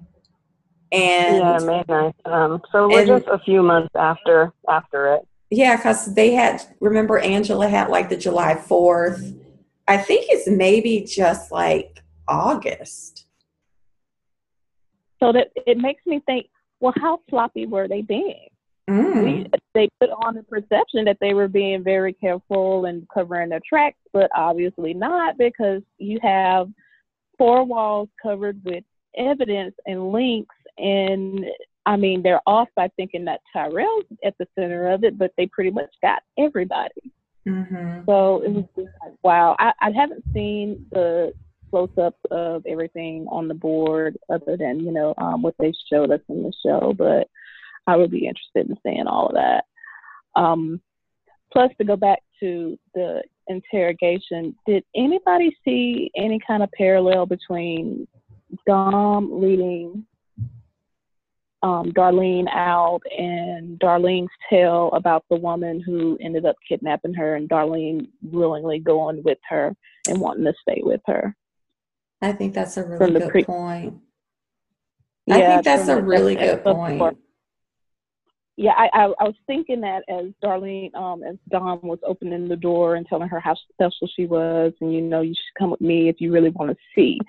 And 0.91 1.35
yeah 1.37 1.59
may 1.59 1.83
9th. 1.83 2.13
um 2.25 2.61
so 2.71 2.89
we're 2.89 2.99
and, 2.99 3.07
just 3.07 3.27
a 3.27 3.39
few 3.39 3.61
months 3.61 3.93
after 3.95 4.53
after 4.69 5.15
it. 5.15 5.27
Yeah 5.49 5.75
because 5.75 6.13
they 6.15 6.31
had 6.33 6.61
remember 6.79 7.17
angela 7.17 7.67
had 7.67 7.89
like 7.89 8.07
the 8.09 8.15
july 8.15 8.55
4th 8.55 9.37
i 9.89 9.97
think 9.97 10.27
it's 10.29 10.47
maybe 10.47 11.01
just 11.01 11.51
like 11.51 12.01
august. 12.27 13.25
So 15.19 15.31
that 15.31 15.47
it 15.65 15.77
makes 15.77 16.05
me 16.05 16.21
think 16.25 16.47
well, 16.79 16.93
how 16.95 17.21
sloppy 17.29 17.65
were 17.65 17.87
they 17.87 18.01
being? 18.01 18.49
Mm. 18.89 19.23
We, 19.23 19.45
they 19.73 19.89
put 20.00 20.10
on 20.10 20.36
the 20.36 20.43
perception 20.43 21.06
that 21.06 21.17
they 21.19 21.34
were 21.34 21.47
being 21.47 21.84
very 21.84 22.13
careful 22.13 22.86
and 22.86 23.08
covering 23.13 23.50
their 23.50 23.62
tracks, 23.67 23.97
but 24.13 24.30
obviously 24.36 24.93
not 24.93 25.38
because 25.38 25.82
you 25.97 26.19
have 26.21 26.69
four 27.38 27.65
walls 27.65 28.10
covered 28.21 28.60
with 28.63 28.84
evidence 29.17 29.76
and 29.86 30.12
links. 30.12 30.56
And 30.78 31.45
I 31.86 31.97
mean, 31.97 32.21
they're 32.21 32.41
off 32.47 32.69
by 32.76 32.89
thinking 32.95 33.26
that 33.26 33.41
Tyrell's 33.54 34.06
at 34.23 34.38
the 34.38 34.47
center 34.58 34.89
of 34.89 35.04
it, 35.04 35.17
but 35.17 35.32
they 35.38 35.47
pretty 35.47 35.71
much 35.71 35.93
got 36.02 36.21
everybody. 36.38 37.12
Mm-hmm. 37.47 38.02
So 38.06 38.41
it 38.41 38.52
was 38.52 38.65
just 38.76 38.89
like, 39.04 39.13
wow. 39.23 39.56
I, 39.60 39.71
I 39.82 39.91
haven't 39.91 40.23
seen 40.34 40.86
the 40.91 41.34
close 41.69 41.89
ups 41.97 42.19
of 42.32 42.65
everything 42.65 43.28
on 43.30 43.47
the 43.47 43.54
board 43.54 44.17
other 44.30 44.58
than, 44.58 44.80
you 44.80 44.91
know, 44.91 45.13
um, 45.17 45.41
what 45.41 45.56
they 45.60 45.73
showed 45.91 46.12
us 46.12 46.21
in 46.30 46.43
the 46.43 46.54
show, 46.65 46.93
but 46.97 47.28
I 47.88 47.95
would 47.95 48.12
be 48.12 48.28
interested 48.28 48.69
in 48.69 48.78
seeing 48.84 49.08
all 49.08 49.28
of 49.28 49.36
that. 49.36 49.63
Um, 50.36 50.82
plus, 51.52 51.71
to 51.78 51.86
go 51.86 51.95
back 51.95 52.19
to 52.41 52.78
the 52.93 53.23
interrogation, 53.47 54.56
did 54.65 54.84
anybody 54.95 55.56
see 55.65 56.12
any 56.15 56.39
kind 56.45 56.62
of 56.62 56.71
parallel 56.73 57.26
between 57.26 58.08
Dom 58.67 59.41
leading 59.41 60.06
um, 61.63 61.91
Darlene 61.91 62.47
out 62.50 63.02
and 63.17 63.80
Darlene's 63.80 64.30
tale 64.50 64.91
about 64.93 65.26
the 65.30 65.36
woman 65.36 65.82
who 65.84 66.17
ended 66.21 66.45
up 66.45 66.56
kidnapping 66.67 67.13
her 67.15 67.36
and 67.36 67.50
Darlene 67.50 68.08
willingly 68.21 68.80
going 68.80 69.23
with 69.23 69.39
her 69.50 69.76
and 70.08 70.21
wanting 70.21 70.45
to 70.45 70.54
stay 70.62 70.82
with 70.84 71.02
her? 71.08 71.36
I 72.21 72.32
think 72.32 72.54
that's 72.54 72.78
a 72.78 72.84
really 72.84 73.19
good 73.19 73.30
pre- 73.30 73.43
point. 73.43 73.95
Yeah, 75.26 75.36
I 75.36 75.47
think 75.47 75.63
that's 75.65 75.88
a 75.89 76.02
really 76.02 76.36
good 76.36 76.63
point. 76.63 77.17
Yeah, 78.60 78.74
I, 78.76 78.89
I, 78.91 79.04
I 79.20 79.24
was 79.24 79.36
thinking 79.46 79.82
that 79.82 80.04
as 80.10 80.26
Darlene, 80.43 80.93
um, 80.96 81.22
as 81.22 81.36
Dom 81.50 81.80
was 81.84 82.00
opening 82.04 82.48
the 82.48 82.56
door 82.56 82.96
and 82.96 83.06
telling 83.06 83.30
her 83.30 83.39
how 83.39 83.56
special 83.72 84.10
she 84.15 84.26
was, 84.26 84.74
and 84.82 84.91
you 84.91 85.02
know, 85.02 85.22
you 85.22 85.36
should 85.36 85.60
come 85.60 85.70
with 85.70 85.80
me 85.80 86.10
if 86.10 86.15
you 86.20 86.32
really 86.32 86.50
want 86.50 86.72
to 86.72 86.78
see. 86.96 87.20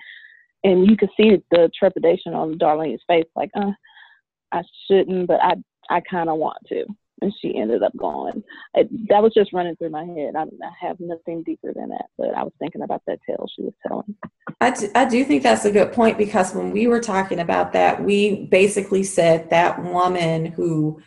And 0.63 0.89
you 0.89 0.97
could 0.97 1.11
see 1.15 1.41
the 1.51 1.69
trepidation 1.77 2.33
on 2.33 2.57
Darlene's 2.57 3.03
face, 3.07 3.27
like, 3.35 3.51
uh, 3.55 3.71
I 4.51 4.63
shouldn't, 4.87 5.27
but 5.27 5.39
I 5.41 5.53
I 5.89 6.01
kind 6.01 6.29
of 6.29 6.37
want 6.37 6.57
to. 6.69 6.85
And 7.21 7.33
she 7.41 7.55
ended 7.57 7.83
up 7.83 7.95
going. 7.97 8.41
That 8.73 9.21
was 9.21 9.33
just 9.33 9.51
running 9.51 9.75
through 9.75 9.89
my 9.89 10.05
head. 10.05 10.35
I, 10.37 10.43
I 10.43 10.87
have 10.87 10.99
nothing 11.01 11.43
deeper 11.43 11.73
than 11.73 11.89
that, 11.89 12.05
but 12.17 12.33
I 12.33 12.43
was 12.43 12.53
thinking 12.59 12.81
about 12.81 13.03
that 13.07 13.19
tale 13.27 13.45
she 13.53 13.63
was 13.63 13.73
telling. 13.85 14.15
I 14.61 14.71
do, 14.71 14.89
I 14.95 15.03
do 15.05 15.25
think 15.25 15.43
that's 15.43 15.65
a 15.65 15.71
good 15.71 15.91
point 15.91 16.17
because 16.17 16.55
when 16.55 16.71
we 16.71 16.87
were 16.87 17.01
talking 17.01 17.39
about 17.39 17.73
that, 17.73 18.01
we 18.03 18.45
basically 18.45 19.03
said 19.03 19.49
that 19.49 19.83
woman 19.83 20.45
who 20.45 21.01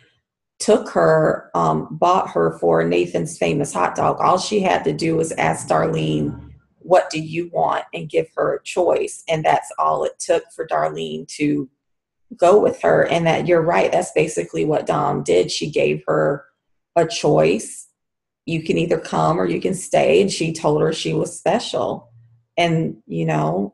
took 0.63 0.89
her, 0.89 1.51
um, 1.53 1.89
bought 1.91 2.29
her 2.29 2.57
for 2.59 2.83
Nathan's 2.85 3.37
famous 3.37 3.73
hot 3.73 3.95
dog. 3.95 4.17
All 4.21 4.37
she 4.37 4.61
had 4.61 4.85
to 4.85 4.93
do 4.93 5.17
was 5.17 5.33
ask 5.33 5.67
Darlene, 5.67 6.51
What 6.79 7.09
do 7.09 7.19
you 7.19 7.49
want? 7.51 7.83
and 7.93 8.09
give 8.09 8.27
her 8.37 8.55
a 8.55 8.63
choice. 8.63 9.23
And 9.27 9.43
that's 9.43 9.71
all 9.77 10.05
it 10.05 10.17
took 10.19 10.43
for 10.55 10.65
Darlene 10.65 11.27
to 11.35 11.69
go 12.37 12.59
with 12.59 12.81
her 12.81 13.05
and 13.07 13.27
that 13.27 13.47
you're 13.47 13.61
right 13.61 13.91
that's 13.91 14.11
basically 14.11 14.65
what 14.65 14.85
dom 14.85 15.23
did 15.23 15.51
she 15.51 15.69
gave 15.69 16.03
her 16.07 16.45
a 16.95 17.05
choice 17.07 17.87
you 18.45 18.63
can 18.63 18.77
either 18.77 18.99
come 18.99 19.39
or 19.39 19.45
you 19.45 19.61
can 19.61 19.73
stay 19.73 20.21
and 20.21 20.31
she 20.31 20.51
told 20.51 20.81
her 20.81 20.91
she 20.91 21.13
was 21.13 21.37
special 21.37 22.11
and 22.57 22.97
you 23.05 23.25
know 23.25 23.73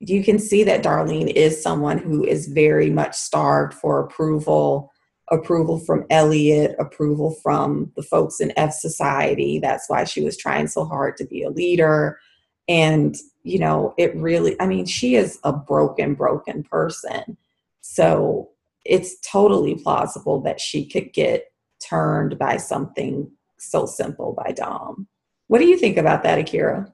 you 0.00 0.24
can 0.24 0.38
see 0.38 0.64
that 0.64 0.82
darlene 0.82 1.30
is 1.30 1.62
someone 1.62 1.98
who 1.98 2.24
is 2.24 2.48
very 2.48 2.90
much 2.90 3.14
starved 3.14 3.74
for 3.74 4.00
approval 4.00 4.91
approval 5.32 5.78
from 5.78 6.04
elliot 6.10 6.76
approval 6.78 7.34
from 7.42 7.90
the 7.96 8.02
folks 8.02 8.38
in 8.38 8.52
f 8.56 8.72
society. 8.72 9.58
That's 9.58 9.88
why 9.88 10.04
she 10.04 10.22
was 10.22 10.36
trying 10.36 10.68
so 10.68 10.84
hard 10.84 11.16
to 11.16 11.24
be 11.24 11.42
a 11.42 11.50
leader. 11.50 12.20
And 12.68 13.16
you 13.42 13.58
know 13.58 13.92
it 13.98 14.14
really 14.14 14.54
i 14.60 14.66
mean 14.66 14.86
she 14.86 15.16
is 15.16 15.40
a 15.42 15.52
broken 15.52 16.14
broken 16.14 16.62
person. 16.62 17.36
So 17.80 18.50
it's 18.84 19.18
totally 19.20 19.74
plausible 19.74 20.40
that 20.42 20.60
she 20.60 20.86
could 20.86 21.12
get 21.12 21.52
turned 21.80 22.38
by 22.38 22.56
something 22.58 23.30
so 23.58 23.86
simple 23.86 24.32
by 24.32 24.52
dom. 24.52 25.08
What 25.48 25.58
do 25.58 25.66
you 25.66 25.78
think 25.78 25.96
about 25.96 26.22
that 26.22 26.38
akira? 26.38 26.92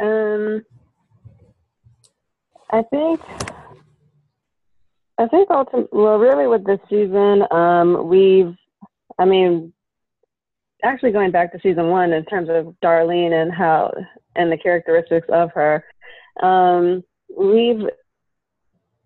Um 0.00 0.64
i 2.70 2.82
think 2.82 3.20
i 5.18 5.26
think 5.28 5.50
ultimately 5.50 5.88
well 5.92 6.18
really 6.18 6.46
with 6.46 6.64
this 6.64 6.80
season 6.88 7.44
um 7.50 8.08
we've 8.08 8.54
i 9.18 9.24
mean 9.24 9.72
actually 10.82 11.12
going 11.12 11.30
back 11.30 11.52
to 11.52 11.60
season 11.60 11.88
one 11.88 12.12
in 12.12 12.24
terms 12.24 12.48
of 12.48 12.74
Darlene 12.82 13.32
and 13.32 13.52
how 13.52 13.92
and 14.36 14.50
the 14.52 14.56
characteristics 14.56 15.26
of 15.30 15.50
her. 15.52 15.84
Um, 16.42 17.02
we've 17.36 17.82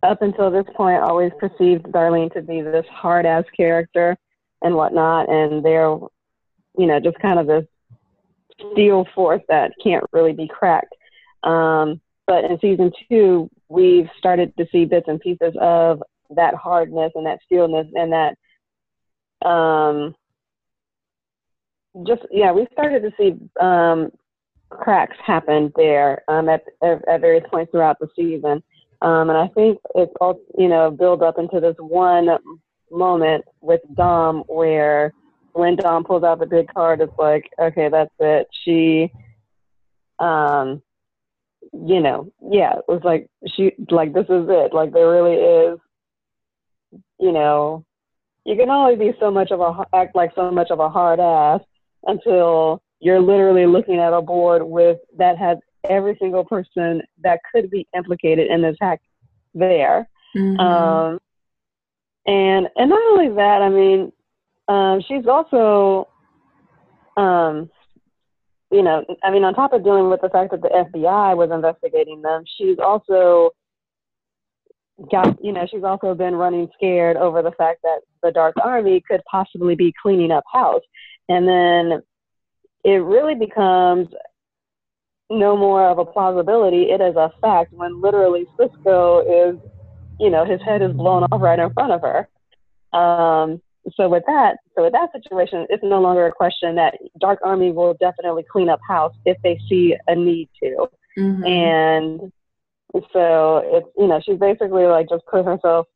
up 0.03 0.21
until 0.21 0.51
this 0.51 0.67
point 0.75 1.03
always 1.03 1.33
perceived 1.39 1.85
Darlene 1.87 2.33
to 2.35 2.43
be 2.43 2.61
this 2.61 2.87
hard 2.91 3.25
ass 3.25 3.45
character 3.57 4.17
and 4.61 4.75
whatnot, 4.75 5.29
and 5.29 5.65
they're 5.65 5.97
you 6.79 6.87
know 6.87 7.01
just 7.01 7.19
kind 7.21 7.39
of 7.39 7.47
this 7.47 7.65
steel 8.73 9.07
force 9.15 9.43
that 9.49 9.73
can't 9.83 10.05
really 10.13 10.33
be 10.33 10.49
cracked. 10.49 10.95
Um, 11.43 12.01
but 12.27 12.45
in 12.45 12.59
season 12.61 12.93
two, 13.09 13.51
we've 13.73 14.09
started 14.19 14.53
to 14.59 14.67
see 14.71 14.85
bits 14.85 15.07
and 15.09 15.21
pieces 15.21 15.55
of 15.61 16.03
that 16.31 16.55
hardness 16.55 17.13
and 17.15 17.27
that 17.27 17.39
steelness 17.45 17.87
and 17.95 18.13
that 18.13 18.37
um, 19.49 20.15
just 22.07 22.23
yeah, 22.31 22.53
we 22.53 22.67
started 22.73 23.03
to 23.03 23.13
see 23.19 23.35
um, 23.61 24.11
cracks 24.71 25.17
happen 25.25 25.73
there 25.77 26.23
um, 26.29 26.49
at, 26.49 26.63
at, 26.83 27.07
at 27.09 27.21
various 27.21 27.45
points 27.51 27.71
throughout 27.71 27.99
the 27.99 28.09
season, 28.17 28.63
um, 29.03 29.29
and 29.31 29.39
I 29.39 29.49
think 29.49 29.79
it's 29.95 30.13
all 30.21 30.41
you 30.59 30.69
know 30.69 30.91
build 30.91 31.23
up 31.23 31.39
into 31.39 31.61
this 31.61 31.77
one 31.79 32.29
moment 32.91 33.45
with 33.61 33.81
Dom 33.95 34.45
where 34.47 35.13
when 35.53 35.77
Dom 35.77 36.05
pulls 36.05 36.23
out 36.23 36.39
the 36.39 36.47
big 36.47 36.73
card, 36.73 37.01
it's 37.01 37.13
like 37.19 37.51
okay, 37.61 37.89
that's 37.91 38.15
it. 38.19 38.47
She, 38.65 39.13
um, 40.19 40.83
you 41.73 42.01
know, 42.01 42.31
yeah, 42.41 42.75
it 42.75 42.85
was 42.89 43.01
like 43.05 43.29
she 43.55 43.73
like 43.91 44.13
this 44.13 44.25
is 44.25 44.47
it. 44.49 44.75
Like 44.75 44.93
there 44.93 45.11
really 45.11 45.35
is, 45.35 45.79
you 47.19 47.33
know, 47.33 47.85
you 48.45 48.57
can 48.57 48.71
only 48.71 48.97
be 48.97 49.13
so 49.19 49.31
much 49.31 49.51
of 49.51 49.61
a 49.61 49.85
act 49.95 50.15
like 50.15 50.33
so 50.35 50.51
much 50.51 50.71
of 50.71 50.81
a 50.81 50.89
hard 50.89 51.21
ass 51.21 51.61
until 52.07 52.83
you're 53.01 53.21
literally 53.21 53.67
looking 53.67 53.99
at 53.99 54.13
a 54.13 54.21
board 54.21 54.63
with 54.63 54.99
that 55.17 55.39
has 55.39 55.59
every 55.89 56.17
single 56.21 56.45
person 56.45 57.03
that 57.23 57.41
could 57.53 57.71
be 57.71 57.87
implicated 57.97 58.51
in 58.51 58.63
this 58.63 58.77
hack 58.81 59.01
there. 59.55 60.09
Mm-hmm. 60.37 60.61
Um, 60.61 61.19
and 62.27 62.69
and 62.77 62.91
not 62.91 63.03
only 63.13 63.35
that, 63.37 63.63
I 63.63 63.69
mean, 63.69 64.13
um, 64.69 65.03
she's 65.07 65.27
also, 65.27 66.09
um, 67.17 67.71
you 68.73 68.83
know, 68.83 69.05
I 69.23 69.31
mean, 69.31 69.45
on 69.45 69.55
top 69.55 69.75
of 69.75 69.85
dealing 69.85 70.09
with 70.09 70.23
the 70.23 70.31
fact 70.31 70.51
that 70.51 70.63
the 70.63 70.69
FBI 70.69 71.37
was 71.37 71.51
investigating 71.53 72.23
them, 72.23 72.43
she's 72.57 72.79
also 72.79 73.51
got, 75.11 75.37
you 75.45 75.53
know, 75.53 75.67
she's 75.71 75.85
also 75.85 76.15
been 76.15 76.35
running 76.35 76.69
scared 76.75 77.19
over 77.19 77.43
the 77.43 77.53
fact 77.53 77.81
that 77.83 78.01
the 78.23 78.33
Dark 78.33 78.55
Army 78.63 79.03
could 79.07 79.21
possibly 79.31 79.75
be 79.75 79.93
cleaning 80.03 80.31
up 80.31 80.45
house. 80.51 80.83
And 81.29 81.47
then 81.47 82.03
it 82.83 83.03
really 83.03 83.35
becomes 83.35 84.09
no 85.29 85.57
more 85.57 85.87
of 85.89 85.99
a 85.99 86.05
plausibility. 86.05 86.91
It 86.91 87.01
is 87.03 87.17
a 87.17 87.31
fact 87.43 87.75
when 87.75 88.01
literally 88.01 88.47
Cisco 88.59 89.21
is, 89.21 89.57
you 90.19 90.31
know, 90.31 90.47
his 90.47 90.61
head 90.63 90.81
is 90.81 90.93
blown 90.93 91.25
off 91.25 91.43
right 91.43 91.59
in 91.59 91.73
front 91.75 91.93
of 91.93 92.01
her. 92.01 92.29
Um, 92.99 93.61
so 93.95 94.09
with 94.09 94.23
that, 94.27 94.59
so 94.75 94.85
with 94.85 94.93
that 94.93 95.11
situation, 95.13 95.67
it's 95.69 95.83
no 95.83 96.01
longer 96.01 96.27
a 96.27 96.33
question 96.33 96.77
that 96.77 96.99
Dark 97.19 97.41
Army 97.43 97.73
will 97.73 97.95
definitely 97.95 98.45
clean 98.51 98.69
up 98.69 98.81
house 98.87 99.15
if 99.25 99.37
they 99.43 99.59
see 99.69 99.97
a 100.07 100.15
need 100.15 100.49
to. 100.63 100.89
Mm-hmm. 101.19 101.45
And 101.45 102.33
so 103.13 103.63
it's, 103.65 103.89
you 103.99 104.07
know, 104.07 104.21
she's 104.25 104.39
basically 104.39 104.85
like 104.85 105.09
just 105.09 105.27
put 105.27 105.45
herself 105.45 105.87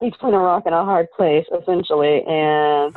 between 0.00 0.34
a 0.34 0.38
rock 0.38 0.64
and 0.66 0.74
a 0.74 0.84
hard 0.84 1.08
place, 1.16 1.46
essentially. 1.56 2.24
And 2.24 2.96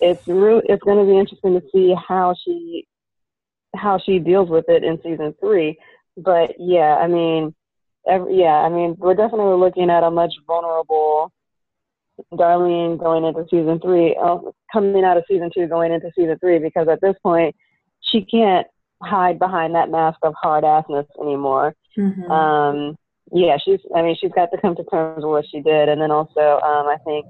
it's 0.00 0.26
really 0.26 0.62
it's 0.66 0.82
going 0.82 0.98
to 0.98 1.10
be 1.10 1.18
interesting 1.18 1.60
to 1.60 1.66
see 1.72 1.94
how 1.94 2.34
she 2.44 2.86
how 3.74 3.98
she 3.98 4.18
deals 4.18 4.48
with 4.48 4.64
it 4.68 4.82
in 4.82 5.00
season 5.02 5.34
three. 5.40 5.78
But 6.16 6.54
yeah, 6.58 6.96
I 6.96 7.06
mean, 7.06 7.54
every, 8.08 8.40
yeah, 8.40 8.56
I 8.56 8.68
mean, 8.68 8.96
we're 8.98 9.14
definitely 9.14 9.58
looking 9.58 9.90
at 9.90 10.02
a 10.02 10.10
much 10.10 10.34
vulnerable 10.46 11.32
Darlene 12.32 12.98
going 12.98 13.24
into 13.24 13.44
season 13.50 13.80
three, 13.80 14.16
uh, 14.22 14.38
coming 14.72 15.04
out 15.04 15.16
of 15.16 15.24
season 15.28 15.50
two, 15.54 15.66
going 15.66 15.92
into 15.92 16.10
season 16.16 16.38
three, 16.38 16.58
because 16.58 16.88
at 16.88 17.00
this 17.00 17.16
point, 17.22 17.54
she 18.00 18.24
can't 18.24 18.66
hide 19.02 19.38
behind 19.38 19.74
that 19.74 19.90
mask 19.90 20.18
of 20.22 20.34
hard 20.40 20.64
assness 20.64 21.06
anymore. 21.20 21.74
Mm-hmm. 21.98 22.30
Um, 22.30 22.96
yeah, 23.32 23.56
she's. 23.64 23.80
I 23.94 24.02
mean, 24.02 24.16
she's 24.20 24.32
got 24.32 24.50
to 24.52 24.60
come 24.60 24.76
to 24.76 24.84
terms 24.84 25.24
with 25.24 25.30
what 25.30 25.44
she 25.50 25.60
did, 25.60 25.88
and 25.88 26.00
then 26.00 26.10
also, 26.10 26.40
um, 26.40 26.86
I 26.88 26.96
think, 27.04 27.26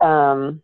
um, 0.00 0.62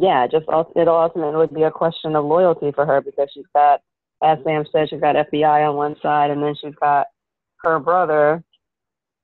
yeah, 0.00 0.26
just 0.26 0.46
it'll 0.74 0.96
ultimately 0.96 1.48
be 1.54 1.62
a 1.62 1.70
question 1.70 2.16
of 2.16 2.24
loyalty 2.24 2.72
for 2.72 2.86
her 2.86 3.02
because 3.02 3.28
she's 3.34 3.44
got, 3.54 3.80
as 4.22 4.38
Sam 4.44 4.64
said, 4.72 4.88
she's 4.88 5.00
got 5.00 5.16
FBI 5.16 5.68
on 5.68 5.76
one 5.76 5.96
side, 6.00 6.30
and 6.30 6.42
then 6.42 6.54
she's 6.58 6.74
got 6.76 7.08
her 7.62 7.78
brother 7.78 8.42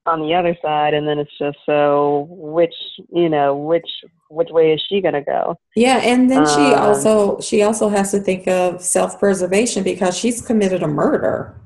on 0.09 0.21
the 0.21 0.35
other 0.35 0.57
side, 0.63 0.95
and 0.95 1.07
then 1.07 1.19
it's 1.19 1.37
just 1.39 1.59
so 1.67 2.27
which 2.31 2.75
you 3.13 3.29
know 3.29 3.57
which 3.57 3.89
which 4.31 4.49
way 4.51 4.73
is 4.73 4.83
she 4.89 5.01
gonna 5.01 5.23
go? 5.23 5.57
Yeah, 5.77 5.99
and 5.99 6.31
then 6.31 6.47
um, 6.47 6.47
she 6.47 6.75
also 6.75 7.41
she 7.41 7.63
also 7.63 7.89
has 7.89 8.11
to 8.13 8.21
think 8.21 8.49
of 8.49 8.83
self 8.83 9.19
preservation 9.19 9.83
because 9.85 10.17
she's 10.17 10.45
committed 10.45 10.83
a 10.83 10.89
murder. 10.89 11.61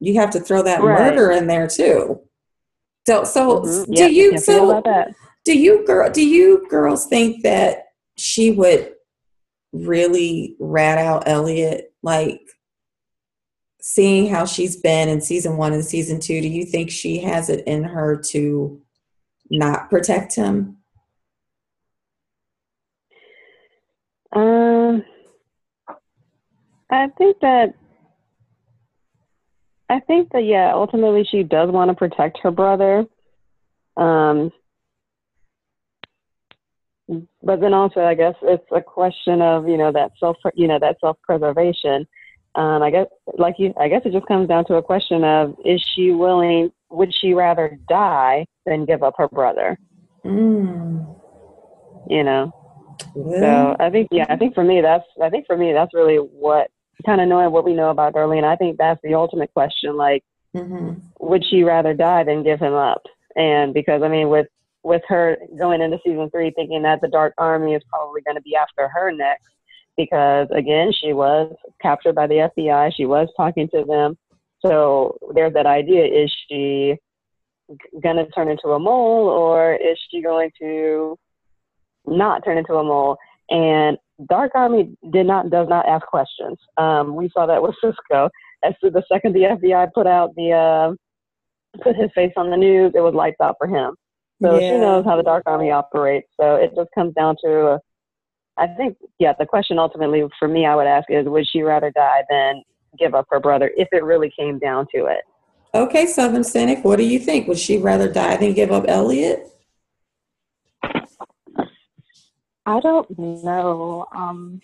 You 0.00 0.18
have 0.18 0.30
to 0.30 0.40
throw 0.40 0.62
that 0.62 0.82
right. 0.82 0.98
murder 0.98 1.30
in 1.30 1.46
there 1.46 1.68
too. 1.68 2.20
So, 3.06 3.24
so 3.24 3.60
Mhm. 3.60 3.94
do 3.94 4.02
Yep, 4.04 4.12
you? 4.12 4.38
So, 4.38 4.82
do 5.44 5.58
you 5.58 5.86
girl? 5.86 6.10
Do 6.10 6.26
you 6.26 6.66
girls 6.68 7.06
think 7.06 7.42
that 7.42 7.86
she 8.16 8.50
would 8.52 8.94
really 9.72 10.56
rat 10.58 10.98
out 10.98 11.24
Elliot? 11.26 11.92
Like, 12.02 12.40
seeing 13.82 14.28
how 14.28 14.46
she's 14.46 14.76
been 14.76 15.08
in 15.08 15.20
season 15.20 15.56
one 15.56 15.72
and 15.72 15.84
season 15.84 16.20
two, 16.20 16.40
do 16.40 16.48
you 16.48 16.64
think 16.64 16.88
she 16.88 17.18
has 17.18 17.50
it 17.50 17.66
in 17.66 17.82
her 17.82 18.16
to 18.16 18.80
not 19.50 19.90
protect 19.90 20.36
him? 20.36 20.78
Um, 24.32 25.04
I 26.90 27.08
think 27.18 27.40
that 27.40 27.74
I 29.90 30.00
think 30.00 30.30
that 30.32 30.44
yeah, 30.44 30.72
ultimately 30.72 31.24
she 31.24 31.42
does 31.42 31.70
want 31.70 31.90
to 31.90 31.94
protect 31.94 32.38
her 32.42 32.50
brother. 32.52 33.04
Um, 33.96 34.52
but 37.42 37.60
then 37.60 37.74
also 37.74 38.00
I 38.00 38.14
guess 38.14 38.34
it's 38.42 38.64
a 38.70 38.80
question 38.80 39.42
of 39.42 39.68
you 39.68 39.76
know 39.76 39.90
that 39.90 40.12
self 40.20 40.36
you 40.54 40.68
know 40.68 40.78
that 40.78 40.98
self 41.00 41.18
preservation. 41.22 42.06
Um, 42.54 42.82
I 42.82 42.90
guess 42.90 43.06
like 43.38 43.54
you, 43.58 43.72
I 43.78 43.88
guess 43.88 44.02
it 44.04 44.12
just 44.12 44.26
comes 44.26 44.48
down 44.48 44.66
to 44.66 44.74
a 44.74 44.82
question 44.82 45.24
of 45.24 45.54
is 45.64 45.82
she 45.94 46.10
willing? 46.10 46.70
Would 46.90 47.12
she 47.14 47.32
rather 47.32 47.78
die 47.88 48.46
than 48.66 48.84
give 48.84 49.02
up 49.02 49.14
her 49.16 49.28
brother? 49.28 49.78
Mm. 50.24 51.18
You 52.08 52.24
know. 52.24 52.52
Well, 53.14 53.76
So 53.76 53.84
I 53.84 53.90
think, 53.90 54.08
yeah, 54.10 54.26
I 54.28 54.36
think 54.36 54.54
for 54.54 54.64
me, 54.64 54.80
that's, 54.80 55.04
I 55.22 55.30
think 55.30 55.46
for 55.46 55.56
me, 55.56 55.72
that's 55.72 55.94
really 55.94 56.16
what 56.16 56.70
kind 57.04 57.20
of 57.20 57.28
knowing 57.28 57.50
what 57.52 57.64
we 57.64 57.74
know 57.74 57.90
about 57.90 58.14
Darlene. 58.14 58.44
I 58.44 58.56
think 58.56 58.78
that's 58.78 59.00
the 59.02 59.14
ultimate 59.14 59.52
question. 59.52 59.96
Like, 59.96 60.22
mhm. 60.54 61.00
would 61.20 61.44
she 61.44 61.62
rather 61.62 61.94
die 61.94 62.24
than 62.24 62.42
give 62.42 62.60
him 62.60 62.74
up? 62.74 63.02
And 63.34 63.72
because 63.74 64.02
I 64.02 64.08
mean, 64.08 64.28
with 64.28 64.46
with 64.84 65.02
her 65.08 65.38
going 65.58 65.80
into 65.80 65.98
season 66.04 66.28
three, 66.30 66.52
thinking 66.54 66.82
that 66.82 67.00
the 67.00 67.08
Dark 67.08 67.34
Army 67.38 67.74
is 67.74 67.82
probably 67.88 68.20
going 68.22 68.36
to 68.36 68.42
be 68.42 68.56
after 68.56 68.88
her 68.88 69.12
next, 69.12 69.48
because 69.96 70.48
again, 70.54 70.92
she 70.92 71.12
was 71.12 71.54
captured 71.80 72.14
by 72.14 72.26
the 72.26 72.48
FBI. 72.56 72.92
She 72.96 73.06
was 73.06 73.28
talking 73.36 73.68
to 73.74 73.84
them. 73.84 74.16
So 74.64 75.18
there's 75.34 75.54
that 75.54 75.66
idea: 75.66 76.04
is 76.04 76.32
she 76.48 76.96
going 78.02 78.16
to 78.16 78.26
turn 78.30 78.48
into 78.48 78.68
a 78.68 78.78
mole, 78.78 79.28
or 79.28 79.74
is 79.74 79.98
she 80.10 80.22
going 80.22 80.50
to 80.60 81.18
not 82.06 82.44
turn 82.44 82.58
into 82.58 82.74
a 82.74 82.84
mole? 82.84 83.16
And 83.50 83.98
Dark 84.28 84.52
Army 84.54 84.96
did 85.12 85.26
not 85.26 85.50
does 85.50 85.68
not 85.68 85.86
ask 85.88 86.06
questions. 86.06 86.58
Um, 86.76 87.16
we 87.16 87.30
saw 87.32 87.46
that 87.46 87.62
with 87.62 87.74
Cisco. 87.82 88.30
As 88.64 88.74
to 88.82 88.90
the 88.90 89.02
second 89.12 89.34
the 89.34 89.40
FBI 89.40 89.92
put 89.92 90.06
out 90.06 90.34
the 90.36 90.52
uh, 90.52 91.80
put 91.82 91.96
his 91.96 92.10
face 92.14 92.32
on 92.36 92.50
the 92.50 92.56
news, 92.56 92.92
it 92.94 93.00
was 93.00 93.14
lights 93.14 93.40
out 93.40 93.56
for 93.58 93.66
him. 93.66 93.94
So 94.42 94.58
she 94.58 94.72
knows 94.72 95.04
how 95.04 95.16
the 95.16 95.22
Dark 95.22 95.44
Army 95.46 95.70
operates. 95.70 96.28
So 96.40 96.56
it 96.56 96.72
just 96.74 96.90
comes 96.94 97.14
down 97.14 97.36
to, 97.44 97.66
uh, 97.66 97.78
I 98.58 98.66
think, 98.66 98.96
yeah, 99.18 99.32
the 99.38 99.46
question 99.46 99.78
ultimately 99.78 100.22
for 100.38 100.46
me, 100.48 100.66
I 100.66 100.76
would 100.76 100.86
ask 100.86 101.10
is, 101.10 101.26
would 101.26 101.46
she 101.48 101.62
rather 101.62 101.90
die 101.90 102.22
than 102.28 102.62
give 102.98 103.14
up 103.14 103.26
her 103.30 103.40
brother 103.40 103.70
if 103.76 103.88
it 103.92 104.04
really 104.04 104.30
came 104.38 104.58
down 104.58 104.86
to 104.94 105.06
it? 105.06 105.20
Okay, 105.74 106.06
Southern 106.06 106.44
Cynic, 106.44 106.84
what 106.84 106.96
do 106.96 107.04
you 107.04 107.18
think? 107.18 107.48
Would 107.48 107.58
she 107.58 107.78
rather 107.78 108.12
die 108.12 108.36
than 108.36 108.52
give 108.52 108.70
up 108.70 108.84
Elliot? 108.88 109.48
I 112.66 112.78
don't 112.80 113.18
know. 113.18 114.06
Um, 114.14 114.60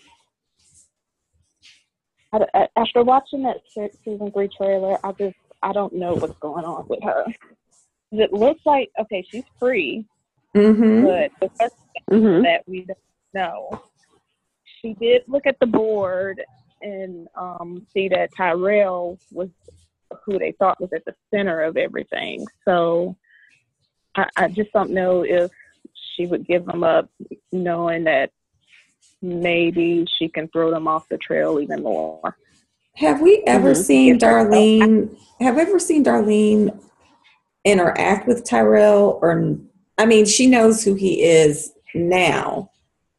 I, 2.31 2.45
I- 2.53 2.67
after 2.77 3.03
watching 3.03 3.43
that 3.43 3.57
season 4.05 4.31
three 4.31 4.49
trailer, 4.55 4.97
I 5.03 5.11
just 5.13 5.35
I 5.61 5.73
don't 5.73 5.93
know 5.93 6.13
what's 6.13 6.37
going 6.39 6.63
on 6.63 6.87
with 6.87 7.03
her. 7.03 7.25
It 8.11 8.31
looks 8.31 8.61
like 8.65 8.89
okay, 9.01 9.25
she's 9.29 9.43
free, 9.59 10.05
Mm-hmm. 10.55 11.03
but 11.05 11.31
the 11.41 11.49
first 11.59 11.75
Mm-hmm. 12.11 12.43
that 12.43 12.63
we 12.67 12.87
don't. 13.33 13.79
She 14.81 14.93
did 14.93 15.23
look 15.27 15.45
at 15.45 15.59
the 15.59 15.65
board 15.65 16.41
and 16.81 17.27
um, 17.35 17.85
see 17.93 18.07
that 18.09 18.29
Tyrell 18.35 19.19
was 19.31 19.49
who 20.25 20.39
they 20.39 20.53
thought 20.53 20.79
was 20.81 20.91
at 20.93 21.05
the 21.05 21.13
center 21.31 21.61
of 21.61 21.77
everything. 21.77 22.45
So 22.65 23.15
I, 24.15 24.25
I 24.35 24.47
just 24.47 24.71
don't 24.71 24.91
know 24.91 25.23
if 25.23 25.51
she 26.15 26.25
would 26.25 26.47
give 26.47 26.65
them 26.65 26.83
up, 26.83 27.09
knowing 27.51 28.05
that 28.05 28.31
maybe 29.21 30.05
she 30.17 30.29
can 30.29 30.47
throw 30.49 30.71
them 30.71 30.87
off 30.87 31.09
the 31.09 31.17
trail 31.17 31.59
even 31.59 31.83
more. 31.83 32.37
Have 32.95 33.21
we 33.21 33.43
ever 33.45 33.71
Mhm. 33.71 33.83
seen 33.83 34.19
Darlene? 34.19 35.17
Have 35.39 35.55
we 35.55 35.61
ever 35.61 35.79
seen 35.79 36.03
Darlene 36.03 36.81
interact 37.63 38.27
with 38.27 38.43
Tyrell? 38.43 39.19
Or 39.21 39.57
I 39.97 40.05
mean, 40.05 40.25
she 40.25 40.47
knows 40.47 40.83
who 40.83 40.95
he 40.95 41.23
is 41.23 41.73
now 41.93 42.71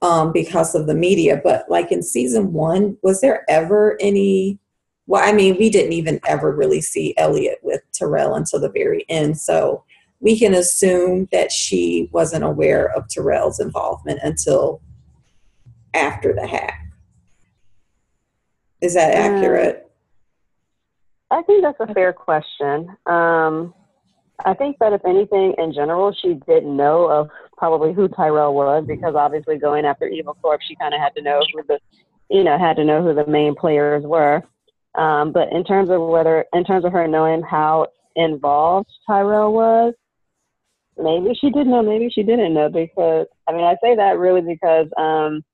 um, 0.02 0.32
because 0.32 0.74
of 0.74 0.86
the 0.86 0.94
media. 0.94 1.40
But 1.42 1.70
like 1.70 1.92
in 1.92 2.02
season 2.02 2.52
one, 2.52 2.96
was 3.02 3.20
there 3.20 3.44
ever 3.48 3.96
any? 4.00 4.58
Well, 5.06 5.22
I 5.26 5.32
mean, 5.32 5.56
we 5.58 5.70
didn't 5.70 5.92
even 5.92 6.20
ever 6.26 6.54
really 6.54 6.80
see 6.80 7.14
Elliot 7.16 7.58
with 7.62 7.82
Tyrell 7.92 8.34
until 8.34 8.60
the 8.60 8.70
very 8.70 9.04
end. 9.08 9.38
So 9.38 9.82
we 10.20 10.38
can 10.38 10.54
assume 10.54 11.28
that 11.32 11.50
she 11.50 12.08
wasn't 12.12 12.44
aware 12.44 12.92
of 12.92 13.08
Tyrell's 13.08 13.58
involvement 13.58 14.20
until 14.22 14.80
after 15.94 16.32
the 16.32 16.46
hack. 16.46 16.86
Is 18.80 18.94
that 18.94 19.14
Uh, 19.14 19.18
accurate? 19.18 19.90
I 21.30 21.42
think 21.42 21.62
that's 21.62 21.80
a 21.80 21.92
fair 21.92 22.12
question. 22.12 22.96
Um, 23.06 23.74
I 24.44 24.54
think 24.54 24.78
that 24.78 24.92
if 24.92 25.04
anything, 25.04 25.54
in 25.58 25.72
general, 25.72 26.12
she 26.12 26.34
didn't 26.34 26.76
know 26.76 27.06
of 27.10 27.30
probably 27.60 27.92
who 27.92 28.08
Tyrell 28.08 28.54
was 28.54 28.84
because 28.88 29.14
obviously 29.14 29.58
going 29.58 29.84
after 29.84 30.08
Evil 30.08 30.34
Corp, 30.40 30.62
she 30.66 30.74
kind 30.76 30.94
of 30.94 31.00
had 31.00 31.14
to 31.14 31.22
know 31.22 31.40
who 31.52 31.62
the, 31.68 31.78
you 32.30 32.42
know, 32.42 32.58
had 32.58 32.74
to 32.76 32.84
know 32.84 33.02
who 33.02 33.14
the 33.14 33.26
main 33.26 33.54
players 33.54 34.02
were. 34.02 34.42
Um, 34.94 35.30
but 35.30 35.52
in 35.52 35.62
terms 35.62 35.90
of 35.90 36.00
whether, 36.00 36.46
in 36.54 36.64
terms 36.64 36.86
of 36.86 36.92
her 36.92 37.06
knowing 37.06 37.42
how 37.42 37.88
involved 38.16 38.88
Tyrell 39.06 39.52
was, 39.52 39.92
maybe 40.96 41.34
she 41.38 41.50
did 41.50 41.66
know, 41.66 41.82
maybe 41.82 42.08
she 42.10 42.22
didn't 42.22 42.54
know 42.54 42.70
because 42.70 43.26
I 43.46 43.52
mean 43.52 43.64
I 43.64 43.76
say 43.82 43.94
that 43.94 44.18
really 44.18 44.40
because 44.40 44.88
um, 44.96 45.44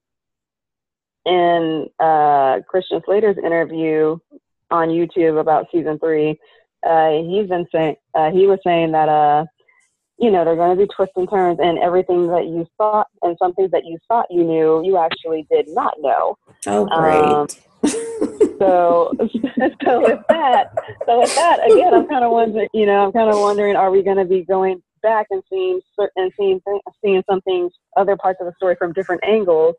in 1.26 1.88
uh, 1.98 2.60
Christian 2.68 3.02
Slater's 3.04 3.36
interview 3.36 4.16
on 4.70 4.88
YouTube 4.88 5.40
about 5.40 5.66
season 5.72 5.98
three, 5.98 6.38
uh, 6.88 7.10
he's 7.10 7.48
been 7.48 7.66
saying 7.72 7.96
uh, 8.14 8.30
he 8.30 8.46
was 8.46 8.60
saying 8.64 8.92
that 8.92 9.08
uh, 9.08 9.44
you 10.18 10.30
know 10.30 10.44
they're 10.44 10.56
going 10.56 10.76
to 10.76 10.86
be 10.86 10.88
twists 10.94 11.14
and 11.16 11.28
turns, 11.28 11.58
and 11.62 11.78
everything 11.78 12.28
that 12.28 12.46
you 12.46 12.66
thought 12.78 13.08
and 13.22 13.36
some 13.38 13.54
things 13.54 13.70
that 13.70 13.84
you 13.84 13.98
thought 14.08 14.26
you 14.30 14.44
knew, 14.44 14.82
you 14.84 14.96
actually 14.96 15.46
did 15.50 15.68
not 15.68 15.94
know. 16.00 16.36
Oh, 16.66 16.86
great. 16.86 17.22
um, 17.22 17.46
So, 18.58 19.12
so 19.84 20.00
with 20.00 20.20
that, 20.28 20.72
so 21.04 21.20
with 21.20 21.34
that, 21.34 21.60
again, 21.70 21.92
I'm 21.94 22.06
kind 22.08 22.24
of 22.24 22.32
wondering, 22.32 22.68
you 22.72 22.86
know, 22.86 23.04
I'm 23.04 23.12
kind 23.12 23.30
of 23.30 23.38
wondering, 23.38 23.76
are 23.76 23.90
we 23.90 24.02
going 24.02 24.16
to 24.16 24.24
be 24.24 24.44
going 24.44 24.82
back 25.02 25.26
and 25.30 25.42
seeing 25.50 25.80
and 26.16 26.32
seeing 26.38 26.60
seeing 27.04 27.22
some 27.28 27.40
things, 27.42 27.72
other 27.96 28.16
parts 28.16 28.40
of 28.40 28.46
the 28.46 28.52
story 28.56 28.74
from 28.76 28.92
different 28.92 29.22
angles, 29.24 29.74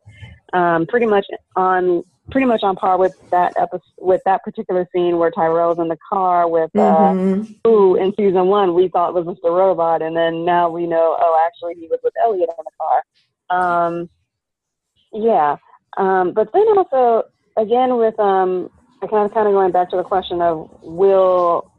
um, 0.52 0.86
pretty 0.86 1.06
much 1.06 1.26
on 1.56 2.04
pretty 2.30 2.46
much 2.46 2.62
on 2.62 2.76
par 2.76 2.98
with 2.98 3.14
that 3.30 3.52
episode, 3.56 3.82
with 3.98 4.20
that 4.24 4.42
particular 4.44 4.86
scene 4.94 5.18
where 5.18 5.30
Tyrell's 5.30 5.78
in 5.78 5.88
the 5.88 5.98
car 6.08 6.48
with 6.48 6.70
uh, 6.76 7.12
Mhm. 7.14 7.54
who 7.64 7.94
in 7.96 8.14
season 8.14 8.48
one 8.48 8.74
we 8.74 8.88
thought 8.88 9.14
was 9.14 9.24
Mr. 9.24 9.50
Robot, 9.50 10.02
and 10.02 10.16
then 10.16 10.44
now 10.44 10.68
we 10.68 10.86
know, 10.86 11.16
oh, 11.18 11.44
actually 11.46 11.74
he 11.74 11.88
was 11.88 12.00
with 12.02 12.12
Elliot 12.22 12.50
in 12.58 12.64
the 12.64 12.70
car. 12.78 13.86
Um, 13.86 14.10
yeah, 15.12 15.56
um, 15.96 16.32
but 16.32 16.52
then 16.52 16.66
also 16.76 17.24
again 17.56 17.96
with 17.96 18.18
um, 18.20 18.70
I 19.02 19.06
kind 19.06 19.26
of 19.26 19.32
kind 19.32 19.46
of 19.46 19.54
going 19.54 19.72
back 19.72 19.90
to 19.90 19.96
the 19.96 20.02
question 20.02 20.42
of 20.42 20.68
will, 20.82 21.70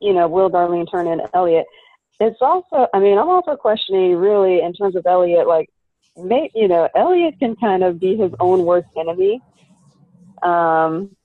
you 0.00 0.12
know, 0.12 0.28
will 0.28 0.50
Darlene 0.50 0.90
turn 0.90 1.06
in 1.08 1.20
Elliot? 1.34 1.66
It's 2.20 2.40
also, 2.40 2.86
I 2.94 3.00
mean, 3.00 3.18
I'm 3.18 3.28
also 3.28 3.56
questioning 3.56 4.14
really 4.16 4.62
in 4.62 4.72
terms 4.72 4.94
of 4.94 5.04
Elliot, 5.04 5.48
like, 5.48 5.68
may, 6.16 6.48
you 6.54 6.68
know, 6.68 6.88
Elliot 6.94 7.34
can 7.40 7.56
kind 7.56 7.82
of 7.82 7.98
be 7.98 8.16
his 8.16 8.30
own 8.38 8.64
worst 8.64 8.86
enemy. 8.96 9.42
Um, 10.44 11.16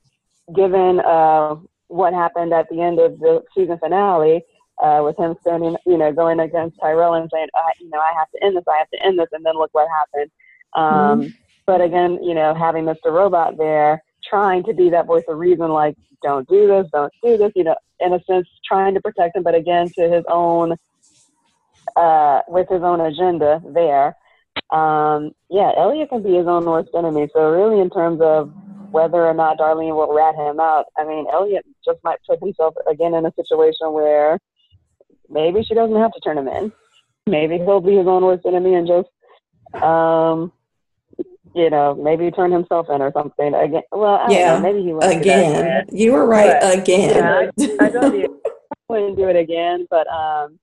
given 0.55 0.99
uh, 1.01 1.55
what 1.88 2.13
happened 2.13 2.53
at 2.53 2.67
the 2.70 2.82
end 2.82 2.99
of 2.99 3.20
the 3.20 3.43
season 3.55 3.78
finale 3.80 4.43
uh, 4.82 5.01
with 5.03 5.17
him 5.17 5.36
standing, 5.41 5.76
you 5.86 5.97
know, 5.97 6.11
going 6.11 6.39
against 6.39 6.78
Tyrell 6.82 7.15
and 7.15 7.30
saying, 7.32 7.47
I, 7.53 7.72
you 7.80 7.89
know, 7.89 7.99
I 7.99 8.13
have 8.17 8.32
to 8.32 8.43
end 8.43 8.55
this, 8.55 8.63
I 8.67 8.78
have 8.78 8.89
to 8.91 9.05
end 9.05 9.20
this, 9.20 9.28
and 9.32 9.45
then 9.45 9.55
look 9.55 9.70
what 9.74 9.88
happened. 9.99 10.32
Um, 10.74 11.34
But 11.70 11.82
again, 11.82 12.17
you 12.24 12.34
know, 12.34 12.55
having 12.55 12.86
Mr. 12.86 13.11
Robot 13.11 13.55
there 13.57 14.01
trying 14.28 14.63
to 14.63 14.74
be 14.74 14.89
that 14.89 15.05
voice 15.05 15.24
of 15.28 15.38
reason, 15.38 15.70
like, 15.70 15.95
don't 16.24 16.47
do 16.49 16.67
this, 16.67 16.88
don't 16.91 17.13
do 17.24 17.38
this, 17.38 17.51
you 17.55 17.63
know, 17.63 17.76
in 17.99 18.13
a 18.13 18.24
sense, 18.24 18.47
trying 18.67 18.95
to 18.95 19.01
protect 19.01 19.36
him, 19.36 19.43
but 19.43 19.53
again, 19.53 19.88
to 19.95 20.09
his 20.09 20.24
own, 20.30 20.76
uh, 21.95 22.41
with 22.47 22.67
his 22.70 22.82
own 22.82 23.01
agenda 23.01 23.61
there. 23.67 24.17
Um, 24.72 25.32
yeah, 25.51 25.72
Elliot 25.78 26.09
can 26.09 26.24
be 26.24 26.34
his 26.34 26.47
own 26.47 26.65
worst 26.65 26.89
enemy. 26.97 27.30
So 27.34 27.51
really, 27.51 27.80
in 27.82 27.91
terms 27.91 28.20
of 28.20 28.51
whether 28.91 29.25
or 29.25 29.33
not 29.33 29.57
Darlene 29.57 29.95
will 29.95 30.13
rat 30.13 30.35
him 30.35 30.59
out, 30.59 30.85
I 30.97 31.05
mean, 31.05 31.25
Elliot 31.31 31.65
just 31.85 31.99
might 32.03 32.19
put 32.27 32.39
himself 32.39 32.75
again 32.89 33.13
in 33.13 33.25
a 33.25 33.33
situation 33.35 33.93
where 33.93 34.39
maybe 35.29 35.63
she 35.63 35.73
doesn't 35.73 35.95
have 35.95 36.11
to 36.13 36.19
turn 36.21 36.37
him 36.37 36.47
in. 36.47 36.71
Maybe 37.27 37.57
he'll 37.57 37.81
be 37.81 37.97
his 37.97 38.07
own 38.07 38.23
worst 38.23 38.45
enemy 38.45 38.75
and 38.75 38.87
just, 38.87 39.83
um, 39.83 40.51
you 41.55 41.69
know, 41.69 41.95
maybe 41.95 42.31
turn 42.31 42.51
himself 42.51 42.87
in 42.89 43.01
or 43.01 43.11
something 43.11 43.53
again. 43.53 43.83
Well, 43.91 44.25
yeah, 44.29 44.55
know, 44.55 44.61
maybe 44.61 44.83
he 44.83 44.93
wouldn't 44.93 45.21
again. 45.21 45.85
You 45.91 46.13
were 46.13 46.25
right 46.25 46.57
but, 46.59 46.79
again. 46.79 47.49
Yeah, 47.57 47.67
I, 47.79 47.85
I 47.85 47.89
don't. 47.91 48.41
wouldn't 48.87 49.17
do 49.17 49.29
it 49.29 49.35
again, 49.35 49.87
but 49.89 50.07
um, 50.07 50.59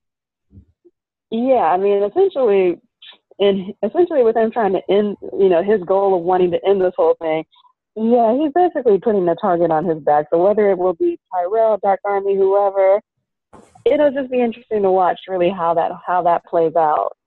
yeah, 1.31 1.63
I 1.63 1.77
mean, 1.77 2.03
essentially, 2.03 2.79
and 3.39 3.73
essentially 3.83 4.23
with 4.23 4.35
him 4.35 4.51
trying 4.51 4.73
to 4.73 4.81
end, 4.89 5.17
you 5.21 5.49
know, 5.49 5.63
his 5.63 5.81
goal 5.83 6.15
of 6.15 6.23
wanting 6.23 6.51
to 6.51 6.65
end 6.65 6.81
this 6.81 6.93
whole 6.95 7.15
thing, 7.21 7.45
yeah, 7.97 8.37
he's 8.37 8.53
basically 8.53 8.99
putting 8.99 9.25
the 9.25 9.35
target 9.41 9.71
on 9.71 9.83
his 9.83 9.97
back. 9.99 10.27
So 10.31 10.43
whether 10.43 10.69
it 10.69 10.77
will 10.77 10.93
be 10.93 11.19
Tyrell, 11.33 11.79
Dark 11.81 11.99
Army, 12.05 12.35
whoever, 12.35 13.01
it'll 13.85 14.11
just 14.11 14.29
be 14.29 14.39
interesting 14.39 14.83
to 14.83 14.91
watch 14.91 15.19
really 15.27 15.49
how 15.49 15.73
that 15.73 15.91
how 16.05 16.21
that 16.23 16.45
plays 16.45 16.75
out. 16.75 17.17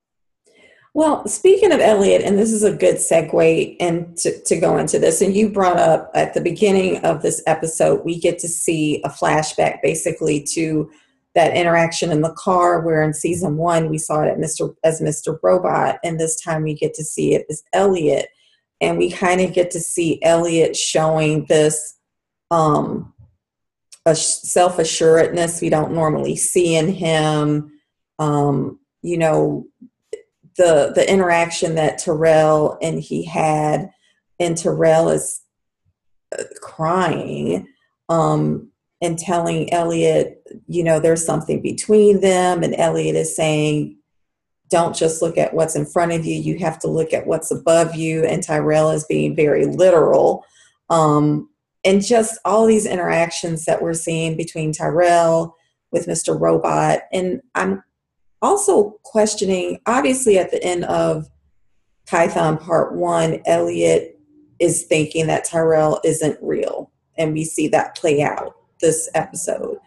Well, 0.93 1.27
speaking 1.27 1.73
of 1.73 1.81
Elliot, 1.81 2.21
and 2.21 2.37
this 2.37 2.51
is 2.51 2.63
a 2.63 2.75
good 2.75 2.95
segue 2.95 3.77
and 3.79 4.15
to, 4.17 4.41
to 4.43 4.59
go 4.59 4.77
into 4.77 4.99
this, 4.99 5.21
and 5.21 5.35
you 5.35 5.49
brought 5.49 5.77
up 5.77 6.09
at 6.13 6.33
the 6.33 6.41
beginning 6.41 6.97
of 7.03 7.21
this 7.21 7.41
episode, 7.47 8.03
we 8.03 8.19
get 8.19 8.39
to 8.39 8.47
see 8.47 9.01
a 9.03 9.09
flashback 9.09 9.81
basically 9.81 10.45
to 10.53 10.89
that 11.33 11.55
interaction 11.55 12.11
in 12.11 12.21
the 12.21 12.33
car 12.33 12.81
where 12.81 13.01
in 13.03 13.13
season 13.13 13.55
one 13.55 13.89
we 13.89 13.97
saw 13.97 14.21
it 14.21 14.37
Mr. 14.37 14.73
as 14.83 15.01
Mr. 15.01 15.37
Robot, 15.43 15.99
and 16.03 16.19
this 16.19 16.39
time 16.41 16.63
we 16.63 16.73
get 16.73 16.93
to 16.93 17.03
see 17.03 17.35
it 17.35 17.45
as 17.49 17.63
Elliot. 17.73 18.27
And 18.81 18.97
we 18.97 19.11
kind 19.11 19.39
of 19.41 19.53
get 19.53 19.71
to 19.71 19.79
see 19.79 20.21
Elliot 20.23 20.75
showing 20.75 21.45
this 21.45 21.97
um, 22.49 23.13
a 24.05 24.15
self 24.15 24.79
assuredness 24.79 25.61
we 25.61 25.69
don't 25.69 25.93
normally 25.93 26.35
see 26.35 26.75
in 26.75 26.89
him. 26.89 27.71
Um, 28.19 28.79
you 29.01 29.17
know, 29.17 29.67
the 30.57 30.91
the 30.93 31.09
interaction 31.09 31.75
that 31.75 31.99
Tyrell 31.99 32.77
and 32.81 32.99
he 32.99 33.23
had, 33.23 33.91
and 34.39 34.57
Tyrell 34.57 35.09
is 35.09 35.41
uh, 36.37 36.43
crying 36.61 37.67
um, 38.09 38.71
and 39.01 39.17
telling 39.17 39.71
Elliot, 39.73 40.43
you 40.67 40.83
know, 40.83 40.99
there's 40.99 41.25
something 41.25 41.61
between 41.61 42.21
them, 42.21 42.63
and 42.63 42.75
Elliot 42.77 43.15
is 43.15 43.35
saying, 43.35 43.97
don't 44.71 44.95
just 44.95 45.21
look 45.21 45.37
at 45.37 45.53
what's 45.53 45.75
in 45.75 45.85
front 45.85 46.13
of 46.13 46.25
you, 46.25 46.39
you 46.39 46.57
have 46.59 46.79
to 46.79 46.87
look 46.87 47.13
at 47.13 47.27
what's 47.27 47.51
above 47.51 47.93
you. 47.93 48.23
And 48.23 48.41
Tyrell 48.41 48.89
is 48.89 49.03
being 49.03 49.35
very 49.35 49.65
literal. 49.65 50.45
Um, 50.89 51.49
and 51.83 52.03
just 52.03 52.39
all 52.45 52.65
these 52.65 52.85
interactions 52.85 53.65
that 53.65 53.81
we're 53.81 53.93
seeing 53.93 54.37
between 54.37 54.71
Tyrell 54.71 55.55
with 55.91 56.07
Mr. 56.07 56.39
Robot. 56.39 57.01
And 57.11 57.41
I'm 57.53 57.83
also 58.41 58.97
questioning, 59.03 59.79
obviously, 59.85 60.37
at 60.37 60.51
the 60.51 60.63
end 60.63 60.85
of 60.85 61.27
Python 62.07 62.57
Part 62.57 62.95
One, 62.95 63.41
Elliot 63.45 64.19
is 64.59 64.83
thinking 64.83 65.27
that 65.27 65.43
Tyrell 65.43 65.99
isn't 66.03 66.37
real. 66.41 66.91
And 67.17 67.33
we 67.33 67.43
see 67.43 67.67
that 67.69 67.95
play 67.95 68.21
out 68.21 68.55
this 68.79 69.09
episode. 69.15 69.77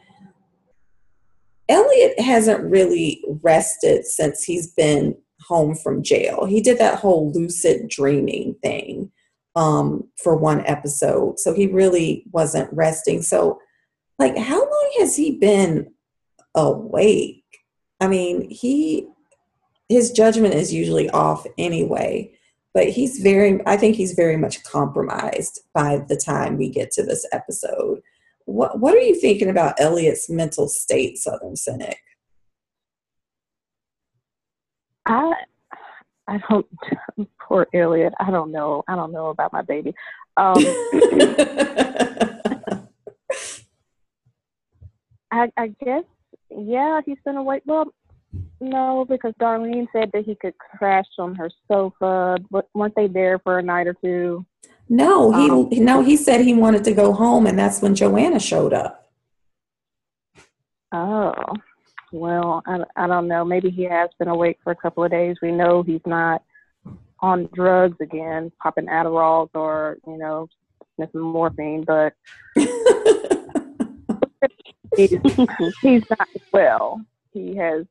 Elliot 1.68 2.18
hasn't 2.20 2.70
really 2.70 3.24
rested 3.42 4.06
since 4.06 4.42
he's 4.42 4.72
been 4.74 5.16
home 5.40 5.74
from 5.74 6.02
jail. 6.02 6.44
He 6.44 6.60
did 6.60 6.78
that 6.78 6.98
whole 6.98 7.32
lucid 7.32 7.88
dreaming 7.88 8.56
thing 8.62 9.10
um, 9.56 10.08
for 10.22 10.36
one 10.36 10.64
episode. 10.66 11.38
So 11.38 11.54
he 11.54 11.66
really 11.66 12.24
wasn't 12.32 12.72
resting. 12.72 13.22
So, 13.22 13.60
like, 14.18 14.36
how 14.36 14.58
long 14.58 14.90
has 14.98 15.16
he 15.16 15.32
been 15.38 15.92
awake? 16.54 17.42
I 18.00 18.08
mean, 18.08 18.48
he 18.50 19.08
his 19.88 20.12
judgment 20.12 20.54
is 20.54 20.72
usually 20.72 21.10
off 21.10 21.46
anyway, 21.58 22.32
but 22.72 22.88
he's 22.88 23.18
very 23.18 23.60
I 23.66 23.76
think 23.76 23.96
he's 23.96 24.12
very 24.12 24.36
much 24.36 24.62
compromised 24.64 25.60
by 25.72 26.04
the 26.08 26.16
time 26.16 26.56
we 26.56 26.68
get 26.68 26.90
to 26.92 27.02
this 27.02 27.26
episode. 27.32 28.00
What 28.46 28.78
what 28.78 28.94
are 28.94 29.00
you 29.00 29.18
thinking 29.18 29.48
about 29.48 29.80
Elliot's 29.80 30.28
mental 30.28 30.68
state, 30.68 31.18
Southern 31.18 31.56
Cynic? 31.56 31.98
I 35.06 35.32
I 36.26 36.40
don't 36.48 36.66
poor 37.40 37.66
Elliot. 37.74 38.14
I 38.20 38.30
don't 38.30 38.52
know. 38.52 38.82
I 38.88 38.96
don't 38.96 39.12
know 39.12 39.28
about 39.28 39.52
my 39.52 39.62
baby. 39.62 39.94
Um, 40.36 40.54
I, 45.30 45.50
I 45.56 45.68
guess 45.84 46.04
yeah, 46.50 47.00
he's 47.04 47.18
been 47.24 47.36
awake. 47.36 47.62
Well, 47.66 47.92
no, 48.60 49.04
because 49.08 49.34
Darlene 49.40 49.86
said 49.92 50.10
that 50.12 50.24
he 50.24 50.34
could 50.34 50.56
crash 50.58 51.06
on 51.18 51.34
her 51.34 51.50
sofa. 51.68 52.38
But 52.50 52.68
weren't 52.74 52.94
they 52.96 53.08
there 53.08 53.38
for 53.38 53.58
a 53.58 53.62
night 53.62 53.86
or 53.86 53.94
two? 53.94 54.46
No, 54.88 55.32
he 55.32 55.50
um, 55.50 55.84
no. 55.84 56.02
He 56.02 56.16
said 56.16 56.42
he 56.42 56.54
wanted 56.54 56.84
to 56.84 56.92
go 56.92 57.12
home, 57.12 57.46
and 57.46 57.58
that's 57.58 57.80
when 57.80 57.94
Joanna 57.94 58.38
showed 58.38 58.72
up. 58.72 59.10
Oh, 60.92 61.32
well, 62.12 62.62
I, 62.66 62.84
I 62.96 63.06
don't 63.06 63.26
know. 63.26 63.44
Maybe 63.44 63.70
he 63.70 63.84
has 63.84 64.10
been 64.18 64.28
awake 64.28 64.58
for 64.62 64.70
a 64.70 64.76
couple 64.76 65.02
of 65.02 65.10
days. 65.10 65.36
We 65.42 65.52
know 65.52 65.82
he's 65.82 66.04
not 66.06 66.42
on 67.20 67.48
drugs 67.54 67.96
again, 68.00 68.52
popping 68.62 68.86
Adderalls 68.86 69.48
or 69.54 69.96
you 70.06 70.18
know 70.18 70.48
sniffing 70.96 71.20
morphine, 71.20 71.84
but 71.84 72.12
he's, 74.96 75.10
he's 75.80 76.02
not 76.10 76.28
well. 76.52 77.00
He 77.32 77.56
has 77.56 77.86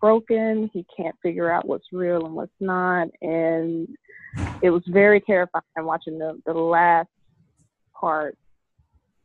broken. 0.00 0.70
He 0.72 0.86
can't 0.96 1.16
figure 1.22 1.50
out 1.50 1.66
what's 1.66 1.92
real 1.92 2.24
and 2.24 2.34
what's 2.34 2.52
not, 2.60 3.08
and 3.20 3.88
it 4.62 4.70
was 4.70 4.82
very 4.88 5.20
terrifying 5.20 5.62
watching 5.78 6.18
the 6.18 6.40
the 6.46 6.52
last 6.52 7.08
part 7.98 8.36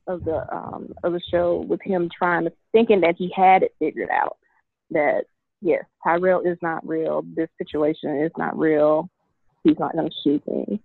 of 0.07 0.23
the 0.23 0.45
um 0.53 0.93
of 1.03 1.13
the 1.13 1.21
show 1.31 1.65
with 1.67 1.81
him 1.81 2.09
trying 2.15 2.43
to 2.43 2.51
thinking 2.71 3.01
that 3.01 3.15
he 3.17 3.31
had 3.35 3.63
it 3.63 3.73
figured 3.79 4.09
out 4.09 4.37
that 4.91 5.23
yes 5.61 5.83
Tyrell 6.03 6.41
is 6.41 6.57
not 6.61 6.87
real. 6.87 7.23
This 7.35 7.49
situation 7.57 8.21
is 8.21 8.31
not 8.37 8.57
real. 8.57 9.09
He's 9.63 9.79
not 9.79 9.93
going 9.93 10.09
to 10.09 10.15
shoot 10.23 10.43
me. 10.47 10.79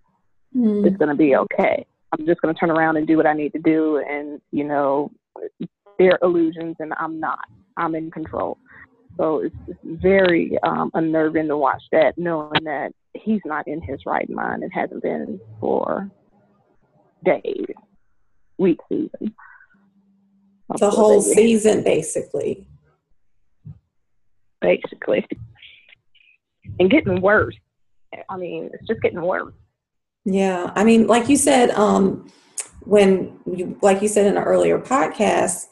Mm. 0.56 0.84
it's 0.84 0.96
going 0.96 1.10
to 1.10 1.14
be 1.14 1.36
okay. 1.36 1.86
I'm 2.12 2.26
just 2.26 2.40
going 2.40 2.52
to 2.52 2.58
turn 2.58 2.70
around 2.70 2.96
and 2.96 3.06
do 3.06 3.16
what 3.16 3.26
I 3.26 3.34
need 3.34 3.52
to 3.52 3.60
do 3.60 3.98
and 3.98 4.40
you 4.50 4.64
know 4.64 5.12
they're 5.98 6.18
illusions 6.22 6.76
and 6.80 6.92
I'm 6.98 7.20
not. 7.20 7.40
I'm 7.76 7.94
in 7.94 8.10
control. 8.10 8.58
So 9.16 9.40
it's, 9.40 9.54
it's 9.68 9.78
very 9.84 10.58
um, 10.62 10.90
unnerving 10.94 11.48
to 11.48 11.56
watch 11.56 11.82
that 11.92 12.16
knowing 12.16 12.64
that 12.64 12.92
he's 13.14 13.40
not 13.44 13.66
in 13.66 13.80
his 13.82 14.00
right 14.06 14.28
mind 14.28 14.62
and 14.62 14.72
hasn't 14.72 15.02
been 15.02 15.40
for 15.60 16.10
days, 17.24 17.66
weeks 18.58 18.84
even. 18.90 19.34
The 20.78 20.90
whole 20.90 21.20
season, 21.20 21.82
basically. 21.82 22.68
Basically. 24.60 25.26
And 26.78 26.90
getting 26.90 27.20
worse. 27.20 27.56
I 28.28 28.36
mean, 28.36 28.70
it's 28.72 28.86
just 28.86 29.00
getting 29.02 29.22
worse. 29.22 29.54
Yeah. 30.24 30.72
I 30.76 30.84
mean, 30.84 31.06
like 31.06 31.28
you 31.28 31.36
said, 31.36 31.70
um, 31.70 32.30
when 32.82 33.38
you, 33.46 33.76
like 33.82 34.02
you 34.02 34.08
said 34.08 34.26
in 34.26 34.36
an 34.36 34.42
earlier 34.42 34.78
podcast, 34.78 35.66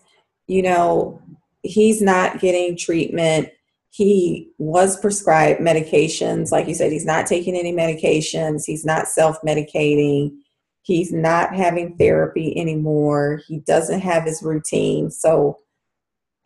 you 0.46 0.62
know, 0.62 1.22
he's 1.62 2.02
not 2.02 2.40
getting 2.40 2.76
treatment 2.76 3.50
he 3.90 4.50
was 4.58 5.00
prescribed 5.00 5.60
medications. 5.60 6.52
Like 6.52 6.68
you 6.68 6.74
said, 6.74 6.92
he's 6.92 7.06
not 7.06 7.26
taking 7.26 7.56
any 7.56 7.72
medications. 7.72 8.64
He's 8.66 8.84
not 8.84 9.08
self 9.08 9.40
medicating. 9.42 10.36
He's 10.82 11.12
not 11.12 11.54
having 11.54 11.96
therapy 11.96 12.58
anymore. 12.58 13.42
He 13.46 13.58
doesn't 13.60 14.00
have 14.00 14.24
his 14.24 14.42
routine. 14.42 15.10
So 15.10 15.58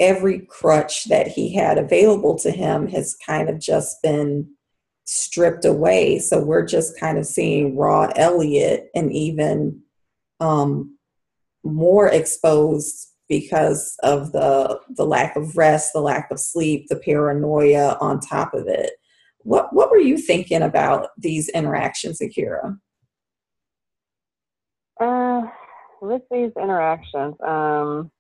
every 0.01 0.41
crutch 0.41 1.05
that 1.05 1.29
he 1.29 1.55
had 1.55 1.79
available 1.79 2.37
to 2.39 2.51
him 2.51 2.89
has 2.89 3.17
kind 3.25 3.49
of 3.49 3.61
just 3.61 4.03
been 4.03 4.49
stripped 5.05 5.65
away. 5.65 6.19
So 6.19 6.43
we're 6.43 6.67
just 6.67 6.99
kind 6.99 7.19
of 7.19 7.27
seeing 7.27 7.77
raw 7.77 8.11
Elliot 8.17 8.89
and 8.95 9.13
even 9.13 9.83
um, 10.41 10.99
more 11.63 12.09
exposed 12.09 13.12
because 13.33 13.97
of 14.03 14.31
the 14.33 14.79
the 14.91 15.07
lack 15.07 15.37
of 15.37 15.57
rest, 15.57 15.95
the 15.95 16.01
lack 16.01 16.31
of 16.31 16.39
sleep, 16.39 16.87
the 16.89 16.97
paranoia 16.97 17.97
on 17.99 18.21
top 18.21 18.53
of 18.53 18.69
it. 18.69 18.91
What 19.39 19.73
what 19.73 19.91
were 19.91 19.97
you 19.97 20.19
thinking 20.19 20.61
about 20.61 21.09
these 21.17 21.49
interactions, 21.49 22.21
Akira? 22.21 22.77
Uh, 25.01 25.41
with 26.03 26.21
these 26.31 26.53
interactions, 26.61 27.35
um, 27.43 28.11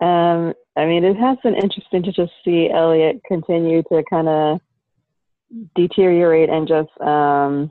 um, 0.00 0.54
I 0.76 0.86
mean, 0.86 1.04
it 1.04 1.16
has 1.16 1.38
been 1.44 1.54
interesting 1.54 2.02
to 2.02 2.10
just 2.10 2.32
see 2.44 2.68
Elliot 2.68 3.20
continue 3.28 3.84
to 3.92 4.02
kind 4.10 4.28
of 4.28 4.60
deteriorate 5.76 6.50
and 6.50 6.66
just 6.66 6.90
um, 7.00 7.70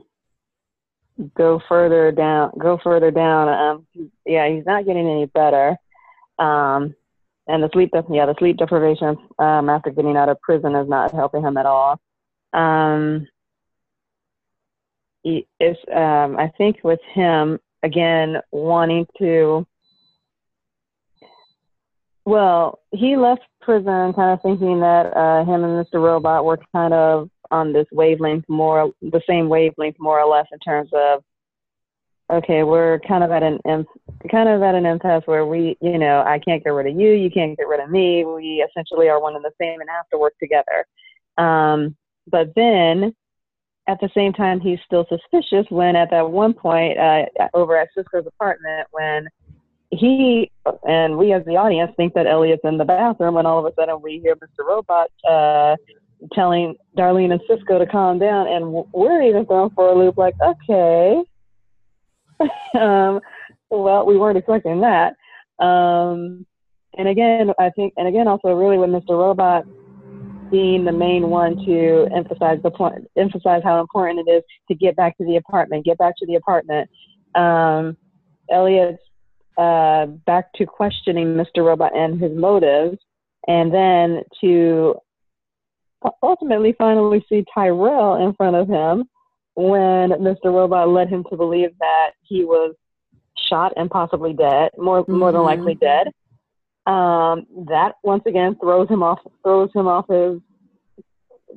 go 1.34 1.60
further 1.68 2.12
down, 2.12 2.52
go 2.58 2.78
further 2.82 3.10
down. 3.10 3.48
Um, 3.48 4.10
yeah, 4.24 4.48
he's 4.48 4.66
not 4.66 4.84
getting 4.84 5.08
any 5.08 5.26
better. 5.26 5.76
Um, 6.38 6.94
and 7.48 7.62
the 7.62 7.70
sleep, 7.72 7.90
yeah, 8.10 8.26
the 8.26 8.34
sleep 8.38 8.56
deprivation 8.56 9.16
um, 9.38 9.68
after 9.68 9.90
getting 9.90 10.16
out 10.16 10.28
of 10.28 10.40
prison 10.40 10.74
is 10.74 10.88
not 10.88 11.14
helping 11.14 11.42
him 11.42 11.56
at 11.56 11.66
all. 11.66 12.00
Um, 12.52 13.26
it's, 15.24 15.80
um, 15.92 16.36
I 16.36 16.52
think 16.56 16.78
with 16.82 17.00
him 17.12 17.58
again 17.82 18.36
wanting 18.50 19.06
to. 19.18 19.66
Well, 22.24 22.80
he 22.90 23.16
left 23.16 23.42
prison 23.60 24.12
kind 24.12 24.32
of 24.32 24.42
thinking 24.42 24.80
that 24.80 25.16
uh, 25.16 25.44
him 25.44 25.62
and 25.62 25.84
Mr. 25.86 26.02
Robot 26.02 26.44
were 26.44 26.58
kind 26.72 26.92
of 26.92 27.30
on 27.50 27.72
this 27.72 27.86
wavelength, 27.92 28.44
more 28.48 28.92
the 29.02 29.22
same 29.28 29.48
wavelength, 29.48 29.96
more 29.98 30.20
or 30.20 30.30
less, 30.30 30.46
in 30.52 30.58
terms 30.58 30.90
of 30.92 31.22
okay, 32.30 32.64
we're 32.64 32.98
kind 33.06 33.22
of 33.22 33.30
at 33.30 33.42
an 33.42 33.60
kind 34.30 34.48
of 34.48 34.62
at 34.62 34.74
an 34.74 34.86
impasse 34.86 35.22
where 35.26 35.46
we, 35.46 35.76
you 35.80 35.98
know, 35.98 36.22
I 36.26 36.40
can't 36.40 36.62
get 36.64 36.70
rid 36.70 36.88
of 36.88 36.98
you, 36.98 37.10
you 37.10 37.30
can't 37.30 37.56
get 37.56 37.68
rid 37.68 37.80
of 37.80 37.90
me. 37.90 38.24
We 38.24 38.66
essentially 38.68 39.08
are 39.08 39.20
one 39.20 39.36
and 39.36 39.44
the 39.44 39.52
same 39.60 39.80
and 39.80 39.88
have 39.90 40.08
to 40.10 40.18
work 40.18 40.34
together. 40.40 40.86
Um, 41.38 41.96
but 42.28 42.52
then, 42.56 43.14
at 43.88 44.00
the 44.00 44.10
same 44.14 44.32
time, 44.32 44.58
he's 44.58 44.80
still 44.84 45.06
suspicious 45.08 45.66
when, 45.70 45.94
at 45.94 46.10
that 46.10 46.28
one 46.28 46.52
point, 46.52 46.98
uh, 46.98 47.26
over 47.54 47.76
at 47.76 47.88
Cisco's 47.94 48.26
apartment, 48.26 48.88
when 48.90 49.28
he 49.90 50.50
and 50.86 51.16
we 51.16 51.32
as 51.32 51.44
the 51.44 51.56
audience 51.56 51.92
think 51.96 52.14
that 52.14 52.26
Elliot's 52.26 52.62
in 52.64 52.78
the 52.78 52.84
bathroom, 52.84 53.36
and 53.36 53.46
all 53.46 53.64
of 53.64 53.72
a 53.72 53.74
sudden 53.76 54.02
we 54.02 54.18
hear 54.18 54.34
Mr. 54.36 54.66
Robot 54.66 55.10
uh, 55.28 55.76
telling 56.32 56.76
Darlene 56.96 57.32
and 57.32 57.40
Cisco 57.48 57.78
to 57.78 57.86
calm 57.86 58.18
down, 58.18 58.48
and 58.48 58.84
we're 58.92 59.22
even 59.22 59.46
thrown 59.46 59.70
for 59.70 59.88
a 59.88 59.94
loop, 59.94 60.16
like, 60.16 60.34
okay 60.42 61.22
um, 62.78 63.20
well, 63.70 64.06
we 64.06 64.16
weren't 64.16 64.38
expecting 64.38 64.80
that. 64.80 65.14
Um, 65.64 66.46
and 66.98 67.08
again, 67.08 67.52
I 67.58 67.70
think, 67.70 67.94
and 67.96 68.08
again, 68.08 68.28
also 68.28 68.48
really 68.48 68.78
with 68.78 68.90
Mr. 68.90 69.18
Robot 69.18 69.64
being 70.50 70.84
the 70.84 70.92
main 70.92 71.28
one 71.28 71.56
to 71.66 72.08
emphasize 72.14 72.58
the 72.62 72.70
point, 72.70 73.04
emphasize 73.16 73.62
how 73.64 73.80
important 73.80 74.26
it 74.26 74.30
is 74.30 74.42
to 74.68 74.74
get 74.74 74.94
back 74.96 75.16
to 75.18 75.24
the 75.24 75.36
apartment, 75.36 75.84
get 75.84 75.98
back 75.98 76.14
to 76.18 76.26
the 76.26 76.36
apartment. 76.36 76.88
Um, 77.34 77.96
Elliot's 78.50 79.02
uh, 79.58 80.06
back 80.26 80.52
to 80.54 80.66
questioning 80.66 81.34
Mr. 81.34 81.64
Robot 81.64 81.96
and 81.96 82.20
his 82.20 82.32
motives, 82.32 82.98
and 83.48 83.72
then 83.74 84.22
to 84.40 84.94
ultimately 86.22 86.74
finally 86.76 87.24
see 87.28 87.44
Tyrell 87.52 88.26
in 88.26 88.34
front 88.34 88.56
of 88.56 88.68
him 88.68 89.08
when 89.54 90.10
Mr. 90.10 90.46
Robot 90.46 90.88
led 90.88 91.08
him 91.08 91.24
to 91.30 91.36
believe 91.36 91.70
that 91.78 92.10
he 92.22 92.44
was 92.44 92.74
shot 93.48 93.72
and 93.76 93.90
possibly 93.90 94.32
dead, 94.32 94.70
more 94.76 95.02
mm-hmm. 95.02 95.18
more 95.18 95.32
than 95.32 95.42
mm-hmm. 95.42 95.64
likely 95.64 95.74
dead. 95.74 96.08
Um, 96.86 97.46
that 97.68 97.94
once 98.04 98.22
again 98.26 98.56
throws 98.60 98.88
him 98.88 99.02
off 99.02 99.18
throws 99.42 99.70
him 99.74 99.88
off 99.88 100.06
his 100.08 100.40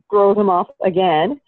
throws 0.10 0.38
him 0.38 0.50
off 0.50 0.68
again 0.84 1.40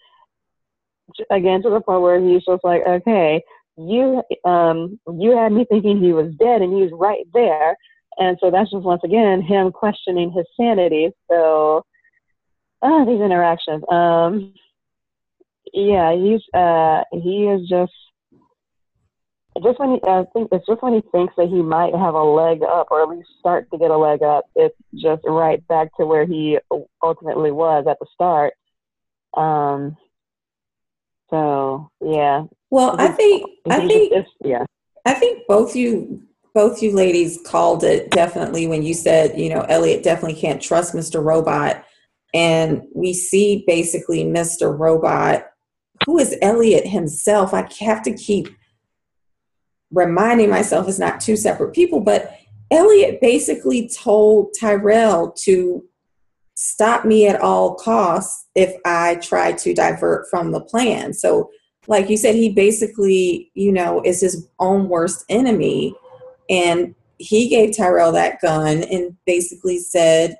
again 1.31 1.63
to 1.63 1.69
the 1.69 1.81
point 1.81 2.01
where 2.01 2.19
he's 2.19 2.43
just 2.45 2.63
like, 2.63 2.81
okay, 2.87 3.41
you 3.77 4.21
um 4.45 4.99
you 5.19 5.35
had 5.35 5.51
me 5.51 5.65
thinking 5.69 5.99
he 5.99 6.13
was 6.13 6.33
dead 6.39 6.61
and 6.61 6.79
he's 6.79 6.91
right 6.93 7.25
there. 7.33 7.75
And 8.17 8.37
so 8.41 8.51
that's 8.51 8.69
just 8.69 8.83
once 8.83 9.01
again 9.03 9.41
him 9.41 9.71
questioning 9.71 10.31
his 10.31 10.45
sanity. 10.59 11.11
So 11.29 11.85
uh, 12.81 13.05
these 13.05 13.21
interactions. 13.21 13.83
Um 13.89 14.53
yeah, 15.73 16.13
he's 16.15 16.41
uh 16.53 17.03
he 17.11 17.47
is 17.47 17.67
just 17.67 17.93
just 19.61 19.79
when 19.79 19.91
he, 19.95 19.99
I 20.07 20.23
think 20.33 20.49
it's 20.51 20.65
just 20.65 20.81
when 20.81 20.93
he 20.93 21.03
thinks 21.11 21.33
that 21.37 21.49
he 21.49 21.61
might 21.61 21.93
have 21.93 22.13
a 22.13 22.23
leg 22.23 22.61
up 22.63 22.87
or 22.89 23.01
at 23.01 23.09
least 23.09 23.27
start 23.39 23.69
to 23.71 23.77
get 23.77 23.91
a 23.91 23.97
leg 23.97 24.23
up, 24.23 24.45
it's 24.55 24.75
just 24.95 25.23
right 25.25 25.65
back 25.67 25.89
to 25.97 26.05
where 26.05 26.25
he 26.25 26.57
ultimately 27.03 27.51
was 27.51 27.85
at 27.89 27.99
the 27.99 28.07
start. 28.13 28.53
Um. 29.35 29.97
So 31.29 31.89
yeah. 32.01 32.43
Well, 32.69 32.95
I 32.99 33.09
think 33.09 33.49
I 33.69 33.87
think 33.87 34.13
yeah. 34.43 34.65
I 35.05 35.13
think 35.13 35.47
both 35.47 35.75
you 35.75 36.23
both 36.53 36.81
you 36.81 36.93
ladies 36.93 37.39
called 37.45 37.83
it 37.83 38.11
definitely 38.11 38.67
when 38.67 38.83
you 38.83 38.93
said 38.93 39.39
you 39.39 39.49
know 39.49 39.61
Elliot 39.69 40.03
definitely 40.03 40.39
can't 40.39 40.61
trust 40.61 40.93
Mr. 40.93 41.23
Robot, 41.23 41.83
and 42.33 42.83
we 42.93 43.13
see 43.13 43.63
basically 43.67 44.23
Mr. 44.23 44.77
Robot 44.77 45.45
who 46.05 46.17
is 46.17 46.35
Elliot 46.41 46.87
himself? 46.87 47.53
I 47.53 47.67
have 47.79 48.01
to 48.03 48.13
keep 48.13 48.47
reminding 49.91 50.49
myself 50.49 50.87
it's 50.87 50.99
not 50.99 51.21
two 51.21 51.35
separate 51.35 51.73
people, 51.73 51.99
but 51.99 52.37
Elliot 52.71 53.19
basically 53.21 53.89
told 53.89 54.55
Tyrell 54.59 55.31
to 55.43 55.83
stop 56.55 57.05
me 57.05 57.27
at 57.27 57.41
all 57.41 57.75
costs 57.75 58.47
if 58.55 58.75
I 58.85 59.15
try 59.15 59.51
to 59.53 59.73
divert 59.73 60.27
from 60.29 60.51
the 60.51 60.61
plan. 60.61 61.13
So, 61.13 61.49
like 61.87 62.09
you 62.09 62.17
said, 62.17 62.35
he 62.35 62.49
basically, 62.49 63.51
you 63.53 63.71
know, 63.71 64.01
is 64.05 64.21
his 64.21 64.47
own 64.59 64.87
worst 64.87 65.25
enemy. 65.29 65.95
And 66.49 66.95
he 67.17 67.49
gave 67.49 67.75
Tyrell 67.75 68.11
that 68.13 68.41
gun 68.41 68.83
and 68.83 69.15
basically 69.25 69.79
said, 69.79 70.37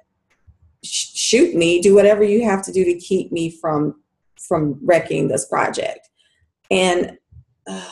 shoot 0.83 1.55
me, 1.55 1.81
do 1.81 1.95
whatever 1.95 2.23
you 2.23 2.43
have 2.43 2.63
to 2.65 2.71
do 2.71 2.83
to 2.85 2.95
keep 2.95 3.31
me 3.31 3.49
from 3.49 3.95
from 4.37 4.79
wrecking 4.83 5.27
this 5.27 5.45
project. 5.45 6.09
And 6.69 7.17
uh, 7.67 7.89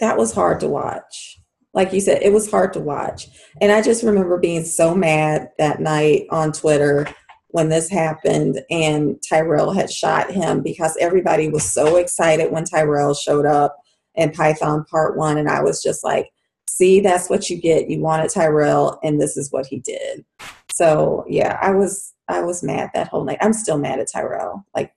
that 0.00 0.16
was 0.16 0.32
hard 0.32 0.60
to 0.60 0.68
watch. 0.68 1.40
Like 1.72 1.92
you 1.92 2.00
said, 2.00 2.22
it 2.22 2.32
was 2.32 2.50
hard 2.50 2.72
to 2.74 2.80
watch. 2.80 3.28
And 3.60 3.72
I 3.72 3.82
just 3.82 4.04
remember 4.04 4.38
being 4.38 4.64
so 4.64 4.94
mad 4.94 5.48
that 5.58 5.80
night 5.80 6.26
on 6.30 6.52
Twitter 6.52 7.06
when 7.48 7.68
this 7.68 7.88
happened 7.88 8.60
and 8.70 9.16
Tyrell 9.28 9.72
had 9.72 9.90
shot 9.90 10.30
him 10.30 10.62
because 10.62 10.96
everybody 11.00 11.48
was 11.48 11.64
so 11.64 11.96
excited 11.96 12.52
when 12.52 12.64
Tyrell 12.64 13.14
showed 13.14 13.46
up 13.46 13.76
in 14.14 14.30
Python 14.30 14.84
Part 14.90 15.16
1. 15.16 15.38
And 15.38 15.48
I 15.48 15.62
was 15.62 15.82
just 15.82 16.04
like, 16.04 16.28
see, 16.74 17.00
that's 17.00 17.30
what 17.30 17.48
you 17.48 17.60
get. 17.60 17.88
You 17.88 18.00
wanted 18.00 18.30
Tyrell, 18.30 18.98
and 19.02 19.20
this 19.20 19.36
is 19.36 19.52
what 19.52 19.66
he 19.66 19.78
did. 19.78 20.24
So, 20.72 21.24
yeah, 21.28 21.58
I 21.62 21.70
was 21.70 22.12
I 22.28 22.42
was 22.42 22.62
mad 22.62 22.90
that 22.94 23.08
whole 23.08 23.24
night. 23.24 23.38
I'm 23.40 23.52
still 23.52 23.78
mad 23.78 24.00
at 24.00 24.08
Tyrell. 24.12 24.66
Like, 24.74 24.92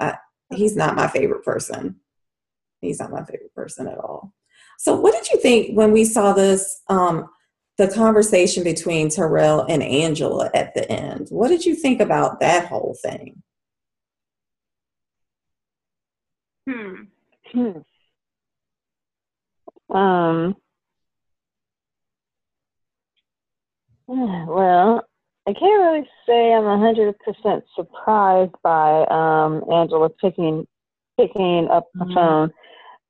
I, 0.00 0.16
he's 0.52 0.76
not 0.76 0.96
my 0.96 1.08
favorite 1.08 1.44
person. 1.44 1.96
He's 2.80 3.00
not 3.00 3.12
my 3.12 3.24
favorite 3.24 3.54
person 3.54 3.86
at 3.86 3.98
all. 3.98 4.32
So, 4.78 4.96
what 4.96 5.14
did 5.14 5.30
you 5.30 5.40
think 5.40 5.76
when 5.76 5.92
we 5.92 6.04
saw 6.04 6.32
this, 6.32 6.82
um, 6.88 7.28
the 7.76 7.88
conversation 7.88 8.64
between 8.64 9.08
Tyrell 9.08 9.66
and 9.68 9.82
Angela 9.82 10.50
at 10.52 10.74
the 10.74 10.90
end? 10.90 11.28
What 11.30 11.48
did 11.48 11.64
you 11.64 11.76
think 11.76 12.00
about 12.00 12.40
that 12.40 12.66
whole 12.66 12.96
thing? 13.02 13.42
Hmm. 16.68 16.94
Hmm. 17.52 17.78
Um. 19.96 20.56
Well, 24.48 25.04
I 25.46 25.52
can't 25.52 25.82
really 25.82 26.08
say 26.26 26.52
I'm 26.52 26.64
100% 26.64 27.62
surprised 27.74 28.54
by 28.62 29.04
um, 29.10 29.64
Angela 29.72 30.08
picking 30.08 30.66
picking 31.18 31.68
up 31.70 31.88
the 31.94 32.04
mm-hmm. 32.04 32.14
phone. 32.14 32.52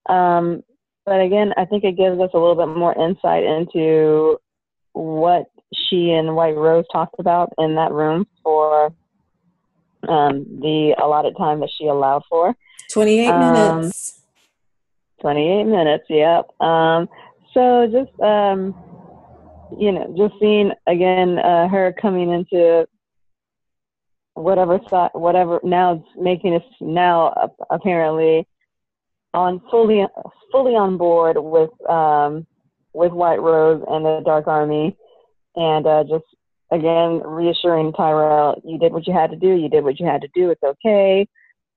Um, 0.08 0.62
but 1.04 1.20
again, 1.20 1.52
I 1.56 1.64
think 1.64 1.84
it 1.84 1.96
gives 1.96 2.20
us 2.20 2.30
a 2.34 2.38
little 2.38 2.54
bit 2.54 2.76
more 2.76 2.94
insight 2.98 3.44
into 3.44 4.38
what 4.92 5.46
she 5.74 6.10
and 6.10 6.34
White 6.34 6.56
Rose 6.56 6.84
talked 6.92 7.16
about 7.18 7.52
in 7.58 7.74
that 7.76 7.92
room 7.92 8.26
for 8.42 8.86
um, 10.08 10.46
the 10.60 10.94
allotted 11.02 11.36
time 11.36 11.60
that 11.60 11.70
she 11.76 11.86
allowed 11.86 12.22
for. 12.28 12.54
28 12.92 13.28
um, 13.28 13.80
minutes. 13.80 14.20
28 15.20 15.64
minutes, 15.64 16.04
yep. 16.08 16.48
Um, 16.60 17.08
so 17.52 17.86
just 17.90 18.20
um, 18.20 18.74
you 19.76 19.92
know, 19.92 20.14
just 20.16 20.34
seeing 20.40 20.72
again 20.86 21.38
uh, 21.38 21.68
her 21.68 21.94
coming 22.00 22.30
into 22.30 22.86
whatever 24.34 24.78
whatever 25.12 25.60
now 25.64 26.04
making 26.16 26.54
us 26.54 26.62
now 26.80 27.52
apparently 27.70 28.46
on 29.34 29.60
fully 29.70 30.06
fully 30.52 30.72
on 30.72 30.96
board 30.96 31.36
with 31.38 31.70
um, 31.88 32.46
with 32.92 33.12
White 33.12 33.40
Rose 33.40 33.84
and 33.86 34.04
the 34.04 34.22
Dark 34.24 34.46
Army, 34.46 34.96
and 35.56 35.86
uh, 35.86 36.04
just 36.04 36.24
again 36.70 37.20
reassuring 37.24 37.92
Tyrell, 37.92 38.60
you 38.64 38.78
did 38.78 38.92
what 38.92 39.06
you 39.06 39.12
had 39.12 39.30
to 39.30 39.36
do. 39.36 39.54
You 39.54 39.68
did 39.68 39.84
what 39.84 40.00
you 40.00 40.06
had 40.06 40.22
to 40.22 40.28
do. 40.34 40.50
It's 40.50 40.62
okay. 40.62 41.28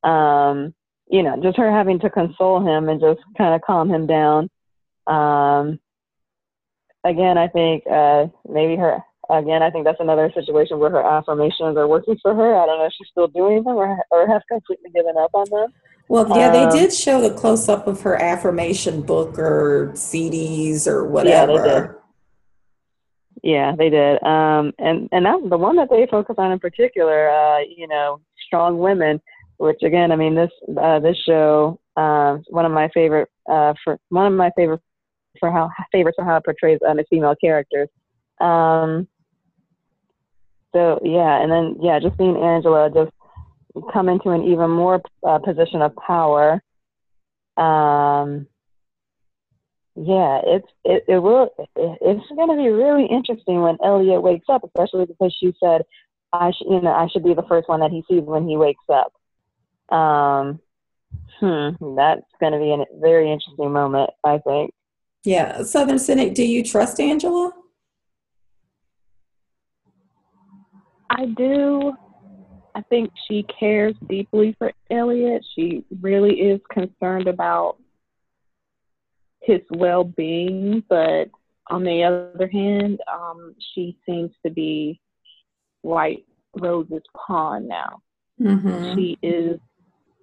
Um, 0.04 0.74
you 1.10 1.24
know, 1.24 1.38
just 1.42 1.58
her 1.58 1.72
having 1.72 2.00
to 2.00 2.10
console 2.10 2.66
him 2.66 2.88
and 2.88 3.02
just 3.02 3.20
kind 3.38 3.54
of 3.54 3.62
calm 3.62 3.90
him 3.90 4.08
down. 4.08 4.50
Um, 5.08 5.80
again, 7.04 7.38
I 7.38 7.48
think 7.48 7.84
uh, 7.88 8.28
maybe 8.48 8.76
her. 8.76 9.00
Again, 9.30 9.64
I 9.64 9.70
think 9.70 9.86
that's 9.86 10.00
another 10.02 10.30
situation 10.34 10.80
where 10.80 10.90
her 10.90 11.02
affirmations 11.02 11.78
are 11.78 11.88
working 11.88 12.18
for 12.22 12.36
her. 12.36 12.56
I 12.56 12.66
don't 12.66 12.80
know 12.80 12.86
if 12.86 12.94
she's 12.98 13.08
still 13.12 13.28
doing 13.28 13.64
them 13.64 13.78
or, 13.78 13.98
or 14.12 14.28
has 14.28 14.42
completely 14.52 14.90
given 14.90 15.16
up 15.18 15.32
on 15.34 15.50
them. 15.50 15.70
Well, 16.10 16.28
yeah, 16.38 16.48
um, 16.48 16.72
they 16.72 16.80
did 16.80 16.92
show 16.92 17.22
the 17.22 17.34
close 17.34 17.70
up 17.70 17.88
of 17.88 18.02
her 18.02 18.22
affirmation 18.22 19.02
book 19.02 19.40
or 19.40 19.92
CDs 19.94 20.86
or 20.86 21.08
whatever. 21.08 21.54
Yeah, 21.54 21.64
they 21.64 21.70
did. 21.70 21.90
Yeah, 23.44 23.76
they 23.78 23.90
did. 23.90 24.22
Um, 24.24 24.74
and 24.78 25.08
and 25.14 25.26
that 25.26 25.50
the 25.50 25.58
one 25.58 25.78
that 25.78 25.90
they 25.90 26.08
focus 26.12 26.36
on 26.38 26.52
in 26.52 26.60
particular. 26.60 27.30
Uh, 27.30 27.60
you 27.60 27.88
know, 27.88 28.20
strong 28.46 28.80
women, 28.80 29.22
which 29.58 29.82
again, 29.84 30.12
I 30.12 30.18
mean, 30.18 30.36
this 30.36 30.52
uh, 30.78 31.00
this 31.00 31.18
show, 31.26 31.80
uh, 31.96 32.38
one 32.50 32.66
of 32.66 32.72
my 32.74 32.90
favorite 32.94 33.30
uh, 33.50 33.74
for 33.84 33.98
one 34.10 34.28
of 34.28 34.34
my 34.34 34.52
favorite 34.58 34.82
for 35.40 35.52
how 35.52 35.70
favorites 35.92 36.16
for 36.18 36.26
how 36.26 36.38
it 36.38 36.46
portrays 36.46 36.80
um, 36.88 37.00
its 37.00 37.10
female 37.10 37.36
characters. 37.36 37.90
Um, 38.40 39.08
so 40.74 41.00
yeah, 41.04 41.42
and 41.42 41.52
then 41.52 41.78
yeah, 41.82 42.00
just 42.00 42.18
seeing 42.18 42.38
Angela 42.38 42.90
just 42.94 43.12
come 43.94 44.10
into 44.10 44.30
an 44.30 44.44
even 44.44 44.70
more 44.70 45.02
uh, 45.28 45.40
position 45.40 45.82
of 45.82 45.96
power. 45.96 46.62
Um, 47.58 48.48
yeah, 49.96 50.42
it's 50.46 50.68
it, 50.86 51.04
it 51.08 51.20
will 51.20 51.50
it, 51.58 51.70
it's 51.76 52.28
going 52.30 52.50
to 52.50 52.56
be 52.56 52.70
really 52.70 53.06
interesting 53.06 53.62
when 53.62 53.78
Elliot 53.84 54.22
wakes 54.22 54.48
up, 54.50 54.64
especially 54.64 55.06
because 55.06 55.36
she 55.38 55.54
said 55.62 55.82
I 56.32 56.52
should 56.58 56.68
you 56.70 56.82
know 56.82 56.94
I 56.94 57.08
should 57.12 57.24
be 57.24 57.34
the 57.34 57.46
first 57.48 57.68
one 57.68 57.82
that 57.82 57.92
he 57.92 58.04
sees 58.10 58.24
when 58.24 58.48
he 58.48 58.56
wakes 58.56 58.86
up. 58.90 59.14
Um, 59.96 60.60
hmm, 61.40 61.96
that's 61.96 62.22
going 62.40 62.54
to 62.54 62.60
be 62.60 62.72
a 62.72 63.00
very 63.00 63.32
interesting 63.32 63.74
moment, 63.74 64.12
I 64.24 64.38
think. 64.38 64.74
Yeah, 65.24 65.64
Southern 65.64 66.00
Cynic, 66.00 66.34
do 66.34 66.44
you 66.44 66.64
trust 66.64 67.00
Angela? 67.00 67.52
I 71.10 71.26
do. 71.26 71.94
I 72.74 72.82
think 72.84 73.12
she 73.28 73.46
cares 73.60 73.96
deeply 74.08 74.56
for 74.58 74.72
Elliot. 74.90 75.46
She 75.56 75.84
really 76.02 76.40
is 76.40 76.60
concerned 76.72 77.28
about 77.28 77.78
his 79.42 79.60
well 79.72 80.04
being, 80.04 80.84
but 80.90 81.30
on 81.70 81.84
the 81.84 82.04
other 82.04 82.48
hand, 82.48 83.00
um, 83.12 83.56
she 83.74 83.98
seems 84.06 84.32
to 84.46 84.52
be 84.52 85.00
White 85.82 86.26
Rose's 86.60 87.04
pawn 87.16 87.68
now. 87.68 88.02
Mm-hmm. 88.40 88.96
She 88.96 89.18
is 89.22 89.60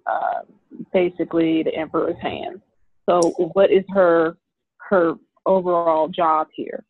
uh, 0.05 0.41
basically 0.91 1.63
the 1.63 1.75
emperor's 1.75 2.19
hand. 2.21 2.61
So, 3.07 3.21
what 3.53 3.71
is 3.71 3.83
her 3.89 4.37
her 4.89 5.15
overall 5.45 6.07
job 6.07 6.47
here? 6.53 6.83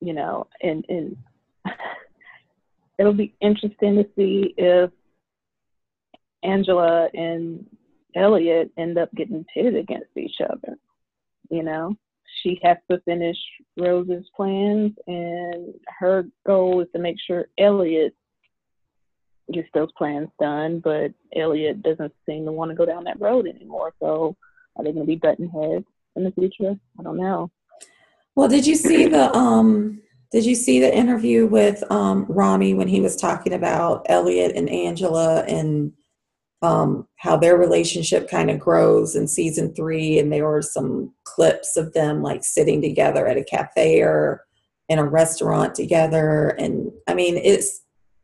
You 0.00 0.12
know, 0.12 0.46
and 0.62 0.84
and 0.88 1.16
it'll 2.98 3.12
be 3.14 3.34
interesting 3.40 3.96
to 3.96 4.06
see 4.16 4.54
if 4.56 4.90
Angela 6.42 7.08
and 7.14 7.64
Elliot 8.14 8.70
end 8.76 8.98
up 8.98 9.12
getting 9.14 9.44
pitted 9.52 9.76
against 9.76 10.16
each 10.16 10.36
other. 10.40 10.76
You 11.50 11.62
know, 11.62 11.96
she 12.42 12.58
has 12.62 12.76
to 12.90 13.00
finish 13.00 13.36
Rose's 13.78 14.26
plans, 14.36 14.92
and 15.06 15.74
her 15.98 16.26
goal 16.46 16.80
is 16.80 16.88
to 16.94 17.00
make 17.00 17.16
sure 17.26 17.48
Elliot 17.58 18.14
gets 19.52 19.68
those 19.74 19.92
plans 19.96 20.28
done. 20.40 20.80
But 20.82 21.12
Elliot 21.34 21.82
doesn't 21.82 22.12
seem 22.26 22.44
to 22.44 22.52
want 22.52 22.70
to 22.70 22.76
go 22.76 22.86
down 22.86 23.04
that 23.04 23.20
road 23.20 23.46
anymore. 23.46 23.92
So, 24.00 24.36
are 24.76 24.84
they 24.84 24.92
going 24.92 25.06
to 25.06 25.10
be 25.10 25.16
button 25.16 25.48
heads 25.48 25.86
in 26.16 26.24
the 26.24 26.32
future? 26.32 26.76
I 26.98 27.02
don't 27.02 27.16
know. 27.16 27.50
Well, 28.36 28.48
did 28.48 28.66
you 28.66 28.74
see 28.74 29.06
the 29.06 29.34
um? 29.34 30.00
Did 30.32 30.44
you 30.44 30.56
see 30.56 30.80
the 30.80 30.92
interview 30.92 31.46
with 31.46 31.88
um, 31.92 32.26
Rami 32.28 32.74
when 32.74 32.88
he 32.88 33.00
was 33.00 33.14
talking 33.14 33.52
about 33.52 34.04
Elliot 34.08 34.52
and 34.56 34.68
Angela 34.68 35.44
and 35.44 35.92
um, 36.60 37.06
how 37.18 37.36
their 37.36 37.56
relationship 37.56 38.28
kind 38.28 38.50
of 38.50 38.58
grows 38.58 39.14
in 39.14 39.28
season 39.28 39.72
three? 39.76 40.18
And 40.18 40.32
there 40.32 40.48
were 40.48 40.62
some 40.62 41.14
clips 41.22 41.76
of 41.76 41.92
them 41.92 42.20
like 42.20 42.42
sitting 42.42 42.82
together 42.82 43.28
at 43.28 43.36
a 43.36 43.44
cafe 43.44 44.00
or 44.00 44.44
in 44.88 44.98
a 44.98 45.04
restaurant 45.04 45.76
together. 45.76 46.48
And 46.58 46.90
I 47.06 47.14
mean, 47.14 47.36
it's 47.36 47.82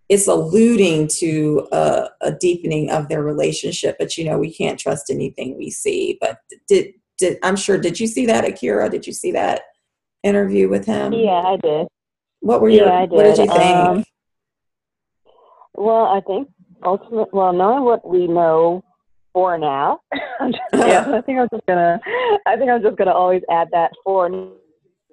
it's 0.09 0.27
alluding 0.27 1.07
to 1.19 1.69
a, 1.71 2.09
a 2.21 2.33
deepening 2.33 2.91
of 2.91 3.09
their 3.09 3.23
relationship, 3.23 3.95
but 4.01 4.19
you 4.19 4.25
know, 4.25 4.37
we 4.37 4.53
can't 4.53 4.81
trust 4.81 5.09
anything 5.09 5.57
we 5.57 5.71
see. 5.71 6.19
But 6.21 6.39
did 6.67 6.95
did 7.21 7.39
I'm 7.43 7.57
sure 7.57 7.79
did 7.79 8.01
you 8.01 8.07
see 8.07 8.27
that, 8.27 8.45
Akira? 8.45 8.89
Did 8.89 9.07
you 9.07 9.13
see 9.13 9.31
that 9.33 9.63
interview 10.25 10.69
with 10.69 10.87
him? 10.87 11.13
Yeah, 11.13 11.43
I 11.43 11.57
did. 11.63 11.87
What 12.41 12.61
were 12.61 12.71
your? 12.71 12.87
Yeah, 12.87 13.05
What 13.05 13.23
did 13.23 13.39
you 13.39 13.47
think? 13.47 13.77
Um, 13.77 14.05
well, 15.75 16.07
I 16.07 16.21
think 16.27 16.49
ultimately, 16.85 17.31
well, 17.33 17.53
knowing 17.53 17.85
what 17.85 18.09
we 18.09 18.27
know 18.27 18.83
for 19.33 19.57
now, 19.59 20.01
yeah, 20.75 21.07
I 21.09 21.21
think 21.21 21.39
I'm 21.39 21.49
just 21.53 21.67
gonna, 21.69 22.01
I 22.47 22.57
think 22.57 22.71
I'm 22.71 22.83
just 22.83 22.97
gonna 22.97 23.13
always 23.13 23.43
add 23.51 23.69
that 23.73 23.93
for 24.03 24.29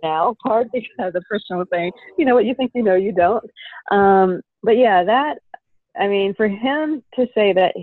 now 0.02 0.36
part 0.46 0.68
because 0.74 1.14
the 1.14 1.22
person 1.22 1.58
was 1.58 1.68
saying, 1.72 1.92
you 2.18 2.26
know 2.26 2.36
what, 2.36 2.46
you 2.46 2.56
think 2.56 2.72
you 2.74 2.84
know, 2.84 2.96
you 2.96 3.12
don't. 3.12 3.44
Um, 3.92 4.42
but 4.64 4.78
yeah, 4.78 5.04
that, 5.04 5.40
I 6.00 6.08
mean, 6.08 6.34
for 6.36 6.48
him 6.48 7.04
to 7.16 7.28
say 7.36 7.54
that, 7.54 7.74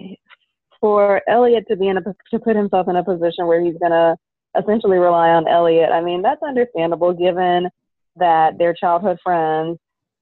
for 0.84 1.22
Elliot 1.26 1.64
to 1.70 1.76
be 1.76 1.88
in 1.88 1.96
a 1.96 2.02
to 2.02 2.38
put 2.38 2.54
himself 2.54 2.88
in 2.88 2.96
a 2.96 3.02
position 3.02 3.46
where 3.46 3.64
he's 3.64 3.78
gonna 3.80 4.18
essentially 4.54 4.98
rely 4.98 5.30
on 5.30 5.48
Elliot, 5.48 5.88
I 5.90 6.02
mean, 6.02 6.20
that's 6.20 6.42
understandable 6.42 7.14
given 7.14 7.70
that 8.16 8.58
they're 8.58 8.74
childhood 8.74 9.18
friends. 9.24 9.78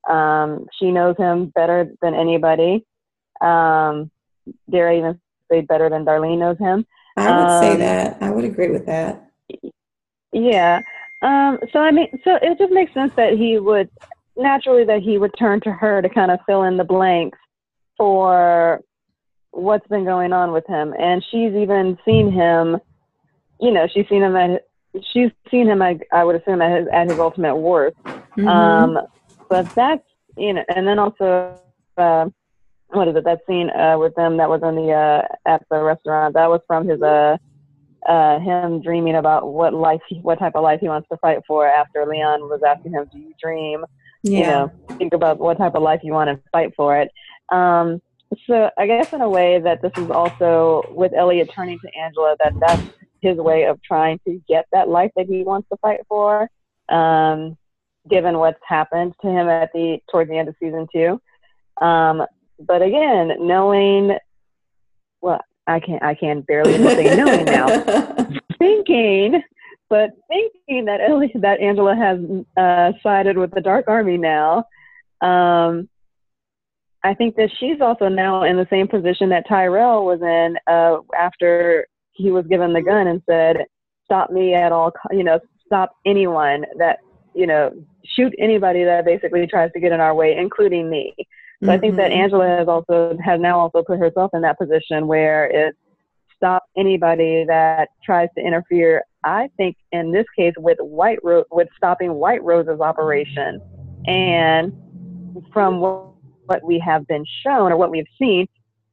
Um, 0.08 0.66
she 0.78 0.92
knows 0.92 1.16
him 1.16 1.46
better 1.46 1.90
than 2.00 2.14
anybody. 2.14 2.86
Um, 3.40 4.12
dare 4.70 4.88
I 4.88 4.98
even 4.98 5.20
say 5.50 5.62
better 5.62 5.90
than 5.90 6.04
Darlene 6.04 6.38
knows 6.38 6.58
him? 6.58 6.86
I 7.16 7.36
would 7.36 7.48
um, 7.48 7.62
say 7.64 7.76
that. 7.78 8.18
I 8.20 8.30
would 8.30 8.44
agree 8.44 8.70
with 8.70 8.86
that. 8.86 9.32
Yeah. 10.30 10.80
Um, 11.22 11.58
so 11.72 11.80
I 11.80 11.90
mean, 11.90 12.06
so 12.22 12.38
it 12.40 12.56
just 12.56 12.72
makes 12.72 12.94
sense 12.94 13.12
that 13.16 13.32
he 13.32 13.58
would 13.58 13.90
naturally 14.36 14.84
that 14.84 15.02
he 15.02 15.18
would 15.18 15.34
turn 15.36 15.60
to 15.62 15.72
her 15.72 16.00
to 16.02 16.08
kind 16.08 16.30
of 16.30 16.38
fill 16.46 16.62
in 16.62 16.76
the 16.76 16.84
blanks 16.84 17.38
for 17.96 18.80
what's 19.52 19.86
been 19.86 20.04
going 20.04 20.32
on 20.32 20.52
with 20.52 20.66
him. 20.66 20.92
And 20.98 21.24
she's 21.30 21.54
even 21.54 21.96
seen 22.04 22.32
him, 22.32 22.78
you 23.60 23.70
know, 23.70 23.86
she's 23.86 24.08
seen 24.08 24.22
him 24.22 24.36
at 24.36 24.62
she's 25.12 25.30
seen 25.50 25.66
him, 25.68 25.80
I, 25.80 25.98
I 26.12 26.24
would 26.24 26.36
assume, 26.36 26.60
at 26.60 26.80
his, 26.80 26.88
at 26.92 27.08
his 27.08 27.18
ultimate 27.18 27.56
worth. 27.56 27.94
Mm-hmm. 28.04 28.48
Um, 28.48 28.98
but 29.48 29.72
that's, 29.74 30.04
you 30.36 30.52
know, 30.52 30.64
and 30.74 30.86
then 30.86 30.98
also, 30.98 31.58
uh, 31.96 32.28
what 32.88 33.08
is 33.08 33.16
it, 33.16 33.24
that 33.24 33.40
scene 33.46 33.70
uh, 33.70 33.98
with 33.98 34.14
them 34.16 34.36
that 34.36 34.50
was 34.50 34.60
in 34.62 34.74
the, 34.74 34.92
uh, 34.92 35.22
at 35.46 35.62
the 35.70 35.80
restaurant, 35.80 36.34
that 36.34 36.50
was 36.50 36.60
from 36.66 36.86
his, 36.86 37.00
uh, 37.00 37.38
uh, 38.06 38.38
him 38.40 38.82
dreaming 38.82 39.16
about 39.16 39.52
what 39.52 39.72
life, 39.72 40.00
what 40.22 40.38
type 40.38 40.56
of 40.56 40.62
life 40.62 40.80
he 40.80 40.88
wants 40.88 41.08
to 41.08 41.16
fight 41.18 41.38
for 41.46 41.66
after 41.66 42.04
Leon 42.04 42.42
was 42.42 42.60
asking 42.66 42.92
him, 42.92 43.08
do 43.12 43.18
you 43.18 43.32
dream? 43.40 43.84
Yeah. 44.22 44.38
You 44.38 44.46
know, 44.46 44.72
think 44.98 45.14
about 45.14 45.38
what 45.38 45.58
type 45.58 45.74
of 45.74 45.82
life 45.82 46.00
you 46.02 46.12
want 46.12 46.28
to 46.28 46.50
fight 46.50 46.74
for 46.76 47.00
it. 47.00 47.10
Um, 47.50 48.02
so 48.46 48.70
I 48.78 48.86
guess 48.86 49.12
in 49.12 49.20
a 49.20 49.28
way 49.28 49.60
that 49.60 49.82
this 49.82 49.92
is 49.96 50.10
also 50.10 50.82
with 50.90 51.12
Elliot 51.14 51.50
turning 51.54 51.78
to 51.80 51.88
Angela 51.98 52.36
that 52.42 52.54
that's 52.60 52.82
his 53.20 53.36
way 53.36 53.64
of 53.64 53.80
trying 53.82 54.18
to 54.26 54.40
get 54.48 54.66
that 54.72 54.88
life 54.88 55.12
that 55.16 55.26
he 55.26 55.44
wants 55.44 55.68
to 55.70 55.76
fight 55.78 56.00
for. 56.08 56.48
Um, 56.88 57.56
given 58.08 58.38
what's 58.38 58.60
happened 58.66 59.14
to 59.22 59.28
him 59.28 59.48
at 59.48 59.70
the 59.72 59.98
towards 60.10 60.28
the 60.28 60.36
end 60.36 60.48
of 60.48 60.56
season 60.60 60.86
two. 60.92 61.20
Um, 61.84 62.24
but 62.58 62.82
again, 62.82 63.32
knowing 63.40 64.16
well, 65.20 65.40
I 65.66 65.80
can't 65.80 66.02
I 66.02 66.14
can 66.14 66.40
barely 66.42 66.76
say 66.76 67.16
knowing 67.16 67.44
now. 67.44 67.68
thinking, 68.58 69.42
but 69.88 70.10
thinking 70.28 70.86
that 70.86 71.00
Elliot, 71.00 71.32
that 71.40 71.60
Angela 71.60 71.94
has 71.94 72.18
uh, 72.56 72.92
sided 73.02 73.38
with 73.38 73.52
the 73.52 73.60
Dark 73.60 73.86
Army 73.88 74.18
now. 74.18 74.64
Um, 75.20 75.88
I 77.04 77.14
think 77.14 77.36
that 77.36 77.50
she's 77.58 77.80
also 77.80 78.08
now 78.08 78.44
in 78.44 78.56
the 78.56 78.66
same 78.70 78.86
position 78.86 79.28
that 79.30 79.48
Tyrell 79.48 80.04
was 80.04 80.20
in 80.22 80.56
uh, 80.66 80.98
after 81.18 81.86
he 82.12 82.30
was 82.30 82.46
given 82.46 82.72
the 82.72 82.82
gun 82.82 83.06
and 83.06 83.22
said, 83.28 83.64
"Stop 84.04 84.30
me 84.30 84.54
at 84.54 84.72
all, 84.72 84.92
you 85.10 85.24
know, 85.24 85.40
stop 85.66 85.96
anyone 86.06 86.64
that 86.78 86.98
you 87.34 87.46
know, 87.46 87.72
shoot 88.04 88.34
anybody 88.38 88.84
that 88.84 89.06
basically 89.06 89.46
tries 89.46 89.72
to 89.72 89.80
get 89.80 89.90
in 89.92 90.00
our 90.00 90.14
way, 90.14 90.36
including 90.36 90.88
me." 90.90 91.14
So 91.18 91.24
mm-hmm. 91.68 91.70
I 91.70 91.78
think 91.78 91.96
that 91.96 92.10
mm-hmm. 92.10 92.20
Angela 92.20 92.48
has 92.48 92.68
also 92.68 93.16
has 93.24 93.40
now 93.40 93.58
also 93.58 93.82
put 93.82 93.98
herself 93.98 94.30
in 94.34 94.42
that 94.42 94.58
position 94.58 95.06
where 95.06 95.46
it's 95.46 95.78
stop 96.36 96.64
anybody 96.76 97.44
that 97.46 97.88
tries 98.04 98.28
to 98.36 98.44
interfere. 98.44 99.04
I 99.24 99.48
think 99.56 99.76
in 99.92 100.10
this 100.10 100.26
case 100.36 100.54
with 100.56 100.78
White 100.80 101.20
Rose, 101.22 101.44
with 101.52 101.68
stopping 101.76 102.14
White 102.14 102.42
Rose's 102.42 102.80
operation, 102.80 103.60
and 104.06 104.72
from 105.52 105.78
what, 105.78 106.11
what 106.46 106.62
we 106.64 106.78
have 106.78 107.06
been 107.06 107.24
shown 107.44 107.72
or 107.72 107.76
what 107.76 107.90
we've 107.90 108.06
seen, 108.18 108.46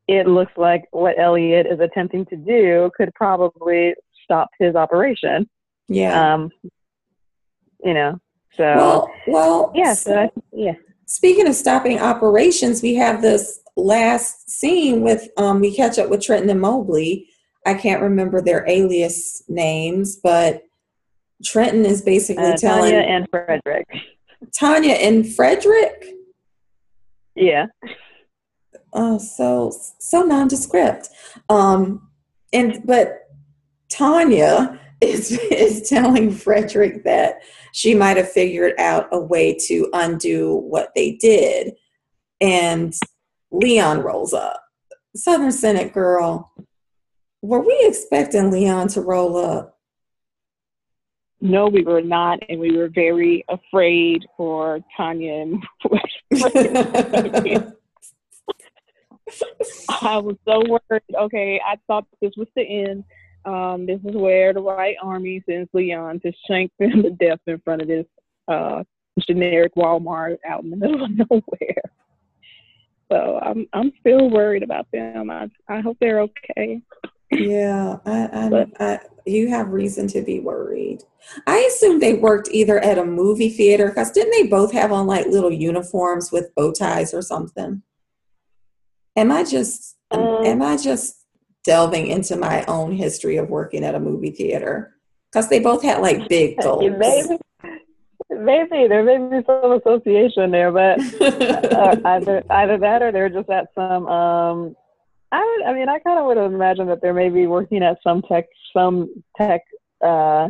it 0.07 0.27
looks 0.27 0.51
like 0.57 0.85
what 0.91 1.19
Elliot 1.19 1.67
is 1.69 1.79
attempting 1.79 2.25
to 2.27 2.35
do 2.35 2.89
could 2.95 3.13
probably 3.13 3.93
stop 4.23 4.49
his 4.59 4.75
operation. 4.75 5.47
Yeah. 5.87 6.33
Um, 6.33 6.51
you 7.83 7.93
know, 7.93 8.19
so. 8.55 8.63
Well, 8.63 9.11
well 9.27 9.71
yeah, 9.75 9.93
so, 9.93 10.15
I, 10.15 10.29
yeah. 10.51 10.73
Speaking 11.05 11.47
of 11.47 11.55
stopping 11.55 11.99
operations, 11.99 12.81
we 12.81 12.95
have 12.95 13.21
this 13.21 13.59
last 13.75 14.49
scene 14.49 15.01
with, 15.01 15.27
um, 15.37 15.59
we 15.59 15.75
catch 15.75 15.97
up 15.97 16.09
with 16.09 16.21
Trenton 16.21 16.49
and 16.49 16.61
Mobley. 16.61 17.27
I 17.65 17.73
can't 17.73 18.01
remember 18.01 18.41
their 18.41 18.67
alias 18.67 19.43
names, 19.47 20.15
but 20.15 20.63
Trenton 21.43 21.85
is 21.85 22.01
basically 22.01 22.43
uh, 22.43 22.57
telling. 22.57 22.91
Tanya 22.91 23.07
and 23.07 23.27
Frederick. 23.29 23.87
Tanya 24.53 24.93
and 24.93 25.33
Frederick. 25.35 26.13
Yeah. 27.39 27.67
Oh, 28.91 29.17
so 29.17 29.71
so 29.99 30.23
nondescript. 30.23 31.09
Um, 31.47 32.09
and 32.51 32.81
but 32.85 33.29
Tanya 33.89 34.79
is 35.01 35.31
is 35.31 35.89
telling 35.89 36.31
Frederick 36.31 37.05
that 37.05 37.35
she 37.71 37.95
might 37.95 38.17
have 38.17 38.31
figured 38.31 38.73
out 38.77 39.07
a 39.11 39.19
way 39.19 39.57
to 39.67 39.89
undo 39.93 40.55
what 40.55 40.89
they 40.95 41.13
did, 41.13 41.75
and 42.41 42.93
Leon 43.51 44.01
rolls 44.01 44.33
up. 44.33 44.61
Southern 45.15 45.51
Cynic 45.51 45.93
girl, 45.93 46.51
were 47.41 47.61
we 47.61 47.77
expecting 47.83 48.51
Leon 48.51 48.89
to 48.89 49.01
roll 49.01 49.37
up? 49.37 49.78
No, 51.41 51.67
we 51.67 51.83
were 51.83 52.01
not, 52.01 52.39
and 52.49 52.59
we 52.59 52.75
were 52.75 52.89
very 52.89 53.45
afraid 53.47 54.25
for 54.35 54.79
Tanya 54.97 55.33
and 55.33 55.63
I 59.89 60.17
was 60.17 60.35
so 60.45 60.63
worried. 60.67 61.03
Okay, 61.15 61.61
I 61.65 61.77
thought 61.87 62.05
this 62.21 62.31
was 62.35 62.47
the 62.55 62.63
end. 62.63 63.03
Um, 63.45 63.85
this 63.85 63.99
is 64.03 64.15
where 64.15 64.53
the 64.53 64.61
white 64.61 64.97
army 65.01 65.41
sends 65.47 65.69
Leon 65.73 66.19
to 66.21 66.31
shank 66.47 66.71
them 66.79 67.03
to 67.03 67.11
death 67.11 67.39
in 67.47 67.59
front 67.59 67.81
of 67.81 67.87
this 67.87 68.05
uh, 68.47 68.83
generic 69.19 69.75
Walmart 69.75 70.37
out 70.47 70.63
in 70.63 70.71
the 70.71 70.75
middle 70.75 71.03
of 71.03 71.11
nowhere. 71.29 71.83
So 73.11 73.39
I'm 73.41 73.67
I'm 73.73 73.91
still 73.99 74.29
worried 74.29 74.63
about 74.63 74.87
them. 74.91 75.29
I 75.29 75.49
I 75.67 75.79
hope 75.79 75.97
they're 75.99 76.21
okay. 76.21 76.81
Yeah, 77.31 77.97
I, 78.05 78.29
I, 78.33 78.49
but, 78.49 78.81
I, 78.81 78.99
you 79.29 79.49
have 79.49 79.69
reason 79.69 80.07
to 80.07 80.21
be 80.21 80.39
worried. 80.39 81.03
I 81.47 81.57
assume 81.59 81.99
they 81.99 82.13
worked 82.13 82.49
either 82.51 82.79
at 82.79 82.97
a 82.97 83.05
movie 83.05 83.49
theater 83.49 83.89
because 83.89 84.11
didn't 84.11 84.31
they 84.31 84.47
both 84.47 84.71
have 84.73 84.91
on 84.91 85.07
like 85.07 85.27
little 85.27 85.51
uniforms 85.51 86.31
with 86.31 86.53
bow 86.55 86.71
ties 86.71 87.13
or 87.13 87.21
something? 87.21 87.83
Am 89.15 89.31
I 89.31 89.43
just 89.43 89.97
um, 90.11 90.45
am 90.45 90.61
I 90.61 90.77
just 90.77 91.25
delving 91.63 92.07
into 92.07 92.35
my 92.35 92.63
own 92.65 92.91
history 92.91 93.37
of 93.37 93.49
working 93.49 93.83
at 93.83 93.95
a 93.95 93.99
movie 93.99 94.31
theater? 94.31 94.95
Because 95.31 95.49
they 95.49 95.59
both 95.59 95.83
had 95.83 96.01
like 96.01 96.27
big 96.29 96.57
goals. 96.61 96.91
Maybe, 96.97 97.37
maybe 98.29 98.87
there 98.87 99.03
may 99.03 99.17
be 99.17 99.45
some 99.45 99.71
association 99.73 100.51
there, 100.51 100.71
but 100.71 100.99
uh, 101.21 101.95
either 102.05 102.43
either 102.49 102.77
that 102.77 103.01
or 103.01 103.11
they're 103.11 103.29
just 103.29 103.49
at 103.49 103.67
some. 103.75 104.07
Um, 104.07 104.75
I 105.31 105.39
would. 105.39 105.67
I 105.69 105.73
mean, 105.73 105.89
I 105.89 105.99
kind 105.99 106.19
of 106.19 106.25
would 106.25 106.37
have 106.37 106.51
imagined 106.51 106.89
that 106.89 107.01
they're 107.01 107.13
maybe 107.13 107.45
working 107.45 107.83
at 107.83 107.99
some 108.03 108.21
tech, 108.23 108.45
some 108.73 109.23
tech, 109.37 109.61
uh, 110.03 110.49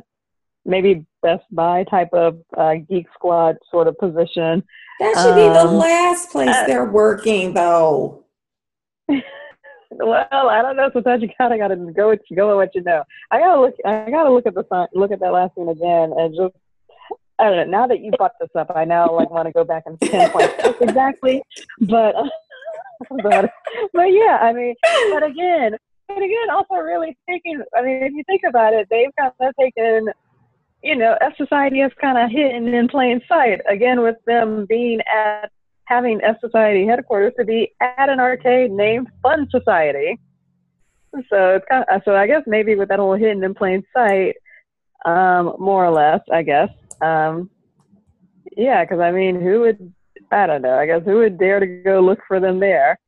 maybe 0.65 1.05
Best 1.21 1.43
Buy 1.51 1.83
type 1.85 2.09
of 2.13 2.39
uh, 2.57 2.75
Geek 2.89 3.07
Squad 3.13 3.57
sort 3.69 3.87
of 3.87 3.97
position. 3.97 4.63
That 4.99 5.15
should 5.17 5.31
um, 5.31 5.35
be 5.35 5.53
the 5.53 5.67
um, 5.67 5.75
last 5.75 6.31
place 6.31 6.49
uh, 6.49 6.65
they're 6.65 6.85
working, 6.85 7.53
though. 7.53 8.25
well, 9.91 10.27
I 10.31 10.61
don't 10.61 10.75
know. 10.75 10.89
Sometimes 10.93 11.21
you 11.21 11.29
kind 11.37 11.53
of 11.53 11.59
got 11.59 11.69
to 11.69 11.93
go 11.93 12.09
with 12.09 12.21
go 12.35 12.49
with 12.49 12.55
what 12.57 12.75
you 12.75 12.83
know. 12.83 13.03
I 13.31 13.39
gotta 13.39 13.61
look. 13.61 13.75
I 13.85 14.09
gotta 14.09 14.31
look 14.31 14.45
at 14.45 14.53
the 14.53 14.87
look 14.93 15.11
at 15.11 15.19
that 15.19 15.31
last 15.31 15.55
one 15.55 15.69
again, 15.69 16.13
and 16.17 16.35
just 16.35 16.55
I 17.39 17.45
don't 17.45 17.55
know. 17.55 17.79
Now 17.79 17.87
that 17.87 18.01
you 18.01 18.11
brought 18.11 18.33
this 18.39 18.49
up, 18.55 18.71
I 18.75 18.85
now 18.85 19.11
like 19.11 19.29
want 19.29 19.47
to 19.47 19.53
go 19.53 19.63
back 19.63 19.83
and 19.85 19.99
pinpoint 19.99 20.51
exactly. 20.81 21.41
But 21.79 22.15
but 23.23 23.51
but 23.93 24.03
yeah, 24.03 24.39
I 24.41 24.53
mean, 24.53 24.75
but 25.11 25.23
again, 25.23 25.77
but 26.09 26.17
again, 26.17 26.49
also 26.51 26.75
really 26.75 27.17
thinking. 27.25 27.61
I 27.77 27.81
mean, 27.81 28.03
if 28.03 28.13
you 28.13 28.23
think 28.25 28.41
about 28.47 28.73
it, 28.73 28.87
they've 28.89 29.15
kind 29.17 29.31
of 29.39 29.53
taken. 29.59 30.09
You 30.81 30.95
know, 30.95 31.17
F 31.19 31.33
Society 31.35 31.79
has 31.79 31.91
kind 31.99 32.17
of 32.17 32.31
hidden 32.31 32.73
in 32.73 32.87
plain 32.87 33.21
sight 33.27 33.59
again 33.69 34.01
with 34.01 34.15
them 34.25 34.65
being 34.67 35.01
at 35.01 35.51
having 35.85 36.21
F 36.23 36.37
Society 36.39 36.85
headquarters 36.85 37.33
to 37.37 37.45
be 37.45 37.73
at 37.81 38.09
an 38.09 38.19
arcade 38.19 38.71
named 38.71 39.07
Fun 39.21 39.47
Society. 39.51 40.19
So 41.13 41.55
it's 41.55 41.65
kind 41.69 41.83
of, 41.91 42.01
so 42.05 42.15
I 42.15 42.27
guess 42.27 42.43
maybe 42.47 42.75
with 42.75 42.89
that 42.89 42.99
whole 42.99 43.15
hidden 43.15 43.43
in 43.43 43.53
plain 43.55 43.83
sight, 43.93 44.35
um, 45.05 45.55
more 45.59 45.85
or 45.85 45.91
less, 45.91 46.21
I 46.31 46.43
guess. 46.43 46.69
Um, 47.01 47.49
yeah, 48.55 48.83
because 48.85 48.99
I 48.99 49.11
mean, 49.11 49.41
who 49.41 49.61
would 49.61 49.93
I 50.31 50.45
don't 50.45 50.61
know. 50.61 50.77
I 50.77 50.85
guess 50.85 51.01
who 51.03 51.17
would 51.17 51.39
dare 51.39 51.59
to 51.59 51.65
go 51.65 51.99
look 51.99 52.19
for 52.27 52.39
them 52.39 52.59
there? 52.59 52.99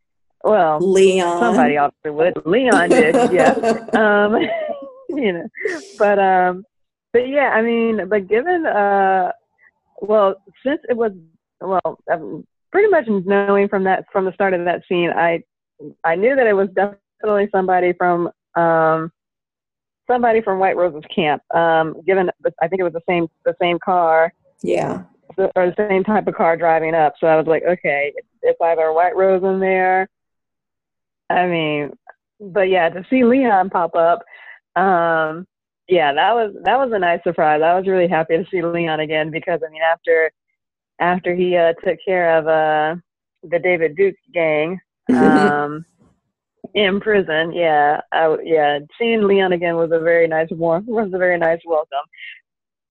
Well, 0.44 0.80
Leon. 0.80 1.40
Somebody 1.40 1.78
obviously 1.78 2.12
would. 2.12 2.34
Leon 2.46 2.90
did, 2.90 3.32
yeah. 3.32 3.52
um, 3.94 4.38
you 5.10 5.34
know, 5.34 5.48
but 5.98 6.20
um, 6.20 6.66
but 7.14 7.28
yeah, 7.28 7.52
I 7.54 7.62
mean, 7.62 8.08
but 8.08 8.28
given 8.28 8.66
uh, 8.66 9.32
well, 10.02 10.36
since 10.66 10.82
it 10.90 10.98
was 10.98 11.12
well, 11.60 12.00
pretty 12.72 12.90
much 12.90 13.06
knowing 13.08 13.68
from 13.68 13.84
that 13.84 14.06
from 14.12 14.26
the 14.26 14.34
start 14.34 14.54
of 14.54 14.66
that 14.66 14.84
scene, 14.88 15.10
I 15.10 15.44
I 16.04 16.16
knew 16.16 16.36
that 16.36 16.48
it 16.48 16.54
was 16.54 16.70
definitely 16.70 17.50
somebody 17.52 17.94
from 17.94 18.30
um, 18.56 19.12
somebody 20.08 20.42
from 20.42 20.60
White 20.60 20.76
Rose's 20.76 21.08
camp. 21.14 21.44
Um, 21.54 22.02
given 22.06 22.30
I 22.62 22.68
think 22.68 22.80
it 22.80 22.84
was 22.84 22.94
the 22.94 23.02
same 23.08 23.28
the 23.46 23.56
same 23.62 23.80
car. 23.80 24.34
Yeah. 24.64 25.04
or 25.38 25.52
the 25.56 25.74
same 25.90 26.04
type 26.04 26.28
of 26.28 26.36
car 26.36 26.56
driving 26.56 26.94
up. 26.94 27.14
So 27.20 27.26
I 27.26 27.36
was 27.36 27.48
like, 27.48 27.64
okay, 27.64 28.14
it's 28.44 28.62
either 28.62 28.94
White 28.94 29.16
Rose 29.16 29.44
in 29.44 29.60
there. 29.60 30.08
I 31.32 31.48
mean, 31.48 31.92
but 32.40 32.70
yeah, 32.70 32.90
to 32.90 33.06
see 33.10 33.24
Leon 33.24 33.70
pop 33.70 33.96
up, 33.96 34.20
um, 34.82 35.48
yeah, 35.88 36.14
that 36.14 36.34
was 36.34 36.56
that 36.64 36.78
was 36.78 36.92
a 36.94 37.00
nice 37.00 37.20
surprise. 37.24 37.62
I 37.64 37.76
was 37.78 37.88
really 37.88 38.08
happy 38.08 38.38
to 38.38 38.46
see 38.50 38.62
Leon 38.62 39.00
again 39.00 39.30
because 39.32 39.60
I 39.66 39.70
mean, 39.70 39.82
after 39.82 40.32
after 41.00 41.36
he 41.36 41.58
uh, 41.58 41.74
took 41.84 41.98
care 42.06 42.38
of 42.38 42.48
uh, 42.48 43.00
the 43.44 43.60
David 43.60 43.96
Duke 43.96 44.16
gang 44.34 44.80
um, 45.14 45.86
in 46.76 47.02
prison. 47.02 47.52
Yeah, 47.54 48.02
I, 48.12 48.38
yeah, 48.44 48.80
seeing 49.00 49.24
Leon 49.24 49.52
again 49.52 49.76
was 49.76 49.92
a 49.92 50.00
very 50.00 50.28
nice 50.28 50.50
warm 50.52 50.86
was 50.88 51.12
a 51.14 51.18
very 51.18 51.38
nice 51.38 51.60
welcome 51.66 52.00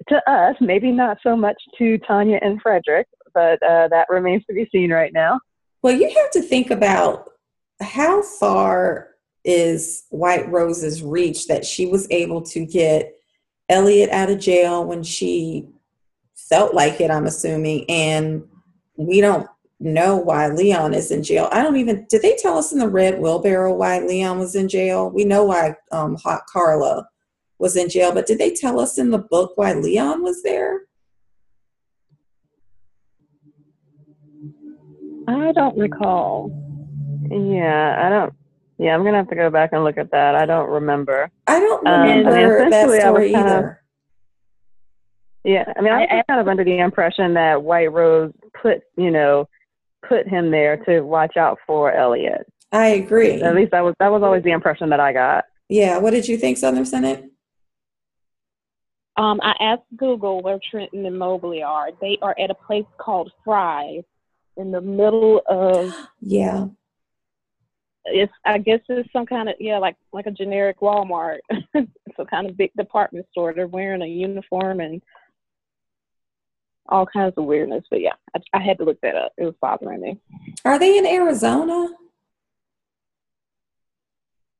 to 0.08 0.30
us. 0.30 0.56
Maybe 0.60 0.92
not 0.92 1.18
so 1.22 1.36
much 1.36 1.56
to 1.78 1.98
Tanya 1.98 2.38
and 2.42 2.60
Frederick, 2.60 3.06
but 3.32 3.62
uh, 3.62 3.88
that 3.88 4.06
remains 4.08 4.44
to 4.46 4.54
be 4.54 4.68
seen 4.72 4.92
right 4.92 5.12
now. 5.12 5.40
Well, 5.82 5.94
you 5.94 6.08
have 6.08 6.30
to 6.32 6.42
think 6.42 6.70
about 6.70 7.30
how 7.80 8.22
far 8.22 9.08
is 9.44 10.04
White 10.10 10.50
Rose's 10.50 11.02
reach 11.02 11.46
that 11.46 11.64
she 11.64 11.86
was 11.86 12.06
able 12.10 12.42
to 12.42 12.66
get 12.66 13.14
Elliot 13.68 14.10
out 14.10 14.30
of 14.30 14.38
jail 14.38 14.84
when 14.84 15.02
she 15.02 15.68
felt 16.34 16.74
like 16.74 17.00
it, 17.00 17.10
I'm 17.10 17.26
assuming. 17.26 17.88
And 17.88 18.42
we 18.96 19.20
don't 19.20 19.46
know 19.78 20.16
why 20.16 20.48
Leon 20.48 20.92
is 20.92 21.10
in 21.10 21.22
jail. 21.22 21.48
I 21.52 21.62
don't 21.62 21.76
even, 21.76 22.06
did 22.10 22.22
they 22.22 22.36
tell 22.36 22.58
us 22.58 22.72
in 22.72 22.78
the 22.78 22.88
red 22.88 23.18
wheelbarrow 23.18 23.72
why 23.72 24.00
Leon 24.00 24.38
was 24.38 24.54
in 24.54 24.68
jail? 24.68 25.10
We 25.10 25.24
know 25.24 25.44
why 25.44 25.76
um, 25.90 26.16
Hot 26.16 26.42
Carla 26.46 27.08
was 27.58 27.76
in 27.76 27.88
jail, 27.88 28.12
but 28.12 28.26
did 28.26 28.38
they 28.38 28.52
tell 28.52 28.78
us 28.78 28.98
in 28.98 29.10
the 29.10 29.18
book 29.18 29.52
why 29.54 29.72
Leon 29.72 30.22
was 30.22 30.42
there? 30.42 30.82
I 35.28 35.52
don't 35.52 35.78
recall. 35.78 36.59
Yeah, 37.30 37.96
I 38.04 38.08
don't. 38.08 38.34
Yeah, 38.78 38.94
I'm 38.94 39.04
gonna 39.04 39.18
have 39.18 39.28
to 39.28 39.36
go 39.36 39.50
back 39.50 39.70
and 39.72 39.84
look 39.84 39.98
at 39.98 40.10
that. 40.10 40.34
I 40.34 40.46
don't 40.46 40.68
remember. 40.68 41.30
I 41.46 41.60
don't 41.60 41.84
remember 41.84 42.62
um, 42.62 42.70
that 42.70 43.00
story 43.00 43.34
either. 43.34 43.80
Yeah, 45.44 45.72
I 45.76 45.80
mean, 45.80 45.92
I 45.92 46.00
was 46.00 46.24
kind 46.28 46.40
of 46.40 46.48
under 46.48 46.64
the 46.64 46.78
impression 46.78 47.34
that 47.34 47.62
White 47.62 47.92
Rose 47.92 48.32
put, 48.60 48.82
you 48.96 49.10
know, 49.10 49.48
put 50.06 50.28
him 50.28 50.50
there 50.50 50.76
to 50.84 51.00
watch 51.00 51.36
out 51.36 51.58
for 51.66 51.92
Elliot. 51.92 52.46
I 52.72 52.86
agree. 52.88 53.40
At 53.42 53.54
least 53.54 53.72
that 53.72 53.82
was 53.82 53.94
that 54.00 54.08
was 54.08 54.22
always 54.22 54.44
the 54.44 54.52
impression 54.52 54.90
that 54.90 55.00
I 55.00 55.12
got. 55.12 55.44
Yeah. 55.68 55.98
What 55.98 56.10
did 56.10 56.28
you 56.28 56.36
think, 56.36 56.58
Southern 56.58 56.84
Cynic? 56.84 57.24
Um, 59.16 59.40
I 59.42 59.54
asked 59.60 59.82
Google 59.96 60.40
where 60.40 60.58
Trenton 60.70 61.04
and 61.04 61.18
Mobley 61.18 61.62
are. 61.62 61.88
They 62.00 62.18
are 62.22 62.34
at 62.38 62.50
a 62.50 62.54
place 62.54 62.86
called 62.98 63.32
Fry's 63.44 64.04
in 64.56 64.70
the 64.72 64.80
middle 64.80 65.42
of. 65.48 65.94
Yeah. 66.20 66.66
It's. 68.06 68.32
I 68.44 68.58
guess 68.58 68.80
it's 68.88 69.12
some 69.12 69.26
kind 69.26 69.48
of 69.48 69.56
yeah, 69.60 69.78
like 69.78 69.96
like 70.12 70.26
a 70.26 70.30
generic 70.30 70.80
Walmart, 70.80 71.38
some 71.74 72.26
kind 72.26 72.48
of 72.48 72.56
big 72.56 72.72
department 72.76 73.26
store. 73.30 73.52
They're 73.52 73.66
wearing 73.66 74.02
a 74.02 74.06
uniform 74.06 74.80
and 74.80 75.02
all 76.88 77.06
kinds 77.06 77.34
of 77.36 77.44
weirdness. 77.44 77.84
But 77.90 78.00
yeah, 78.00 78.14
I, 78.34 78.40
I 78.54 78.60
had 78.60 78.78
to 78.78 78.84
look 78.84 79.00
that 79.02 79.16
up. 79.16 79.32
It 79.38 79.44
was 79.44 79.54
bothering 79.60 80.00
me. 80.00 80.20
Are 80.64 80.78
they 80.78 80.98
in 80.98 81.06
Arizona? 81.06 81.88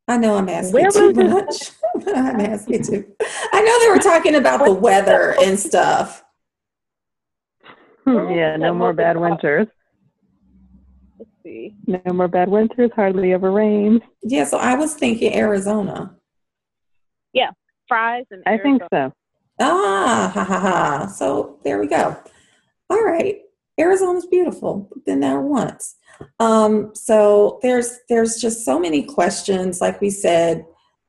I 0.08 0.16
know 0.16 0.36
I'm 0.36 0.48
asking 0.48 0.72
Where 0.72 0.90
too 0.90 1.12
much. 1.12 1.70
I'm 2.06 2.40
asking 2.40 2.82
too. 2.82 3.12
I 3.52 3.62
know 3.62 3.78
they 3.80 3.90
were 3.90 3.98
talking 3.98 4.34
about 4.34 4.64
the 4.64 4.72
weather 4.72 5.36
and 5.40 5.58
stuff. 5.58 6.24
yeah, 8.06 8.56
no 8.56 8.74
more 8.74 8.92
bad 8.92 9.16
winters. 9.16 9.68
Let's 11.44 11.54
see. 11.54 11.74
No 11.86 12.12
more 12.12 12.28
bad 12.28 12.48
winters, 12.48 12.90
hardly 12.94 13.32
ever 13.32 13.50
rains. 13.50 14.00
Yeah, 14.22 14.44
so 14.44 14.58
I 14.58 14.74
was 14.74 14.94
thinking 14.94 15.34
Arizona. 15.34 16.14
Yeah, 17.32 17.50
Fry's 17.88 18.26
and 18.30 18.42
I 18.46 18.58
think 18.58 18.82
so. 18.92 19.12
Ah, 19.60 20.30
ha 20.34 20.44
ha 20.44 20.58
ha. 20.58 21.06
So 21.06 21.58
there 21.64 21.80
we 21.80 21.86
go. 21.86 22.16
all 22.90 23.04
right, 23.04 23.38
Arizona's 23.78 24.26
beautiful. 24.26 24.90
Been 25.06 25.20
there 25.20 25.40
once. 25.40 25.96
Um, 26.38 26.90
so 26.94 27.58
there's 27.62 27.98
there's 28.08 28.36
just 28.36 28.64
so 28.64 28.78
many 28.78 29.02
questions. 29.02 29.80
Like 29.80 30.00
we 30.00 30.10
said, 30.10 30.66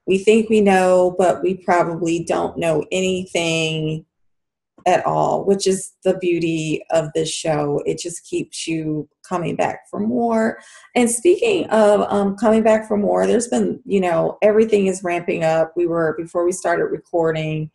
we 0.07 0.17
think 0.17 0.49
we 0.49 0.61
know, 0.61 1.15
but 1.17 1.43
we 1.43 1.55
probably 1.55 2.23
don't 2.23 2.57
know 2.57 2.85
anything 2.91 4.05
at 4.85 5.05
all, 5.05 5.45
which 5.45 5.67
is 5.67 5.93
the 6.03 6.17
beauty 6.17 6.83
of 6.91 7.09
this 7.13 7.29
show. 7.29 7.81
It 7.85 7.99
just 7.99 8.25
keeps 8.25 8.67
you 8.67 9.07
coming 9.27 9.55
back 9.55 9.89
for 9.89 9.99
more. 9.99 10.59
And 10.95 11.09
speaking 11.09 11.69
of 11.69 12.01
um, 12.11 12.35
coming 12.35 12.63
back 12.63 12.87
for 12.87 12.97
more, 12.97 13.27
there's 13.27 13.47
been, 13.47 13.81
you 13.85 14.01
know, 14.01 14.37
everything 14.41 14.87
is 14.87 15.03
ramping 15.03 15.43
up. 15.43 15.73
We 15.75 15.87
were, 15.87 16.15
before 16.17 16.45
we 16.45 16.51
started 16.51 16.85
recording, 16.85 17.71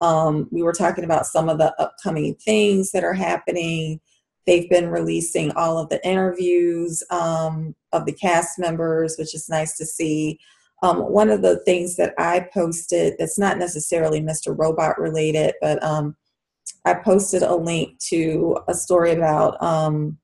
um, 0.00 0.48
we 0.50 0.62
were 0.62 0.72
talking 0.72 1.04
about 1.04 1.26
some 1.26 1.48
of 1.48 1.58
the 1.58 1.74
upcoming 1.80 2.34
things 2.34 2.92
that 2.92 3.04
are 3.04 3.14
happening. 3.14 4.00
They've 4.46 4.68
been 4.68 4.88
releasing 4.88 5.52
all 5.52 5.78
of 5.78 5.88
the 5.88 6.04
interviews 6.06 7.02
um, 7.10 7.74
of 7.92 8.06
the 8.06 8.12
cast 8.12 8.58
members, 8.58 9.16
which 9.18 9.34
is 9.34 9.48
nice 9.48 9.76
to 9.78 9.86
see. 9.86 10.38
Um, 10.82 10.98
one 10.98 11.30
of 11.30 11.42
the 11.42 11.58
things 11.64 11.96
that 11.96 12.14
I 12.18 12.46
posted 12.52 13.14
that's 13.18 13.38
not 13.38 13.58
necessarily 13.58 14.20
Mr. 14.20 14.56
Robot 14.56 15.00
related, 15.00 15.54
but 15.60 15.82
um, 15.82 16.16
I 16.84 16.94
posted 16.94 17.42
a 17.42 17.54
link 17.54 17.98
to 18.08 18.58
a 18.68 18.74
story 18.74 19.12
about 19.12 19.60
um, 19.62 20.18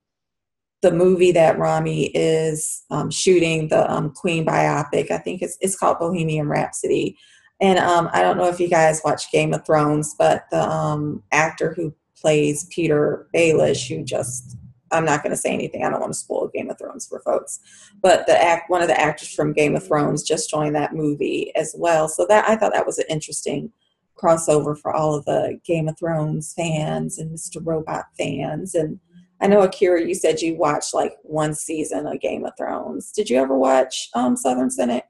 the 0.83 0.93
movie 0.93 1.33
that 1.33 1.59
Rami 1.59 2.07
is 2.07 2.85
um, 2.91 3.11
shooting, 3.11 3.69
the 3.69 3.91
um, 3.91 4.11
Queen 4.11 4.45
biopic. 4.45 5.11
I 5.11 5.19
think 5.19 5.43
it's 5.43 5.57
it's 5.61 5.77
called 5.77 5.99
Bohemian 5.99 6.49
Rhapsody. 6.49 7.17
And 7.61 7.79
um, 7.79 8.11
I 8.13 8.23
don't 8.23 8.37
know 8.37 8.49
if 8.49 8.59
you 8.59 8.69
guys 8.69 9.01
watch 9.05 9.31
Game 9.31 9.55
of 9.55 9.65
Thrones, 9.65 10.17
but 10.19 10.47
the 10.51 10.69
um, 10.69 11.23
actor 11.31 11.73
who 11.75 11.95
plays 12.17 12.69
Petyr 12.71 13.27
Baelish, 13.35 13.89
who 13.89 14.05
just 14.05 14.57
I'm 14.93 15.05
not 15.05 15.23
going 15.23 15.31
to 15.31 15.37
say 15.37 15.53
anything. 15.53 15.85
I 15.85 15.91
don't 15.91 16.01
want 16.01 16.13
to 16.13 16.19
spoil 16.19 16.51
Game 16.53 16.71
of 16.71 16.79
Thrones 16.79 17.07
for 17.07 17.21
folks. 17.21 17.61
But 18.03 18.27
the 18.27 18.41
act, 18.41 18.69
one 18.69 18.83
of 18.83 18.89
the 18.89 19.01
actors 19.01 19.33
from 19.33 19.53
Game 19.53 19.75
of 19.75 19.87
Thrones 19.87 20.23
just 20.23 20.51
joined 20.51 20.75
that 20.75 20.95
movie 20.95 21.53
as 21.57 21.75
well. 21.79 22.09
So 22.09 22.27
that 22.27 22.49
I 22.49 22.57
thought 22.57 22.73
that 22.75 22.87
was 22.87 22.99
an 22.99 23.07
interesting 23.09 23.73
crossover 24.21 24.79
for 24.79 24.95
all 24.95 25.15
of 25.15 25.25
the 25.25 25.59
Game 25.65 25.89
of 25.89 25.99
Thrones 25.99 26.53
fans 26.57 27.19
and 27.19 27.31
Mr. 27.31 27.61
Robot 27.65 28.05
fans. 28.19 28.75
And 28.75 29.01
I 29.41 29.47
know 29.47 29.61
Akira, 29.63 30.07
you 30.07 30.15
said 30.15 30.41
you 30.41 30.57
watched 30.57 30.95
like 30.95 31.15
one 31.23 31.55
season 31.55 32.07
of 32.07 32.21
Game 32.21 32.45
of 32.45 32.53
Thrones. 32.57 33.13
Did 33.13 33.29
you 33.29 33.39
ever 33.39 33.57
watch 33.57 34.09
um, 34.15 34.37
Southern 34.37 34.71
Cynic? 34.71 35.05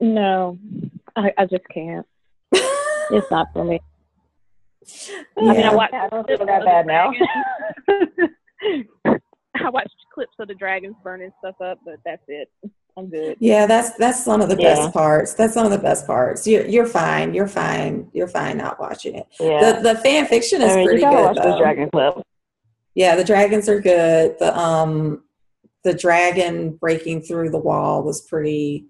No, 0.00 0.58
I, 1.16 1.32
I 1.36 1.46
just 1.46 1.68
can't. 1.74 2.06
it's 2.52 3.30
not 3.30 3.48
for 3.52 3.64
me. 3.64 3.80
Yeah. 5.36 5.50
I 5.50 5.52
mean, 5.54 5.66
I 5.66 5.74
watched. 5.74 5.94
I 5.94 6.08
don't 6.08 6.26
feel 6.26 6.38
that 6.38 6.64
bad 6.64 6.86
now. 6.86 7.12
I 9.64 9.70
watched 9.70 9.94
clips 10.14 10.34
of 10.38 10.48
the 10.48 10.54
dragons 10.54 10.94
burning 11.02 11.32
stuff 11.38 11.56
up, 11.60 11.78
but 11.84 11.96
that's 12.04 12.22
it. 12.28 12.48
I'm 12.98 13.08
good. 13.08 13.36
Yeah, 13.38 13.66
that's 13.66 13.90
that's 13.96 14.24
some 14.24 14.40
of 14.40 14.48
the 14.48 14.56
Yeah. 14.58 14.74
best 14.74 14.92
parts. 14.92 15.34
That's 15.34 15.54
some 15.54 15.64
of 15.64 15.70
the 15.72 15.78
best 15.78 16.06
parts. 16.06 16.46
You're 16.46 16.66
you're 16.66 16.86
fine. 16.86 17.32
You're 17.32 17.46
fine. 17.48 18.10
You're 18.12 18.26
fine 18.28 18.56
not 18.58 18.80
watching 18.80 19.14
it. 19.14 19.26
yeah. 19.38 19.72
The 19.80 19.94
the 19.94 19.98
fan 20.00 20.26
fiction 20.26 20.60
is 20.62 20.72
I 20.72 20.76
mean, 20.76 20.78
you 20.80 20.88
pretty 20.88 21.00
gotta 21.02 21.16
good 21.16 21.24
watch 21.26 21.36
though. 21.36 21.50
the 21.52 21.58
Dragon 21.58 21.90
Clip. 21.90 22.14
Yeah, 22.94 23.14
the 23.14 23.24
dragons 23.24 23.68
are 23.68 23.80
good. 23.80 24.36
The 24.40 24.58
um 24.58 25.22
the 25.84 25.94
dragon 25.94 26.72
breaking 26.72 27.22
through 27.22 27.50
the 27.50 27.58
wall 27.58 28.02
was 28.02 28.22
pretty 28.22 28.86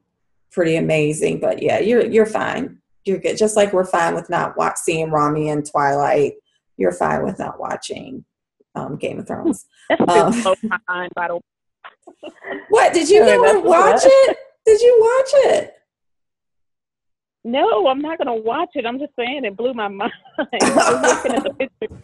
pretty 0.50 0.76
amazing. 0.76 1.40
But 1.40 1.62
yeah, 1.62 1.78
you're 1.78 2.06
you're 2.06 2.24
fine. 2.26 2.78
You're 3.04 3.18
good. 3.18 3.36
Just 3.36 3.56
like 3.56 3.72
we're 3.74 3.84
fine 3.84 4.14
with 4.14 4.30
not 4.30 4.56
watch, 4.56 4.76
seeing 4.78 5.10
Rami 5.10 5.50
and 5.50 5.64
Twilight. 5.70 6.34
You're 6.78 6.92
fine 6.92 7.24
with 7.24 7.38
not 7.38 7.60
watching 7.60 8.24
um, 8.74 8.96
Game 8.96 9.18
of 9.18 9.26
Thrones. 9.26 9.66
That's 9.90 10.46
Um, 10.46 10.56
my 10.62 10.78
mind, 10.88 11.12
by 11.16 11.28
the 11.28 11.34
way. 11.36 11.40
What 12.68 12.92
did 12.92 13.08
you 13.08 13.22
Hey, 13.22 13.36
never 13.36 13.60
watch 13.60 14.02
it? 14.04 14.36
Did 14.66 14.80
you 14.80 14.98
watch 15.00 15.30
it? 15.54 15.74
No, 17.44 17.86
I'm 17.86 18.00
not 18.00 18.18
gonna 18.18 18.34
watch 18.34 18.70
it. 18.74 18.84
I'm 18.84 18.98
just 18.98 19.12
saying 19.16 19.44
it 19.44 19.56
blew 19.56 19.72
my 19.74 19.88
mind. 20.00 20.12
I 20.38 20.44
was 20.52 21.24
looking 21.24 21.34
at 21.34 21.44
the 21.44 21.54
picture. 21.80 22.02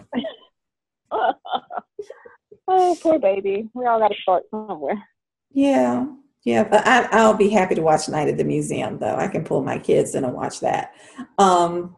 oh, 2.68 2.96
poor 3.02 3.18
baby. 3.18 3.68
We 3.74 3.86
all 3.86 3.98
got 3.98 4.08
to 4.08 4.14
start 4.22 4.44
somewhere. 4.50 5.02
Yeah, 5.50 6.06
yeah, 6.44 6.64
but 6.64 6.86
I, 6.86 7.08
I'll 7.12 7.34
be 7.36 7.48
happy 7.48 7.74
to 7.74 7.82
watch 7.82 8.08
Night 8.08 8.28
at 8.28 8.36
the 8.36 8.44
Museum, 8.44 8.98
though. 8.98 9.16
I 9.16 9.28
can 9.28 9.44
pull 9.44 9.62
my 9.62 9.78
kids 9.78 10.14
in 10.14 10.24
and 10.24 10.34
watch 10.34 10.60
that. 10.60 10.92
Um, 11.38 11.96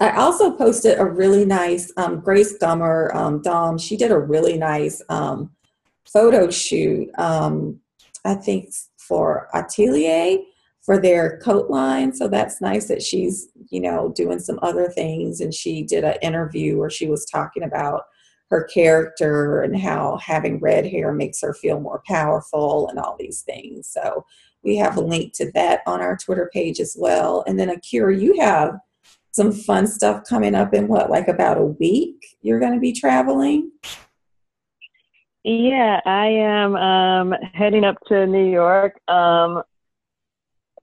I 0.00 0.10
also 0.12 0.50
posted 0.52 0.98
a 0.98 1.04
really 1.04 1.44
nice 1.44 1.92
um, 1.96 2.20
Grace 2.20 2.58
Gummer, 2.58 3.14
um, 3.14 3.40
Dom. 3.42 3.78
She 3.78 3.96
did 3.96 4.10
a 4.10 4.18
really 4.18 4.58
nice 4.58 5.02
um, 5.08 5.50
photo 6.12 6.50
shoot. 6.50 7.08
Um, 7.18 7.80
I 8.24 8.34
think 8.34 8.70
for 8.96 9.48
Atelier 9.54 10.38
for 10.82 10.98
their 10.98 11.38
coat 11.40 11.68
line. 11.68 12.14
So 12.14 12.28
that's 12.28 12.60
nice 12.60 12.88
that 12.88 13.02
she's 13.02 13.48
you 13.70 13.80
know 13.80 14.12
doing 14.14 14.38
some 14.38 14.58
other 14.62 14.88
things. 14.88 15.40
And 15.40 15.52
she 15.52 15.82
did 15.82 16.04
an 16.04 16.16
interview 16.22 16.78
where 16.78 16.90
she 16.90 17.08
was 17.08 17.26
talking 17.26 17.62
about 17.62 18.04
her 18.50 18.64
character 18.64 19.60
and 19.60 19.78
how 19.78 20.18
having 20.18 20.58
red 20.60 20.86
hair 20.86 21.12
makes 21.12 21.40
her 21.42 21.52
feel 21.52 21.80
more 21.80 22.02
powerful 22.06 22.88
and 22.88 22.98
all 22.98 23.16
these 23.18 23.42
things. 23.42 23.88
So 23.88 24.24
we 24.62 24.76
have 24.76 24.96
a 24.96 25.02
link 25.02 25.34
to 25.34 25.50
that 25.52 25.80
on 25.86 26.00
our 26.00 26.16
Twitter 26.16 26.50
page 26.52 26.80
as 26.80 26.96
well. 26.98 27.44
And 27.46 27.58
then 27.58 27.68
Akira, 27.68 28.16
you 28.16 28.40
have 28.40 28.78
some 29.32 29.52
fun 29.52 29.86
stuff 29.86 30.24
coming 30.28 30.54
up 30.54 30.74
in 30.74 30.88
what, 30.88 31.10
like 31.10 31.28
about 31.28 31.58
a 31.58 31.64
week? 31.64 32.36
You're 32.40 32.60
going 32.60 32.72
to 32.74 32.80
be 32.80 32.92
traveling? 32.92 33.70
Yeah, 35.44 36.00
I 36.04 36.26
am 36.26 36.76
um, 36.76 37.34
heading 37.54 37.84
up 37.84 37.96
to 38.08 38.26
New 38.26 38.50
York. 38.50 39.00
Um, 39.08 39.62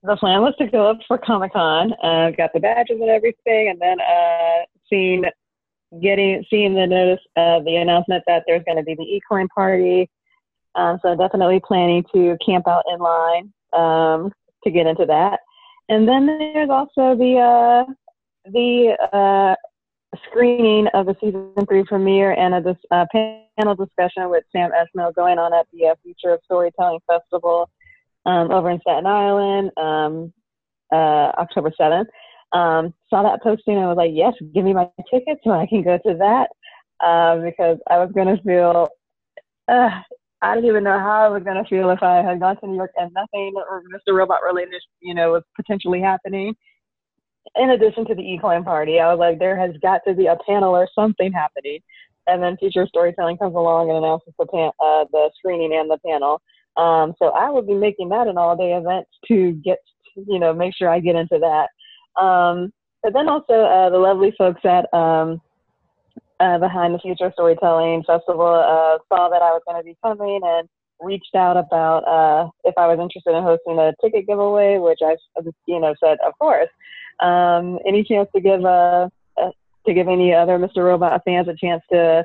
the 0.02 0.16
plan 0.16 0.40
was 0.40 0.54
to 0.58 0.66
go 0.66 0.90
up 0.90 0.98
for 1.06 1.18
Comic 1.18 1.52
Con. 1.52 1.92
Uh, 2.02 2.30
got 2.30 2.52
the 2.54 2.60
badges 2.60 2.98
and 3.00 3.10
everything, 3.10 3.68
and 3.68 3.80
then 3.80 3.98
uh, 4.00 4.64
seeing 4.88 5.24
getting 6.02 6.44
seeing 6.48 6.74
the 6.74 6.86
notice 6.86 7.20
uh, 7.36 7.60
the 7.60 7.76
announcement 7.76 8.24
that 8.26 8.44
there's 8.46 8.62
going 8.64 8.76
to 8.76 8.82
be 8.82 8.94
the 8.94 9.02
equine 9.02 9.48
party. 9.48 10.08
Um, 10.74 10.98
so 11.02 11.14
definitely 11.16 11.60
planning 11.66 12.04
to 12.14 12.36
camp 12.44 12.66
out 12.68 12.84
in 12.92 12.98
line 12.98 13.52
um, 13.72 14.32
to 14.64 14.70
get 14.70 14.86
into 14.86 15.06
that. 15.06 15.40
And 15.88 16.08
then 16.08 16.26
there's 16.26 16.70
also 16.70 17.16
the 17.16 17.38
uh, 17.38 17.92
the 18.50 18.96
uh, 19.12 19.54
screening 20.28 20.86
of 20.94 21.06
the 21.06 21.16
season 21.20 21.52
three 21.68 21.84
premiere 21.84 22.32
and 22.32 22.54
a 22.54 22.76
uh, 22.90 23.04
panel 23.12 23.74
discussion 23.74 24.28
with 24.30 24.44
Sam 24.52 24.70
Esmail 24.70 25.14
going 25.14 25.38
on 25.38 25.52
at 25.54 25.66
the 25.72 25.88
uh, 25.88 25.94
Future 26.02 26.34
of 26.34 26.40
Storytelling 26.44 27.00
Festival 27.06 27.70
um, 28.24 28.50
over 28.50 28.70
in 28.70 28.80
Staten 28.80 29.06
Island, 29.06 29.70
um, 29.76 30.32
uh, 30.92 31.32
October 31.38 31.72
7th. 31.78 32.06
Um, 32.52 32.94
saw 33.10 33.22
that 33.22 33.42
posting 33.42 33.76
and 33.76 33.86
was 33.86 33.96
like, 33.96 34.12
yes, 34.14 34.32
give 34.54 34.64
me 34.64 34.72
my 34.72 34.88
ticket 35.10 35.38
so 35.44 35.50
I 35.50 35.66
can 35.66 35.82
go 35.82 35.98
to 35.98 36.14
that 36.18 36.48
uh, 37.04 37.36
because 37.38 37.78
I 37.90 37.98
was 37.98 38.10
going 38.12 38.34
to 38.34 38.42
feel, 38.42 38.88
uh, 39.68 39.90
I 40.42 40.54
didn't 40.54 40.68
even 40.68 40.84
know 40.84 40.98
how 40.98 41.26
I 41.26 41.28
was 41.28 41.42
going 41.42 41.62
to 41.62 41.68
feel 41.68 41.90
if 41.90 42.02
I 42.02 42.22
had 42.22 42.40
gone 42.40 42.58
to 42.60 42.66
New 42.66 42.76
York 42.76 42.92
and 42.96 43.12
nothing 43.12 43.54
or 43.56 43.82
Mr. 43.94 44.14
Robot 44.16 44.40
related, 44.44 44.80
you 45.00 45.14
know, 45.14 45.32
was 45.32 45.42
potentially 45.56 46.00
happening 46.00 46.54
in 47.54 47.70
addition 47.70 48.06
to 48.06 48.14
the 48.14 48.22
equine 48.22 48.64
party, 48.64 48.98
I 49.00 49.12
was 49.12 49.18
like, 49.18 49.38
there 49.38 49.58
has 49.58 49.76
got 49.82 50.00
to 50.06 50.14
be 50.14 50.26
a 50.26 50.36
panel 50.46 50.74
or 50.74 50.88
something 50.94 51.32
happening. 51.32 51.80
And 52.26 52.42
then 52.42 52.56
Future 52.56 52.86
Storytelling 52.88 53.38
comes 53.38 53.54
along 53.54 53.88
and 53.88 53.98
announces 53.98 54.34
the 54.38 54.46
pan- 54.46 54.72
uh, 54.80 55.04
the 55.12 55.30
screening 55.38 55.72
and 55.74 55.90
the 55.90 55.98
panel. 56.04 56.42
Um, 56.76 57.14
so 57.18 57.28
I 57.28 57.48
will 57.50 57.62
be 57.62 57.74
making 57.74 58.08
that 58.10 58.26
an 58.26 58.36
all 58.36 58.56
day 58.56 58.74
event 58.74 59.06
to 59.28 59.52
get, 59.64 59.78
you 60.16 60.38
know, 60.38 60.52
make 60.52 60.74
sure 60.74 60.88
I 60.88 61.00
get 61.00 61.16
into 61.16 61.38
that. 61.38 62.20
Um, 62.20 62.72
but 63.02 63.12
then 63.12 63.28
also 63.28 63.52
uh, 63.52 63.90
the 63.90 63.98
lovely 63.98 64.34
folks 64.36 64.62
at 64.64 64.92
um, 64.92 65.40
uh, 66.40 66.58
behind 66.58 66.94
the 66.94 66.98
Future 66.98 67.30
Storytelling 67.32 68.02
Festival 68.06 68.46
uh, 68.46 68.98
saw 69.08 69.28
that 69.28 69.42
I 69.42 69.52
was 69.52 69.62
going 69.66 69.80
to 69.80 69.84
be 69.84 69.96
coming 70.02 70.40
and 70.42 70.68
reached 71.00 71.34
out 71.34 71.56
about 71.56 72.00
uh, 72.00 72.50
if 72.64 72.74
I 72.76 72.86
was 72.86 72.98
interested 72.98 73.36
in 73.36 73.42
hosting 73.42 73.78
a 73.78 73.92
ticket 74.02 74.26
giveaway, 74.26 74.78
which 74.78 74.98
I, 75.02 75.16
you 75.66 75.80
know, 75.80 75.94
said 76.02 76.18
of 76.26 76.36
course. 76.38 76.68
Um, 77.20 77.78
any 77.86 78.04
chance 78.04 78.28
to 78.34 78.40
give 78.40 78.64
uh, 78.64 79.08
uh, 79.40 79.50
to 79.86 79.94
give 79.94 80.08
any 80.08 80.34
other 80.34 80.58
Mr. 80.58 80.78
Robot 80.78 81.22
fans 81.24 81.48
a 81.48 81.54
chance 81.54 81.82
to 81.92 82.24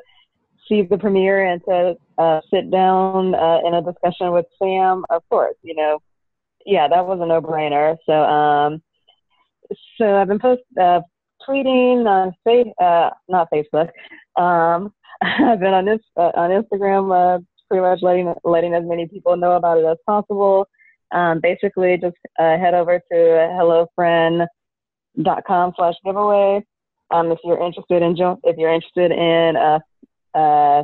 see 0.67 0.83
the 0.83 0.97
premiere 0.97 1.45
and 1.45 1.61
to 1.65 1.95
uh, 2.17 2.41
sit 2.53 2.69
down 2.71 3.35
uh, 3.35 3.59
in 3.65 3.73
a 3.73 3.81
discussion 3.81 4.31
with 4.31 4.45
Sam? 4.61 5.05
Of 5.09 5.23
course, 5.29 5.55
you 5.63 5.75
know, 5.75 5.99
yeah, 6.65 6.87
that 6.87 7.05
was 7.05 7.19
a 7.21 7.25
no-brainer. 7.25 7.97
So, 8.05 8.13
um, 8.13 8.81
so 9.97 10.15
I've 10.17 10.27
been 10.27 10.39
post 10.39 10.61
tweeting 10.77 12.05
on 12.05 12.33
fa- 12.43 13.11
not 13.27 13.49
Facebook. 13.51 13.89
Um, 14.37 14.93
I've 15.21 15.59
been 15.59 15.73
on 15.73 15.85
this 15.85 16.01
on 16.15 16.49
Instagram, 16.49 17.43
pretty 17.69 17.81
much 17.81 17.99
letting 18.01 18.33
letting 18.43 18.73
as 18.73 18.83
many 18.85 19.07
people 19.07 19.37
know 19.37 19.53
about 19.53 19.77
it 19.77 19.85
as 19.85 19.97
possible. 20.05 20.67
Um, 21.11 21.39
basically, 21.41 21.97
just 21.97 22.17
uh, 22.39 22.57
head 22.57 22.73
over 22.73 22.99
to 22.99 23.53
hello 23.57 23.87
friend 23.95 24.43
dot 25.21 25.43
com 25.45 25.73
slash 25.75 25.95
giveaway 26.05 26.63
um, 27.11 27.31
if 27.31 27.39
you're 27.43 27.63
interested 27.63 28.01
in 28.01 28.15
if 28.43 28.57
you're 28.57 28.73
interested 28.73 29.11
in 29.11 29.55
uh, 29.55 29.79
uh, 30.37 30.83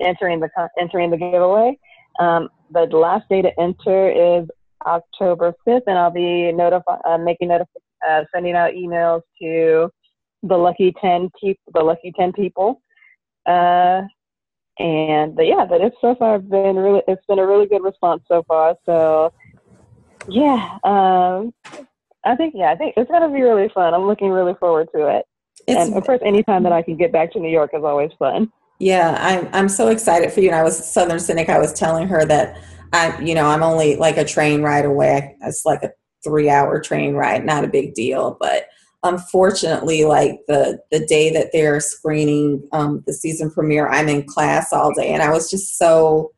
entering 0.00 0.40
the 0.40 0.48
entering 0.80 1.10
the 1.10 1.16
giveaway. 1.16 1.78
Um, 2.20 2.48
the 2.72 2.84
last 2.86 3.28
day 3.28 3.42
to 3.42 3.60
enter 3.60 4.40
is 4.40 4.48
October 4.84 5.54
5th, 5.66 5.82
and 5.86 5.98
I'll 5.98 6.10
be 6.10 6.52
notify 6.52 6.96
uh, 7.04 7.18
making 7.18 7.48
notif- 7.48 7.66
uh, 8.06 8.24
sending 8.34 8.54
out 8.54 8.72
emails 8.72 9.22
to 9.40 9.90
the 10.42 10.56
lucky 10.56 10.94
10 11.00 11.30
people, 11.40 11.72
the 11.72 11.82
lucky 11.82 12.12
10 12.16 12.32
people. 12.32 12.80
Uh, 13.46 14.02
and 14.78 15.34
but 15.34 15.46
yeah, 15.46 15.64
but 15.68 15.80
it's 15.80 15.96
so 16.00 16.14
far 16.14 16.38
been 16.38 16.76
really, 16.76 17.02
it's 17.08 17.24
been 17.26 17.40
a 17.40 17.46
really 17.46 17.66
good 17.66 17.82
response 17.82 18.22
so 18.28 18.44
far. 18.46 18.76
So 18.86 19.32
yeah, 20.28 20.78
um, 20.84 21.52
I 22.28 22.36
think 22.36 22.54
yeah, 22.56 22.70
I 22.70 22.76
think 22.76 22.94
it's 22.96 23.10
gonna 23.10 23.30
be 23.32 23.40
really 23.40 23.68
fun. 23.70 23.94
I'm 23.94 24.06
looking 24.06 24.28
really 24.28 24.54
forward 24.60 24.88
to 24.94 25.08
it. 25.08 25.24
It's, 25.66 25.80
and 25.80 25.96
of 25.96 26.04
course, 26.04 26.20
anytime 26.24 26.62
that 26.64 26.72
I 26.72 26.82
can 26.82 26.96
get 26.96 27.10
back 27.10 27.32
to 27.32 27.40
New 27.40 27.50
York 27.50 27.70
is 27.72 27.82
always 27.82 28.10
fun. 28.18 28.52
Yeah, 28.78 29.16
I'm 29.18 29.48
I'm 29.52 29.68
so 29.68 29.88
excited 29.88 30.32
for 30.32 30.40
you. 30.40 30.48
And 30.48 30.56
I 30.56 30.62
was 30.62 30.92
Southern 30.92 31.18
Cynic. 31.18 31.48
I 31.48 31.58
was 31.58 31.72
telling 31.72 32.06
her 32.08 32.24
that 32.26 32.58
I, 32.92 33.18
you 33.20 33.34
know, 33.34 33.46
I'm 33.46 33.62
only 33.62 33.96
like 33.96 34.18
a 34.18 34.24
train 34.24 34.62
ride 34.62 34.84
away. 34.84 35.36
It's 35.42 35.64
like 35.64 35.82
a 35.82 35.90
three 36.22 36.50
hour 36.50 36.80
train 36.80 37.14
ride, 37.14 37.44
not 37.44 37.64
a 37.64 37.68
big 37.68 37.94
deal. 37.94 38.36
But 38.38 38.66
unfortunately, 39.02 40.04
like 40.04 40.40
the 40.48 40.80
the 40.90 41.04
day 41.06 41.32
that 41.32 41.48
they're 41.52 41.80
screening 41.80 42.68
um, 42.72 43.02
the 43.06 43.12
season 43.12 43.50
premiere, 43.50 43.88
I'm 43.88 44.08
in 44.08 44.24
class 44.24 44.72
all 44.72 44.92
day, 44.94 45.12
and 45.12 45.22
I 45.22 45.30
was 45.30 45.50
just 45.50 45.78
so 45.78 46.32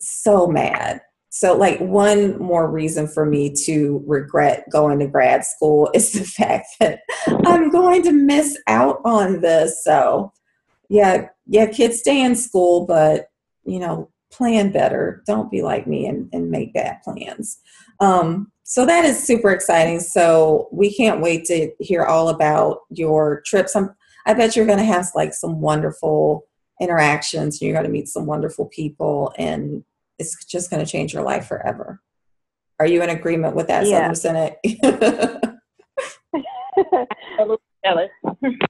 so 0.00 0.46
mad. 0.46 1.00
So, 1.38 1.56
like, 1.56 1.78
one 1.78 2.36
more 2.40 2.68
reason 2.68 3.06
for 3.06 3.24
me 3.24 3.54
to 3.66 4.02
regret 4.08 4.64
going 4.72 4.98
to 4.98 5.06
grad 5.06 5.44
school 5.44 5.88
is 5.94 6.10
the 6.10 6.24
fact 6.24 6.66
that 6.80 7.02
I'm 7.46 7.70
going 7.70 8.02
to 8.02 8.12
miss 8.12 8.58
out 8.66 9.00
on 9.04 9.40
this. 9.40 9.84
So, 9.84 10.32
yeah, 10.88 11.28
yeah, 11.46 11.66
kids 11.66 12.00
stay 12.00 12.20
in 12.20 12.34
school, 12.34 12.86
but 12.86 13.28
you 13.64 13.78
know, 13.78 14.10
plan 14.32 14.72
better. 14.72 15.22
Don't 15.28 15.48
be 15.48 15.62
like 15.62 15.86
me 15.86 16.08
and, 16.08 16.28
and 16.32 16.50
make 16.50 16.74
bad 16.74 17.02
plans. 17.04 17.58
Um, 18.00 18.50
so 18.64 18.84
that 18.84 19.04
is 19.04 19.22
super 19.22 19.50
exciting. 19.50 20.00
So 20.00 20.68
we 20.72 20.92
can't 20.92 21.20
wait 21.20 21.44
to 21.44 21.70
hear 21.78 22.04
all 22.04 22.30
about 22.30 22.80
your 22.90 23.42
trips. 23.46 23.76
I'm, 23.76 23.94
I 24.26 24.34
bet 24.34 24.56
you're 24.56 24.66
going 24.66 24.78
to 24.78 24.84
have 24.84 25.06
like 25.14 25.34
some 25.34 25.60
wonderful 25.60 26.48
interactions. 26.80 27.62
You're 27.62 27.74
going 27.74 27.84
to 27.84 27.92
meet 27.92 28.08
some 28.08 28.26
wonderful 28.26 28.66
people, 28.66 29.32
and 29.38 29.84
it's 30.18 30.44
just 30.44 30.70
going 30.70 30.84
to 30.84 30.90
change 30.90 31.12
your 31.12 31.22
life 31.22 31.46
forever. 31.46 32.00
Are 32.80 32.86
you 32.86 33.02
in 33.02 33.10
agreement 33.10 33.56
with 33.56 33.68
that, 33.68 33.86
yeah. 33.86 34.12
Southern 34.12 34.14
Cynic? 34.14 34.58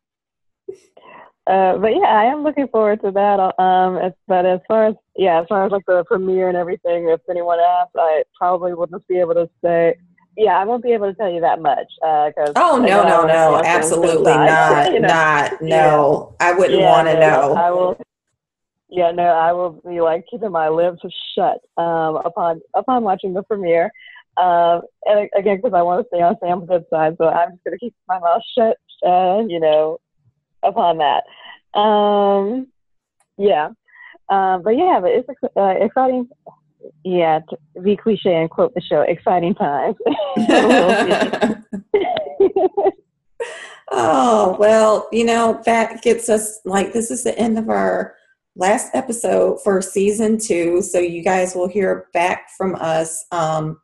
Uh, 1.49 1.79
but 1.79 1.97
yeah, 1.97 2.09
I 2.09 2.25
am 2.25 2.43
looking 2.43 2.69
forward 2.69 3.01
to 3.01 3.11
that. 3.11 3.59
Um, 3.59 4.13
but 4.27 4.45
as 4.45 4.61
far 4.69 4.89
as 4.89 4.95
yeah, 5.17 5.41
as 5.41 5.47
far 5.49 5.65
as 5.65 5.73
like 5.73 5.87
the 5.87 6.05
premiere 6.05 6.49
and 6.49 6.59
everything, 6.59 7.09
if 7.09 7.21
anyone 7.31 7.59
asks, 7.59 7.93
I 7.97 8.23
probably 8.37 8.75
wouldn't 8.75 9.07
be 9.09 9.19
able 9.19 9.33
to 9.33 9.49
say, 9.65 9.97
yeah, 10.37 10.59
I 10.59 10.65
won't 10.65 10.83
be 10.83 10.93
able 10.93 11.07
to 11.07 11.15
tell 11.15 11.31
you 11.31 11.41
that 11.41 11.63
much. 11.63 11.87
Uh, 12.05 12.31
cause 12.37 12.53
oh 12.55 12.77
no, 12.77 13.03
no, 13.03 13.27
no, 13.27 13.63
absolutely 13.65 14.35
not, 14.35 14.93
you 14.93 15.01
know? 15.01 15.09
not, 15.09 15.63
no. 15.63 16.37
Yeah. 16.39 16.49
I 16.49 16.53
wouldn't 16.53 16.81
yeah, 16.81 16.91
want 16.91 17.09
to 17.09 17.19
know. 17.19 17.55
I 17.55 17.71
will. 17.71 17.99
Yeah, 18.91 19.11
no, 19.11 19.25
I 19.25 19.53
will 19.53 19.83
be 19.87 20.01
like 20.01 20.25
keeping 20.31 20.51
my 20.51 20.69
lips 20.69 21.03
shut 21.35 21.59
um, 21.77 22.17
upon 22.25 22.61
upon 22.75 23.03
watching 23.03 23.35
the 23.35 23.43
premiere. 23.43 23.91
Um, 24.39 24.83
and 25.05 25.29
again, 25.37 25.57
because 25.57 25.75
I 25.75 25.83
want 25.83 26.05
to 26.05 26.09
stay 26.09 26.23
on 26.23 26.37
Sam's 26.41 26.69
good 26.69 26.85
side, 26.91 27.17
so 27.19 27.29
I'm 27.29 27.53
just 27.53 27.65
gonna 27.65 27.79
keep 27.79 27.95
my 28.09 28.19
mouth 28.19 28.43
shut. 28.57 28.77
Uh, 29.05 29.43
you 29.47 29.61
know, 29.61 29.99
upon 30.63 30.99
that. 30.99 31.25
Um, 31.79 32.69
yeah. 33.37 33.71
Uh, 34.29 34.59
but 34.59 34.71
yeah, 34.71 34.99
but 35.01 35.11
it's 35.11 35.29
uh, 35.57 35.75
exciting. 35.81 36.29
Yeah, 37.05 37.41
to 37.75 37.81
be 37.81 37.97
cliche 37.97 38.35
and 38.35 38.51
quote 38.51 38.75
the 38.75 38.81
show, 38.81 39.03
exciting 39.03 39.55
times. 39.55 39.97
oh, 43.91 44.57
well, 44.59 45.09
you 45.13 45.25
know, 45.25 45.61
that 45.65 46.03
gets 46.03 46.29
us 46.29 46.61
like 46.65 46.93
this 46.93 47.11
is 47.11 47.25
the 47.25 47.37
end 47.39 47.59
of 47.59 47.69
our 47.69 48.15
last 48.59 48.91
episode 48.93 49.63
for 49.63 49.81
season 49.81 50.37
two. 50.37 50.83
So 50.83 50.99
you 50.99 51.23
guys 51.23 51.55
will 51.55 51.69
hear 51.69 52.09
back 52.13 52.49
from 52.59 52.75
us 52.75 53.25
um, 53.31 53.81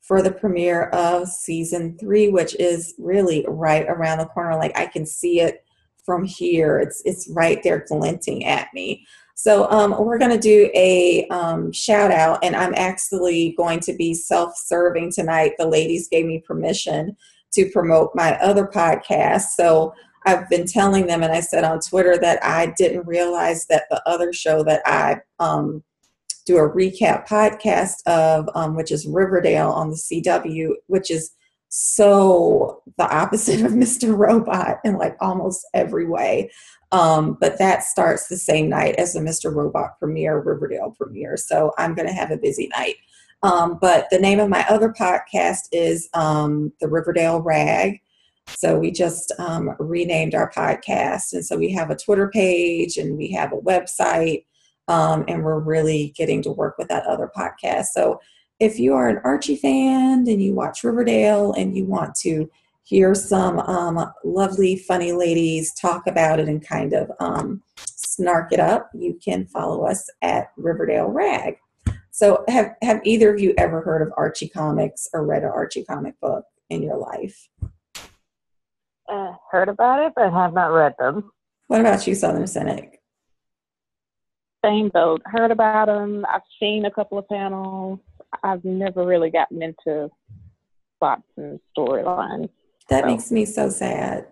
for 0.00 0.22
the 0.22 0.30
premiere 0.30 0.84
of 0.90 1.28
season 1.28 1.98
three, 1.98 2.28
which 2.28 2.54
is 2.60 2.94
really 2.98 3.44
right 3.48 3.84
around 3.88 4.18
the 4.18 4.26
corner. 4.26 4.56
Like 4.56 4.78
I 4.78 4.86
can 4.86 5.04
see 5.04 5.40
it 5.40 5.64
from 6.04 6.24
here. 6.24 6.78
It's 6.78 7.02
it's 7.04 7.28
right 7.30 7.60
there 7.64 7.84
glinting 7.88 8.44
at 8.44 8.68
me. 8.72 9.04
So 9.34 9.68
um, 9.70 9.94
we're 9.98 10.18
going 10.18 10.30
to 10.30 10.38
do 10.38 10.70
a 10.74 11.26
um, 11.28 11.70
shout 11.70 12.10
out, 12.10 12.38
and 12.42 12.56
I'm 12.56 12.72
actually 12.74 13.54
going 13.58 13.80
to 13.80 13.92
be 13.92 14.14
self-serving 14.14 15.12
tonight. 15.12 15.52
The 15.58 15.66
ladies 15.66 16.08
gave 16.08 16.24
me 16.24 16.38
permission 16.46 17.14
to 17.52 17.68
promote 17.70 18.12
my 18.14 18.38
other 18.38 18.66
podcast, 18.66 19.48
so 19.56 19.92
I've 20.26 20.48
been 20.50 20.66
telling 20.66 21.06
them, 21.06 21.22
and 21.22 21.32
I 21.32 21.40
said 21.40 21.64
on 21.64 21.80
Twitter 21.80 22.18
that 22.18 22.44
I 22.44 22.74
didn't 22.76 23.06
realize 23.06 23.66
that 23.66 23.84
the 23.90 24.02
other 24.08 24.32
show 24.32 24.64
that 24.64 24.82
I 24.84 25.20
um, 25.38 25.84
do 26.46 26.56
a 26.58 26.68
recap 26.68 27.26
podcast 27.26 28.06
of, 28.06 28.48
um, 28.54 28.76
which 28.76 28.90
is 28.90 29.06
Riverdale 29.06 29.70
on 29.70 29.90
the 29.90 29.96
CW, 29.96 30.70
which 30.88 31.10
is 31.10 31.32
so 31.68 32.82
the 32.98 33.08
opposite 33.14 33.62
of 33.62 33.72
Mr. 33.72 34.16
Robot 34.16 34.78
in 34.84 34.98
like 34.98 35.16
almost 35.20 35.66
every 35.74 36.06
way. 36.06 36.50
Um, 36.92 37.36
but 37.40 37.58
that 37.58 37.82
starts 37.82 38.28
the 38.28 38.36
same 38.36 38.68
night 38.68 38.94
as 38.96 39.12
the 39.12 39.20
Mr. 39.20 39.54
Robot 39.54 39.98
premiere, 39.98 40.40
Riverdale 40.40 40.94
premiere. 40.96 41.36
So 41.36 41.72
I'm 41.78 41.94
going 41.94 42.08
to 42.08 42.14
have 42.14 42.30
a 42.30 42.36
busy 42.36 42.68
night. 42.76 42.96
Um, 43.42 43.78
but 43.80 44.06
the 44.10 44.18
name 44.18 44.40
of 44.40 44.48
my 44.48 44.64
other 44.68 44.94
podcast 44.98 45.68
is 45.72 46.08
um, 46.14 46.72
The 46.80 46.88
Riverdale 46.88 47.40
Rag. 47.40 48.00
So 48.48 48.78
we 48.78 48.90
just 48.90 49.32
um, 49.38 49.74
renamed 49.78 50.34
our 50.34 50.50
podcast. 50.50 51.32
And 51.32 51.44
so 51.44 51.56
we 51.56 51.70
have 51.72 51.90
a 51.90 51.96
Twitter 51.96 52.28
page 52.28 52.96
and 52.96 53.16
we 53.16 53.30
have 53.32 53.52
a 53.52 53.56
website. 53.56 54.44
Um, 54.88 55.24
and 55.26 55.42
we're 55.42 55.58
really 55.58 56.14
getting 56.16 56.42
to 56.42 56.50
work 56.50 56.78
with 56.78 56.88
that 56.88 57.06
other 57.06 57.30
podcast. 57.36 57.86
So 57.86 58.20
if 58.60 58.78
you 58.78 58.94
are 58.94 59.08
an 59.08 59.20
Archie 59.24 59.56
fan 59.56 60.26
and 60.28 60.40
you 60.40 60.54
watch 60.54 60.84
Riverdale 60.84 61.52
and 61.52 61.76
you 61.76 61.84
want 61.84 62.14
to 62.16 62.48
hear 62.84 63.14
some 63.14 63.58
um, 63.58 64.12
lovely, 64.24 64.76
funny 64.76 65.12
ladies 65.12 65.74
talk 65.74 66.06
about 66.06 66.38
it 66.38 66.48
and 66.48 66.66
kind 66.66 66.92
of 66.92 67.10
um, 67.18 67.62
snark 67.76 68.52
it 68.52 68.60
up, 68.60 68.90
you 68.94 69.18
can 69.22 69.44
follow 69.46 69.84
us 69.84 70.08
at 70.22 70.52
Riverdale 70.56 71.08
Rag. 71.08 71.56
So, 72.12 72.44
have 72.48 72.74
have 72.80 73.00
either 73.04 73.34
of 73.34 73.40
you 73.40 73.52
ever 73.58 73.82
heard 73.82 74.00
of 74.00 74.10
Archie 74.16 74.48
comics 74.48 75.06
or 75.12 75.26
read 75.26 75.42
an 75.42 75.50
Archie 75.50 75.84
comic 75.84 76.18
book 76.20 76.44
in 76.70 76.82
your 76.82 76.96
life? 76.96 77.48
Uh, 79.08 79.34
heard 79.50 79.68
about 79.68 80.04
it, 80.04 80.12
but 80.16 80.32
have 80.32 80.52
not 80.52 80.72
read 80.72 80.94
them. 80.98 81.30
What 81.68 81.80
about 81.80 82.06
you, 82.06 82.14
Southern 82.14 82.46
Cynic? 82.46 83.00
Same 84.64 84.88
boat. 84.88 85.22
Heard 85.24 85.50
about 85.50 85.86
them. 85.86 86.26
I've 86.28 86.42
seen 86.60 86.86
a 86.86 86.90
couple 86.90 87.18
of 87.18 87.28
panels. 87.28 88.00
I've 88.42 88.64
never 88.64 89.04
really 89.04 89.30
gotten 89.30 89.62
into 89.62 90.10
plots 90.98 91.22
and 91.36 91.60
storylines. 91.76 92.48
That 92.88 93.04
so. 93.04 93.06
makes 93.06 93.30
me 93.30 93.44
so 93.44 93.70
sad. 93.70 94.26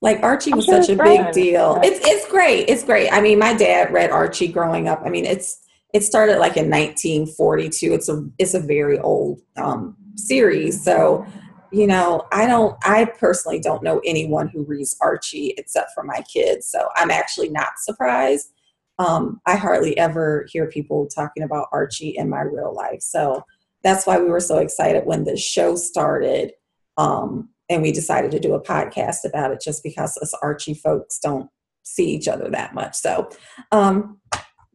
Like 0.00 0.22
Archie 0.22 0.54
was 0.54 0.64
sure 0.64 0.82
such 0.82 0.90
a 0.90 1.02
big 1.02 1.32
deal. 1.32 1.80
It's 1.82 2.06
it's 2.06 2.28
great. 2.30 2.68
It's 2.68 2.84
great. 2.84 3.12
I 3.12 3.20
mean, 3.20 3.38
my 3.38 3.52
dad 3.52 3.92
read 3.92 4.10
Archie 4.10 4.48
growing 4.48 4.88
up. 4.88 5.02
I 5.04 5.08
mean, 5.08 5.24
it's 5.24 5.60
it 5.92 6.04
started 6.04 6.38
like 6.38 6.56
in 6.56 6.70
1942. 6.70 7.92
It's 7.92 8.08
a 8.08 8.24
it's 8.38 8.54
a 8.54 8.60
very 8.60 8.98
old 9.00 9.40
um, 9.56 9.96
series. 10.16 10.82
So, 10.82 11.26
you 11.70 11.86
know, 11.86 12.26
I 12.32 12.46
don't. 12.46 12.76
I 12.84 13.04
personally 13.04 13.60
don't 13.60 13.82
know 13.82 14.00
anyone 14.04 14.48
who 14.48 14.64
reads 14.64 14.96
Archie 15.00 15.54
except 15.58 15.92
for 15.94 16.02
my 16.02 16.22
kids. 16.22 16.68
So 16.68 16.88
I'm 16.96 17.10
actually 17.10 17.50
not 17.50 17.78
surprised 17.78 18.52
um, 18.98 19.40
I 19.46 19.56
hardly 19.56 19.96
ever 19.96 20.46
hear 20.50 20.66
people 20.66 21.06
talking 21.06 21.42
about 21.42 21.68
Archie 21.72 22.16
in 22.16 22.28
my 22.28 22.40
real 22.40 22.74
life. 22.74 23.00
So 23.00 23.44
that's 23.84 24.06
why 24.06 24.18
we 24.18 24.28
were 24.28 24.40
so 24.40 24.58
excited 24.58 25.06
when 25.06 25.24
the 25.24 25.36
show 25.36 25.76
started 25.76 26.52
um, 26.96 27.48
and 27.68 27.80
we 27.80 27.92
decided 27.92 28.32
to 28.32 28.40
do 28.40 28.54
a 28.54 28.62
podcast 28.62 29.24
about 29.24 29.52
it 29.52 29.60
just 29.60 29.84
because 29.84 30.18
us 30.18 30.34
Archie 30.42 30.74
folks 30.74 31.20
don't 31.20 31.48
see 31.84 32.10
each 32.10 32.26
other 32.26 32.50
that 32.50 32.74
much. 32.74 32.96
So, 32.96 33.30
um, 33.70 34.20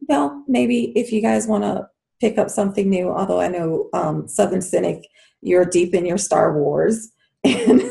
well, 0.08 0.42
maybe 0.48 0.92
if 0.96 1.12
you 1.12 1.20
guys 1.20 1.46
want 1.46 1.64
to 1.64 1.86
pick 2.24 2.38
up 2.38 2.48
something 2.48 2.88
new, 2.88 3.10
although 3.10 3.40
I 3.40 3.48
know 3.48 3.90
um, 3.92 4.26
Southern 4.26 4.62
Cynic, 4.62 5.06
you're 5.42 5.66
deep 5.66 5.92
in 5.94 6.06
your 6.06 6.18
Star 6.18 6.58
Wars. 6.58 7.10
And 7.44 7.82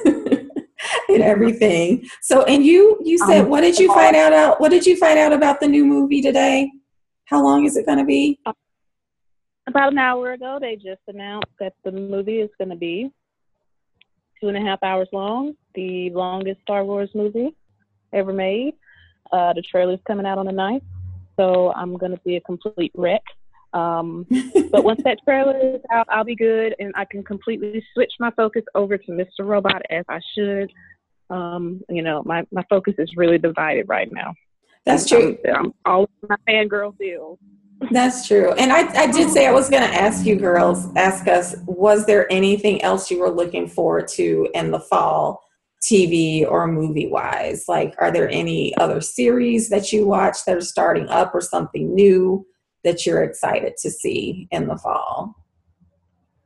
and 1.09 1.21
everything. 1.21 2.03
So, 2.23 2.43
and 2.43 2.65
you 2.65 2.97
you 3.03 3.19
said, 3.19 3.41
um, 3.41 3.49
what 3.49 3.61
did 3.61 3.77
you 3.77 3.93
find 3.93 4.15
out, 4.15 4.33
out? 4.33 4.59
What 4.59 4.69
did 4.69 4.83
you 4.83 4.97
find 4.97 5.19
out 5.19 5.31
about 5.31 5.59
the 5.59 5.67
new 5.67 5.85
movie 5.85 6.21
today? 6.21 6.71
How 7.25 7.43
long 7.43 7.65
is 7.65 7.77
it 7.77 7.85
going 7.85 7.99
to 7.99 8.03
be? 8.03 8.39
About 9.67 9.91
an 9.91 9.99
hour 9.99 10.31
ago, 10.31 10.57
they 10.59 10.75
just 10.75 11.01
announced 11.07 11.51
that 11.59 11.73
the 11.83 11.91
movie 11.91 12.39
is 12.39 12.49
going 12.57 12.71
to 12.71 12.75
be 12.75 13.11
two 14.41 14.47
and 14.49 14.57
a 14.57 14.61
half 14.61 14.81
hours 14.81 15.07
long, 15.13 15.53
the 15.75 16.09
longest 16.09 16.61
Star 16.61 16.83
Wars 16.83 17.11
movie 17.13 17.55
ever 18.11 18.33
made. 18.33 18.73
Uh, 19.31 19.53
the 19.53 19.61
trailer's 19.61 19.99
coming 20.07 20.25
out 20.25 20.39
on 20.39 20.47
the 20.47 20.51
9th, 20.51 20.81
so 21.37 21.71
I'm 21.73 21.95
going 21.95 22.11
to 22.11 22.21
be 22.25 22.35
a 22.35 22.41
complete 22.41 22.91
wreck. 22.95 23.21
Um, 23.73 24.25
but 24.71 24.83
once 24.83 25.01
that 25.03 25.19
trailer 25.25 25.57
is 25.57 25.81
out, 25.91 26.07
I'll 26.09 26.23
be 26.23 26.35
good 26.35 26.75
and 26.79 26.93
I 26.95 27.05
can 27.05 27.23
completely 27.23 27.83
switch 27.93 28.11
my 28.19 28.31
focus 28.31 28.63
over 28.75 28.97
to 28.97 29.11
Mr. 29.11 29.41
Robot 29.41 29.81
as 29.89 30.05
I 30.09 30.19
should. 30.35 30.71
Um, 31.29 31.81
you 31.89 32.03
know, 32.03 32.21
my, 32.25 32.45
my 32.51 32.63
focus 32.69 32.93
is 32.97 33.09
really 33.15 33.37
divided 33.37 33.87
right 33.87 34.11
now. 34.11 34.33
That's 34.85 35.07
true. 35.07 35.37
I'm, 35.53 35.73
all 35.85 36.09
my 36.27 36.35
fangirl 36.47 36.97
feels. 36.97 37.39
That's 37.91 38.27
true. 38.27 38.53
And 38.53 38.71
I, 38.71 38.87
I 38.93 39.11
did 39.11 39.29
say 39.29 39.47
I 39.47 39.51
was 39.51 39.69
going 39.69 39.83
to 39.83 39.93
ask 39.93 40.25
you 40.25 40.35
girls, 40.35 40.87
ask 40.95 41.27
us, 41.27 41.55
was 41.65 42.05
there 42.05 42.31
anything 42.31 42.81
else 42.81 43.09
you 43.09 43.19
were 43.19 43.29
looking 43.29 43.67
forward 43.67 44.07
to 44.09 44.49
in 44.53 44.71
the 44.71 44.79
fall, 44.79 45.41
TV 45.81 46.49
or 46.49 46.67
movie 46.67 47.07
wise? 47.07 47.65
Like, 47.67 47.95
are 47.99 48.11
there 48.11 48.29
any 48.29 48.75
other 48.77 49.01
series 49.01 49.69
that 49.69 49.91
you 49.91 50.05
watch 50.05 50.37
that 50.45 50.57
are 50.57 50.61
starting 50.61 51.09
up 51.09 51.33
or 51.33 51.41
something 51.41 51.93
new 51.93 52.45
that 52.83 53.05
you're 53.05 53.23
excited 53.23 53.77
to 53.77 53.89
see 53.89 54.47
in 54.51 54.67
the 54.67 54.77
fall? 54.77 55.35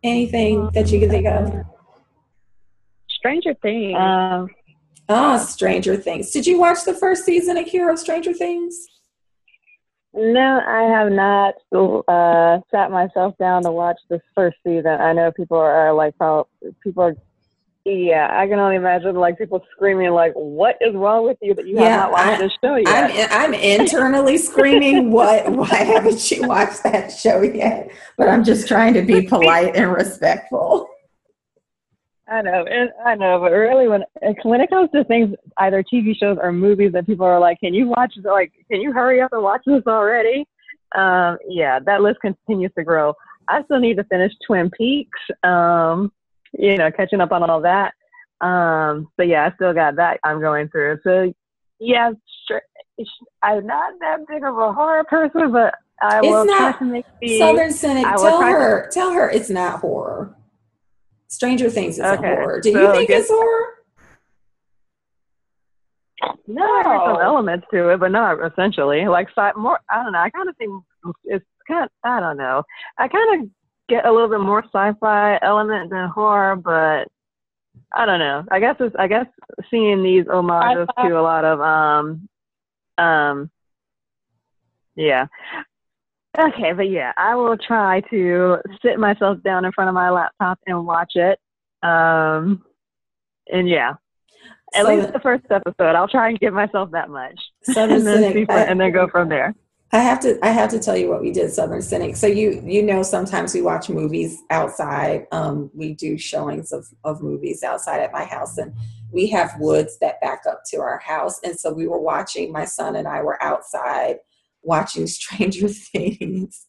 Anything 0.04 0.70
that 0.74 0.92
you 0.92 1.00
can 1.00 1.10
think 1.10 1.28
of? 1.28 1.54
Stranger 3.10 3.56
Things. 3.62 3.98
Um, 3.98 4.50
Ah, 5.10 5.38
Stranger 5.38 5.96
Things. 5.96 6.32
Did 6.32 6.46
you 6.46 6.60
watch 6.60 6.84
the 6.86 6.94
first 6.94 7.24
season 7.24 7.58
of 7.58 7.66
Hero 7.66 7.96
Stranger 7.96 8.34
Things? 8.34 8.88
no, 10.14 10.62
I 10.68 10.82
have 10.84 11.12
not 11.12 11.54
uh, 12.08 12.60
sat 12.72 12.90
myself 12.90 13.38
down 13.38 13.64
to 13.64 13.72
watch 13.72 14.00
this 14.10 14.22
first 14.34 14.58
season. 14.66 14.88
I 14.88 15.14
know 15.14 15.32
people 15.32 15.58
are 15.58 15.94
like, 15.94 16.18
probably, 16.18 16.50
people 16.84 17.04
are, 17.04 17.16
yeah, 17.88 18.28
I 18.30 18.48
can 18.48 18.60
only 18.60 18.76
imagine 18.76 19.16
like 19.16 19.38
people 19.38 19.64
screaming 19.72 20.10
like, 20.12 20.34
"What 20.34 20.76
is 20.82 20.94
wrong 20.94 21.26
with 21.26 21.38
you 21.42 21.54
that 21.54 21.66
you 21.66 21.76
Yeah, 21.76 21.84
have 21.90 22.00
not 22.00 22.12
watched 22.12 22.28
I- 22.28 22.38
this 22.38 22.52
show 22.64 22.76
yet?" 22.76 23.32
I'm 23.32 23.54
I'm 23.54 23.54
internally 23.54 24.38
screaming, 24.38 25.12
"What? 25.12 25.50
Why 25.50 25.68
haven't 25.68 26.30
you 26.30 26.48
watched 26.48 26.84
that 26.84 27.12
show 27.12 27.42
yet?" 27.42 27.90
But 28.18 28.28
I'm 28.28 28.44
just 28.44 28.68
trying 28.68 28.94
to 28.96 29.02
be 29.02 29.22
polite 29.28 29.76
and 29.76 29.92
respectful. 29.92 30.90
I 32.30 32.42
know, 32.42 32.66
and 32.70 32.90
I 33.06 33.16
know, 33.16 33.40
but 33.40 33.52
really, 33.52 33.88
when 33.88 34.04
when 34.44 34.60
it 34.60 34.70
comes 34.70 34.90
to 34.92 35.06
things, 35.06 35.34
either 35.60 35.82
TV 35.82 36.14
shows 36.14 36.38
or 36.42 36.52
movies 36.52 36.92
that 36.92 37.06
people 37.06 37.26
are 37.26 37.40
like, 37.40 37.58
"Can 37.62 37.74
you 37.74 37.88
watch? 37.88 38.14
Like, 38.22 38.52
can 38.70 38.82
you 38.82 38.92
hurry 38.92 39.22
up 39.22 39.32
and 39.32 39.42
watch 39.42 39.62
this 39.66 39.84
already?" 39.88 40.46
Um, 40.94 41.38
yeah, 41.48 41.80
that 41.86 42.02
list 42.02 42.20
continues 42.20 42.72
to 42.78 42.84
grow. 42.84 43.14
I 43.48 43.64
still 43.64 43.80
need 43.80 43.96
to 43.96 44.04
finish 44.06 44.34
Twin 44.46 44.70
Peaks. 44.72 45.20
Um, 45.44 46.12
you 46.54 46.78
know, 46.78 46.92
catching 46.92 47.22
up 47.22 47.32
on 47.32 47.50
all 47.50 47.62
that. 47.62 47.94
Um, 48.42 49.08
but 49.18 49.28
yeah, 49.28 49.50
I 49.52 49.56
still 49.56 49.74
got 49.74 49.96
that 49.96 50.20
I'm 50.24 50.40
going 50.40 50.70
through. 50.70 51.00
So 51.04 51.34
yeah, 51.80 52.12
sure. 52.48 52.62
I'm 53.44 53.66
not 53.66 53.94
that 54.00 54.20
big 54.28 54.44
of 54.44 54.58
a 54.58 54.74
horror 54.74 55.04
person, 55.04 55.52
but 55.52 55.76
I 56.02 56.20
It's 56.20 56.28
will 56.28 56.46
not 56.46 56.58
try 56.58 56.80
to 56.80 56.86
make 56.86 57.06
the 57.22 57.40
Southern 57.40 57.72
Cynic, 57.72 58.06
tell 58.06 58.38
try 58.40 58.52
to- 58.52 58.60
her, 58.60 58.90
tell 58.92 59.12
her 59.12 59.30
it's 59.30 59.50
not 59.50 59.80
horror. 59.80 60.36
Stranger 61.28 61.70
Things 61.70 61.96
isn't 62.00 62.06
Okay, 62.20 62.36
horror. 62.36 62.62
Do 62.62 62.70
you 62.72 62.92
think 62.94 63.10
it's 63.10 63.30
horror? 63.30 63.74
No, 66.48 66.82
there's 66.84 67.02
some 67.06 67.22
elements 67.22 67.68
to 67.72 67.90
it, 67.90 68.00
but 68.00 68.12
not 68.12 68.38
essentially. 68.44 69.08
Like 69.08 69.28
more, 69.58 69.80
I 69.90 70.04
don't 70.04 70.14
know. 70.14 70.20
I 70.20 70.30
kind 70.30 70.50
of 70.50 70.56
think 70.58 70.72
it's 71.26 71.46
kind. 71.68 71.84
Of, 71.84 71.90
I 72.04 72.20
don't 72.20 72.38
know. 72.38 72.64
I 72.98 73.08
kind 73.08 73.44
of 73.44 73.50
get 73.90 74.06
a 74.06 74.12
little 74.12 74.30
bit 74.30 74.40
more 74.42 74.64
sci-fi 74.64 75.40
element 75.42 75.90
than 75.90 76.10
horror, 76.10 76.56
but 76.56 77.08
I 77.96 78.06
don't 78.06 78.20
know. 78.20 78.44
I 78.52 78.60
guess 78.60 78.76
it's. 78.80 78.96
I 79.00 79.08
guess 79.08 79.26
seeing 79.72 80.04
these 80.04 80.26
homages 80.30 80.88
Sci-fi. 80.98 81.10
to 81.10 81.20
a 81.20 81.22
lot 81.22 81.46
of 81.46 81.62
um, 81.62 82.28
um, 82.98 83.50
yeah. 84.96 85.28
Okay, 86.38 86.74
but 86.74 86.90
yeah, 86.90 87.14
I 87.18 87.36
will 87.36 87.58
try 87.58 88.02
to 88.12 88.58
sit 88.84 89.00
myself 89.00 89.42
down 89.44 89.66
in 89.66 89.72
front 89.72 89.88
of 89.90 89.96
my 89.96 90.10
laptop 90.12 90.60
and 90.68 90.86
watch 90.86 91.14
it. 91.16 91.40
Um, 91.82 92.64
and 93.52 93.68
yeah, 93.68 93.94
at 94.76 94.84
So- 94.86 94.90
least 94.96 95.14
the 95.14 95.20
first 95.20 95.46
episode. 95.50 95.96
I'll 95.96 96.08
try 96.08 96.30
and 96.30 96.40
give 96.40 96.54
myself 96.54 96.92
that 96.92 97.10
much, 97.10 97.40
Southern 97.64 97.92
and 97.98 98.06
then 98.08 98.18
see 98.22 98.28
Cynic. 98.34 98.48
from, 98.50 98.56
I, 98.58 98.64
and 98.66 98.80
then 98.82 98.92
go 98.92 99.08
from 99.08 99.30
there. 99.30 99.56
I 99.94 100.00
have 100.00 100.20
to 100.22 100.38
I 100.46 100.50
have 100.50 100.70
to 100.72 100.80
tell 100.80 100.98
you 100.98 101.08
what 101.10 101.22
we 101.22 101.32
did 101.32 101.52
Southern 101.52 101.82
Cynic. 101.82 102.16
So 102.18 102.28
you 102.28 102.62
you 102.66 102.84
know 102.84 103.04
sometimes 103.04 103.54
we 103.54 103.62
watch 103.62 103.90
movies 103.90 104.38
outside. 104.50 105.28
Um, 105.32 105.72
we 105.74 105.94
do 105.94 106.18
showings 106.18 106.72
of, 106.74 106.86
of 107.06 107.22
movies 107.22 107.64
outside 107.64 108.02
at 108.02 108.12
my 108.12 108.26
house 108.26 108.58
and 108.58 108.74
we 109.12 109.28
have 109.28 109.52
woods 109.60 109.98
that 110.00 110.20
back 110.20 110.42
up 110.50 110.64
to 110.72 110.78
our 110.82 111.00
house. 111.00 111.40
And 111.44 111.58
so 111.58 111.72
we 111.72 111.88
were 111.88 112.02
watching, 112.02 112.52
my 112.52 112.66
son 112.66 112.98
and 112.98 113.08
I 113.08 113.22
were 113.22 113.42
outside 113.42 114.18
watching 114.64 115.08
Stranger 115.08 115.70
Things. 115.94 116.68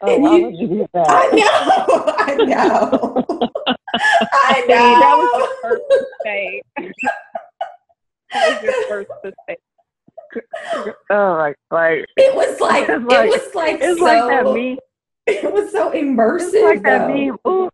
Oh, 0.00 0.16
why 0.18 0.36
you- 0.36 0.44
would 0.46 0.56
you 0.56 0.68
do 0.68 0.86
I 0.94 1.30
know, 1.32 2.14
I 2.18 2.34
know. 2.36 3.50
I 4.32 4.54
See, 4.60 4.66
that 4.68 5.16
was 5.18 5.30
know. 5.32 5.40
the 5.40 5.56
first 5.62 5.82
mistake. 5.90 6.62
that 8.32 8.48
was 8.48 8.62
your 8.62 8.84
first 8.88 9.10
mistake. 9.24 9.58
Oh, 11.10 11.34
like 11.38 11.56
like 11.70 12.04
It 12.16 12.34
was 12.34 12.60
like, 12.60 12.88
It's 12.88 13.04
like- 13.04 13.26
it 13.26 13.30
was 13.30 13.54
like 13.54 13.78
it's 13.80 13.98
so, 13.98 14.04
like 14.04 14.28
that 14.28 14.44
meme. 14.44 14.78
It 15.26 15.52
was 15.52 15.72
so 15.72 15.90
immersive. 15.92 16.54
It's 16.54 16.64
like 16.64 16.82
that 16.82 17.08
meme. 17.08 17.36
Ooh, 17.46 17.68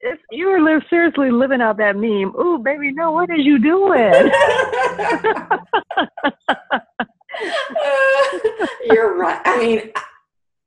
if 0.00 0.18
you 0.32 0.48
were 0.48 0.60
li- 0.60 0.80
seriously 0.90 1.30
living 1.30 1.60
out 1.60 1.76
that 1.78 1.94
meme, 1.96 2.34
ooh, 2.36 2.58
baby, 2.58 2.92
no, 2.92 3.12
what 3.12 3.30
is 3.30 3.44
you 3.44 3.58
doing? 3.60 4.12
You're 8.84 9.16
right. 9.16 9.40
I 9.44 9.58
mean, 9.58 9.90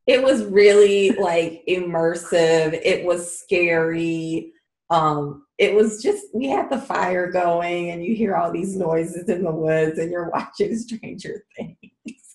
it 0.07 0.22
was 0.23 0.43
really 0.45 1.11
like 1.11 1.64
immersive. 1.68 2.80
It 2.84 3.06
was 3.06 3.39
scary. 3.39 4.53
Um, 4.89 5.44
it 5.57 5.73
was 5.73 6.02
just 6.02 6.26
we 6.34 6.48
had 6.48 6.69
the 6.69 6.80
fire 6.80 7.32
going, 7.32 7.91
and 7.91 8.03
you 8.03 8.15
hear 8.15 8.36
all 8.36 8.52
these 8.52 8.76
noises 8.76 9.30
in 9.30 9.44
the 9.44 9.52
woods, 9.52 9.98
and 9.99 10.11
you're 10.11 10.30
watching 10.34 10.77
Stranger 10.77 11.45
Things. 11.57 11.77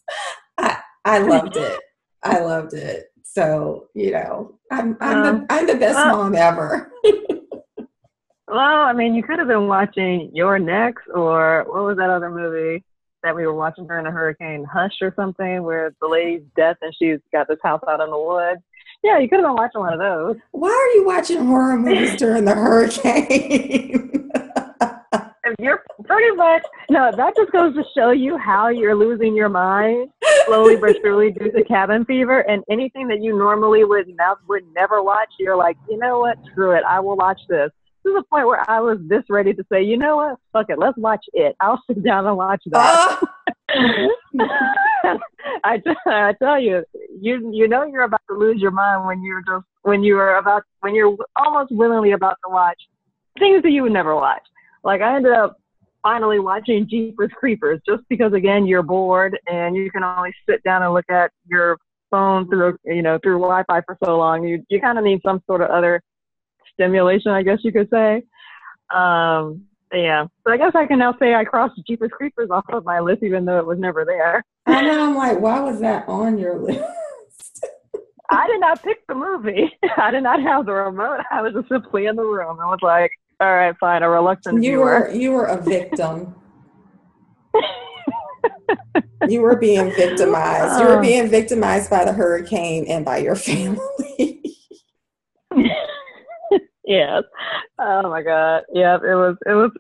I 0.59 0.79
I 1.05 1.19
loved 1.19 1.57
it. 1.57 1.81
I 2.23 2.41
loved 2.41 2.75
it. 2.75 3.07
So 3.23 3.89
you 3.95 4.13
know, 4.13 4.59
I'm 4.71 4.97
I'm 5.01 5.23
the 5.23 5.47
I'm 5.51 5.67
the 5.67 5.75
best 5.77 5.99
Uh, 5.99 6.13
mom 6.13 6.35
ever. 6.35 6.93
Well, 8.49 8.59
I 8.59 8.93
mean, 8.93 9.15
you 9.15 9.23
could 9.23 9.39
have 9.39 9.47
been 9.47 9.69
watching 9.69 10.33
You're 10.35 10.59
Next, 10.59 11.05
or 11.15 11.65
what 11.69 11.85
was 11.85 11.97
that 11.99 12.11
other 12.11 12.31
movie 12.31 12.85
that 13.23 13.37
we 13.37 13.47
were 13.47 13.55
watching 13.55 13.87
during 13.87 14.05
the 14.05 14.11
hurricane, 14.11 14.65
Hush 14.65 14.95
or 15.03 15.13
something, 15.15 15.63
where 15.63 15.95
the 16.01 16.09
lady's 16.09 16.43
death 16.57 16.77
and 16.83 16.93
she's 16.99 17.21
got 17.33 17.47
this 17.47 17.61
house 17.63 17.81
out 17.87 18.01
in 18.01 18.11
the 18.11 18.19
woods. 18.19 18.61
Yeah, 19.03 19.19
you 19.19 19.29
could 19.29 19.41
have 19.41 19.47
been 19.47 19.55
watching 19.55 19.81
one 19.81 19.93
of 19.95 19.99
those. 19.99 20.37
Why 20.53 20.69
are 20.71 20.97
you 20.97 21.07
watching 21.07 21.47
horror 21.47 21.77
movies 21.79 22.17
during 22.17 22.45
the 22.45 22.55
hurricane? 22.55 24.31
If 25.43 25.57
You're 25.59 25.83
pretty 26.05 26.37
much 26.37 26.63
no. 26.91 27.11
That 27.17 27.35
just 27.35 27.51
goes 27.51 27.75
to 27.75 27.83
show 27.97 28.11
you 28.11 28.37
how 28.37 28.69
you're 28.69 28.95
losing 28.95 29.35
your 29.35 29.49
mind 29.49 30.11
slowly 30.47 30.77
but 30.77 30.97
surely 31.03 31.33
due 31.33 31.51
to 31.51 31.65
cabin 31.65 32.05
fever. 32.05 32.41
And 32.41 32.63
anything 32.71 33.09
that 33.09 33.23
you 33.23 33.37
normally 33.37 33.85
would 33.85 34.07
not 34.17 34.39
would 34.49 34.65
never 34.75 35.03
watch, 35.03 35.29
you're 35.39 35.57
like, 35.57 35.77
you 35.89 35.97
know 35.99 36.21
what? 36.21 36.39
Screw 36.51 36.73
it. 36.73 36.85
I 36.85 37.01
will 37.01 37.17
watch 37.17 37.41
this. 37.49 37.71
To 38.07 38.13
the 38.13 38.23
point 38.31 38.47
where 38.47 38.69
I 38.71 38.81
was 38.81 38.99
this 39.09 39.25
ready 39.29 39.53
to 39.53 39.65
say, 39.71 39.83
you 39.83 39.97
know 39.97 40.17
what? 40.17 40.39
Fuck 40.53 40.67
it. 40.71 40.79
Let's 40.79 40.97
watch 40.97 41.25
it. 41.33 41.57
I'll 41.61 41.83
sit 41.87 42.03
down 42.05 42.27
and 42.27 42.37
watch 42.37 42.63
that. 42.67 43.19
Ah. 43.23 43.30
I, 45.65 45.79
t- 45.79 45.91
I 46.07 46.35
tell 46.43 46.61
you, 46.61 46.85
you 47.21 47.51
you 47.53 47.69
know 47.69 47.85
you're 47.85 48.05
about 48.05 48.23
to 48.29 48.37
lose 48.37 48.61
your 48.61 48.71
mind 48.71 49.07
when 49.07 49.23
you're 49.23 49.43
just 49.43 49.67
when 49.83 50.03
you 50.03 50.19
are 50.19 50.39
about 50.39 50.63
when 50.81 50.95
you're 50.95 51.17
almost 51.37 51.73
willingly 51.73 52.13
about 52.13 52.37
to 52.45 52.53
watch 52.53 52.81
things 53.39 53.63
that 53.63 53.71
you 53.71 53.83
would 53.83 53.93
never 53.93 54.15
watch. 54.15 54.43
Like 54.85 55.01
I 55.01 55.17
ended 55.17 55.33
up 55.33 55.57
finally 56.03 56.39
watching 56.39 56.89
Jeepers 56.89 57.31
Creepers 57.39 57.81
just 57.87 58.03
because 58.09 58.33
again 58.33 58.67
you're 58.67 58.83
bored 58.83 59.39
and 59.47 59.77
you 59.77 59.91
can 59.91 60.03
only 60.03 60.33
sit 60.49 60.63
down 60.63 60.83
and 60.83 60.93
look 60.93 61.09
at 61.11 61.31
your 61.47 61.79
phone 62.11 62.49
through 62.49 62.77
you 62.85 63.03
know 63.03 63.19
through 63.23 63.39
Wi-Fi 63.39 63.81
for 63.83 63.97
so 64.05 64.17
long. 64.17 64.45
You 64.45 64.65
you 64.69 64.81
kind 64.81 64.99
of 64.99 65.05
need 65.05 65.21
some 65.25 65.43
sort 65.47 65.61
of 65.61 65.71
other 65.71 66.03
stimulation, 66.73 67.33
I 67.33 67.43
guess 67.43 67.59
you 67.63 67.73
could 67.73 67.89
say. 67.91 68.23
Um, 68.95 69.67
yeah. 69.93 70.27
So 70.47 70.53
I 70.53 70.57
guess 70.57 70.73
I 70.75 70.87
can 70.87 70.99
now 70.99 71.15
say 71.19 71.35
I 71.35 71.45
crossed 71.45 71.81
Jeepers 71.87 72.11
Creepers 72.13 72.51
off 72.51 72.65
of 72.71 72.85
my 72.85 73.01
list, 73.01 73.23
even 73.23 73.45
though 73.45 73.59
it 73.59 73.67
was 73.67 73.79
never 73.79 74.05
there. 74.05 74.45
I 74.67 74.83
know. 74.83 75.09
I'm 75.09 75.15
like, 75.17 75.41
why 75.41 75.61
was 75.61 75.81
that 75.81 76.09
on 76.09 76.39
your 76.39 76.59
list? 76.59 76.83
I 78.33 78.47
did 78.47 78.61
not 78.61 78.83
pick 78.83 79.05
the 79.09 79.15
movie. 79.15 79.73
I 79.97 80.11
did 80.13 80.23
not 80.23 80.41
have 80.41 80.67
the 80.67 80.73
remote. 80.73 81.21
I 81.31 81.43
was 81.43 81.53
just 81.55 81.69
simply 81.69 82.07
in 82.07 82.15
the 82.17 82.23
room 82.23 82.59
I 82.61 82.67
was 82.67 82.79
like, 82.83 83.11
all 83.41 83.53
right, 83.53 83.75
fine, 83.81 84.03
a 84.03 84.09
reluctant 84.11 84.57
You 84.63 84.73
viewer. 84.73 84.85
were 84.85 85.11
you 85.11 85.33
were 85.33 85.47
a 85.47 85.61
victim. 85.61 86.35
you 89.29 89.41
were 89.41 89.57
being 89.57 89.91
victimized. 89.97 90.81
You 90.81 90.87
were 90.87 90.99
Oh. 90.99 91.03
being 91.03 91.29
victimized 91.29 91.91
by 91.91 92.05
the 92.05 92.13
hurricane 92.13 92.85
and 92.87 93.05
by 93.05 93.19
your 93.19 93.35
family. 93.35 93.81
yes. 96.85 97.23
Oh 97.79 98.09
my 98.09 98.23
God. 98.23 98.63
Yep. 98.73 99.03
It 99.03 99.15
was. 99.15 99.37
It 99.47 99.53
was 99.53 99.71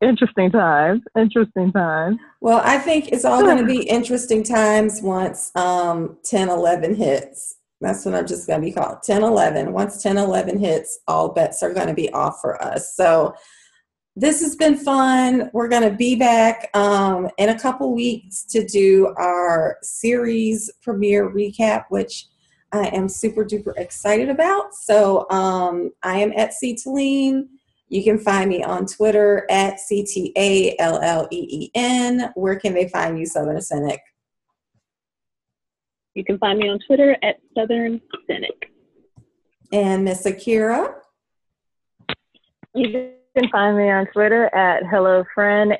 interesting 0.00 0.50
times. 0.50 1.02
Interesting 1.16 1.72
times. 1.72 2.18
Well, 2.40 2.60
I 2.64 2.78
think 2.78 3.08
it's 3.08 3.24
all 3.24 3.42
going 3.42 3.58
to 3.66 3.66
be 3.66 3.82
interesting 3.82 4.42
times 4.42 5.00
once 5.02 5.50
um, 5.56 6.18
10, 6.24 6.48
11 6.48 6.94
hits. 6.94 7.56
That's 7.80 8.04
what 8.04 8.14
I'm 8.14 8.26
just 8.26 8.46
going 8.46 8.60
to 8.60 8.64
be 8.64 8.72
called 8.72 9.02
10, 9.02 9.22
11. 9.22 9.72
Once 9.72 10.02
10, 10.02 10.16
11 10.16 10.58
hits, 10.58 11.00
all 11.06 11.30
bets 11.30 11.62
are 11.62 11.74
going 11.74 11.88
to 11.88 11.94
be 11.94 12.10
off 12.12 12.40
for 12.40 12.62
us. 12.62 12.94
So 12.94 13.34
this 14.16 14.40
has 14.42 14.54
been 14.54 14.76
fun. 14.76 15.50
We're 15.52 15.68
going 15.68 15.88
to 15.88 15.96
be 15.96 16.14
back 16.14 16.70
um, 16.74 17.28
in 17.36 17.48
a 17.48 17.58
couple 17.58 17.92
weeks 17.92 18.44
to 18.44 18.64
do 18.64 19.12
our 19.18 19.76
series 19.82 20.70
premiere 20.82 21.28
recap, 21.28 21.84
which 21.88 22.26
I 22.74 22.86
am 22.88 23.08
super 23.08 23.44
duper 23.44 23.72
excited 23.76 24.28
about. 24.28 24.74
So 24.74 25.30
um, 25.30 25.92
I 26.02 26.18
am 26.18 26.32
at 26.36 26.52
CTalleen. 26.60 27.44
You 27.88 28.02
can 28.02 28.18
find 28.18 28.50
me 28.50 28.64
on 28.64 28.86
Twitter 28.86 29.46
at 29.48 29.78
C 29.78 30.04
T 30.04 30.32
A 30.36 30.74
L 30.80 30.98
L 31.00 31.28
E 31.30 31.46
E 31.48 31.70
N. 31.76 32.32
Where 32.34 32.58
can 32.58 32.74
they 32.74 32.88
find 32.88 33.16
you, 33.16 33.26
Southern 33.26 33.60
Cynic? 33.60 34.00
You 36.16 36.24
can 36.24 36.36
find 36.38 36.58
me 36.58 36.68
on 36.68 36.80
Twitter 36.84 37.16
at 37.22 37.36
Southern 37.56 38.00
Cynic. 38.26 38.72
And 39.70 40.04
Miss 40.04 40.26
Akira? 40.26 40.96
You 42.74 43.12
can 43.36 43.48
find 43.50 43.76
me 43.76 43.88
on 43.88 44.06
Twitter 44.06 44.52
at 44.52 44.82
HelloFriend 44.82 45.76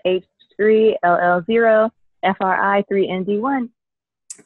H3LL0 0.60 1.90
FRI3ND1. 2.24 3.68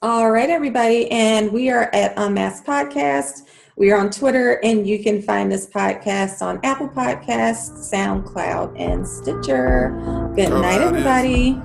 All 0.01 0.31
right, 0.31 0.49
everybody. 0.49 1.11
And 1.11 1.51
we 1.51 1.71
are 1.71 1.91
at 1.93 2.15
Unmasked 2.17 2.65
Podcast. 2.65 3.49
We 3.75 3.91
are 3.91 3.99
on 3.99 4.11
Twitter, 4.11 4.61
and 4.63 4.87
you 4.87 5.03
can 5.03 5.21
find 5.21 5.51
this 5.51 5.67
podcast 5.67 6.41
on 6.41 6.61
Apple 6.63 6.89
Podcasts, 6.89 7.93
SoundCloud, 7.93 8.79
and 8.79 9.05
Stitcher. 9.05 9.91
Good 10.37 10.51
night, 10.51 10.81
everybody. 10.81 11.61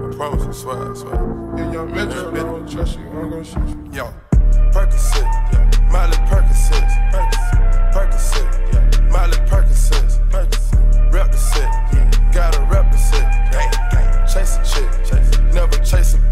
I 0.00 0.16
promise, 0.16 0.42
I 0.42 0.52
swear, 0.52 0.90
I 0.90 0.94
swear. 0.94 1.14
Yeah, 1.58 1.72
young 1.72 1.92
Metro, 1.92 2.30
I 2.30 2.36
don't 2.36 2.66
trust 2.70 2.98
you. 2.98 3.04
I'm 3.04 3.28
gonna 3.28 3.44
shoot 3.44 3.68
you. 3.68 3.90
Yo, 3.92 4.14
Percocet, 4.72 5.22
yeah. 5.52 5.88
Miley 5.92 6.16
chasing. 15.94 16.23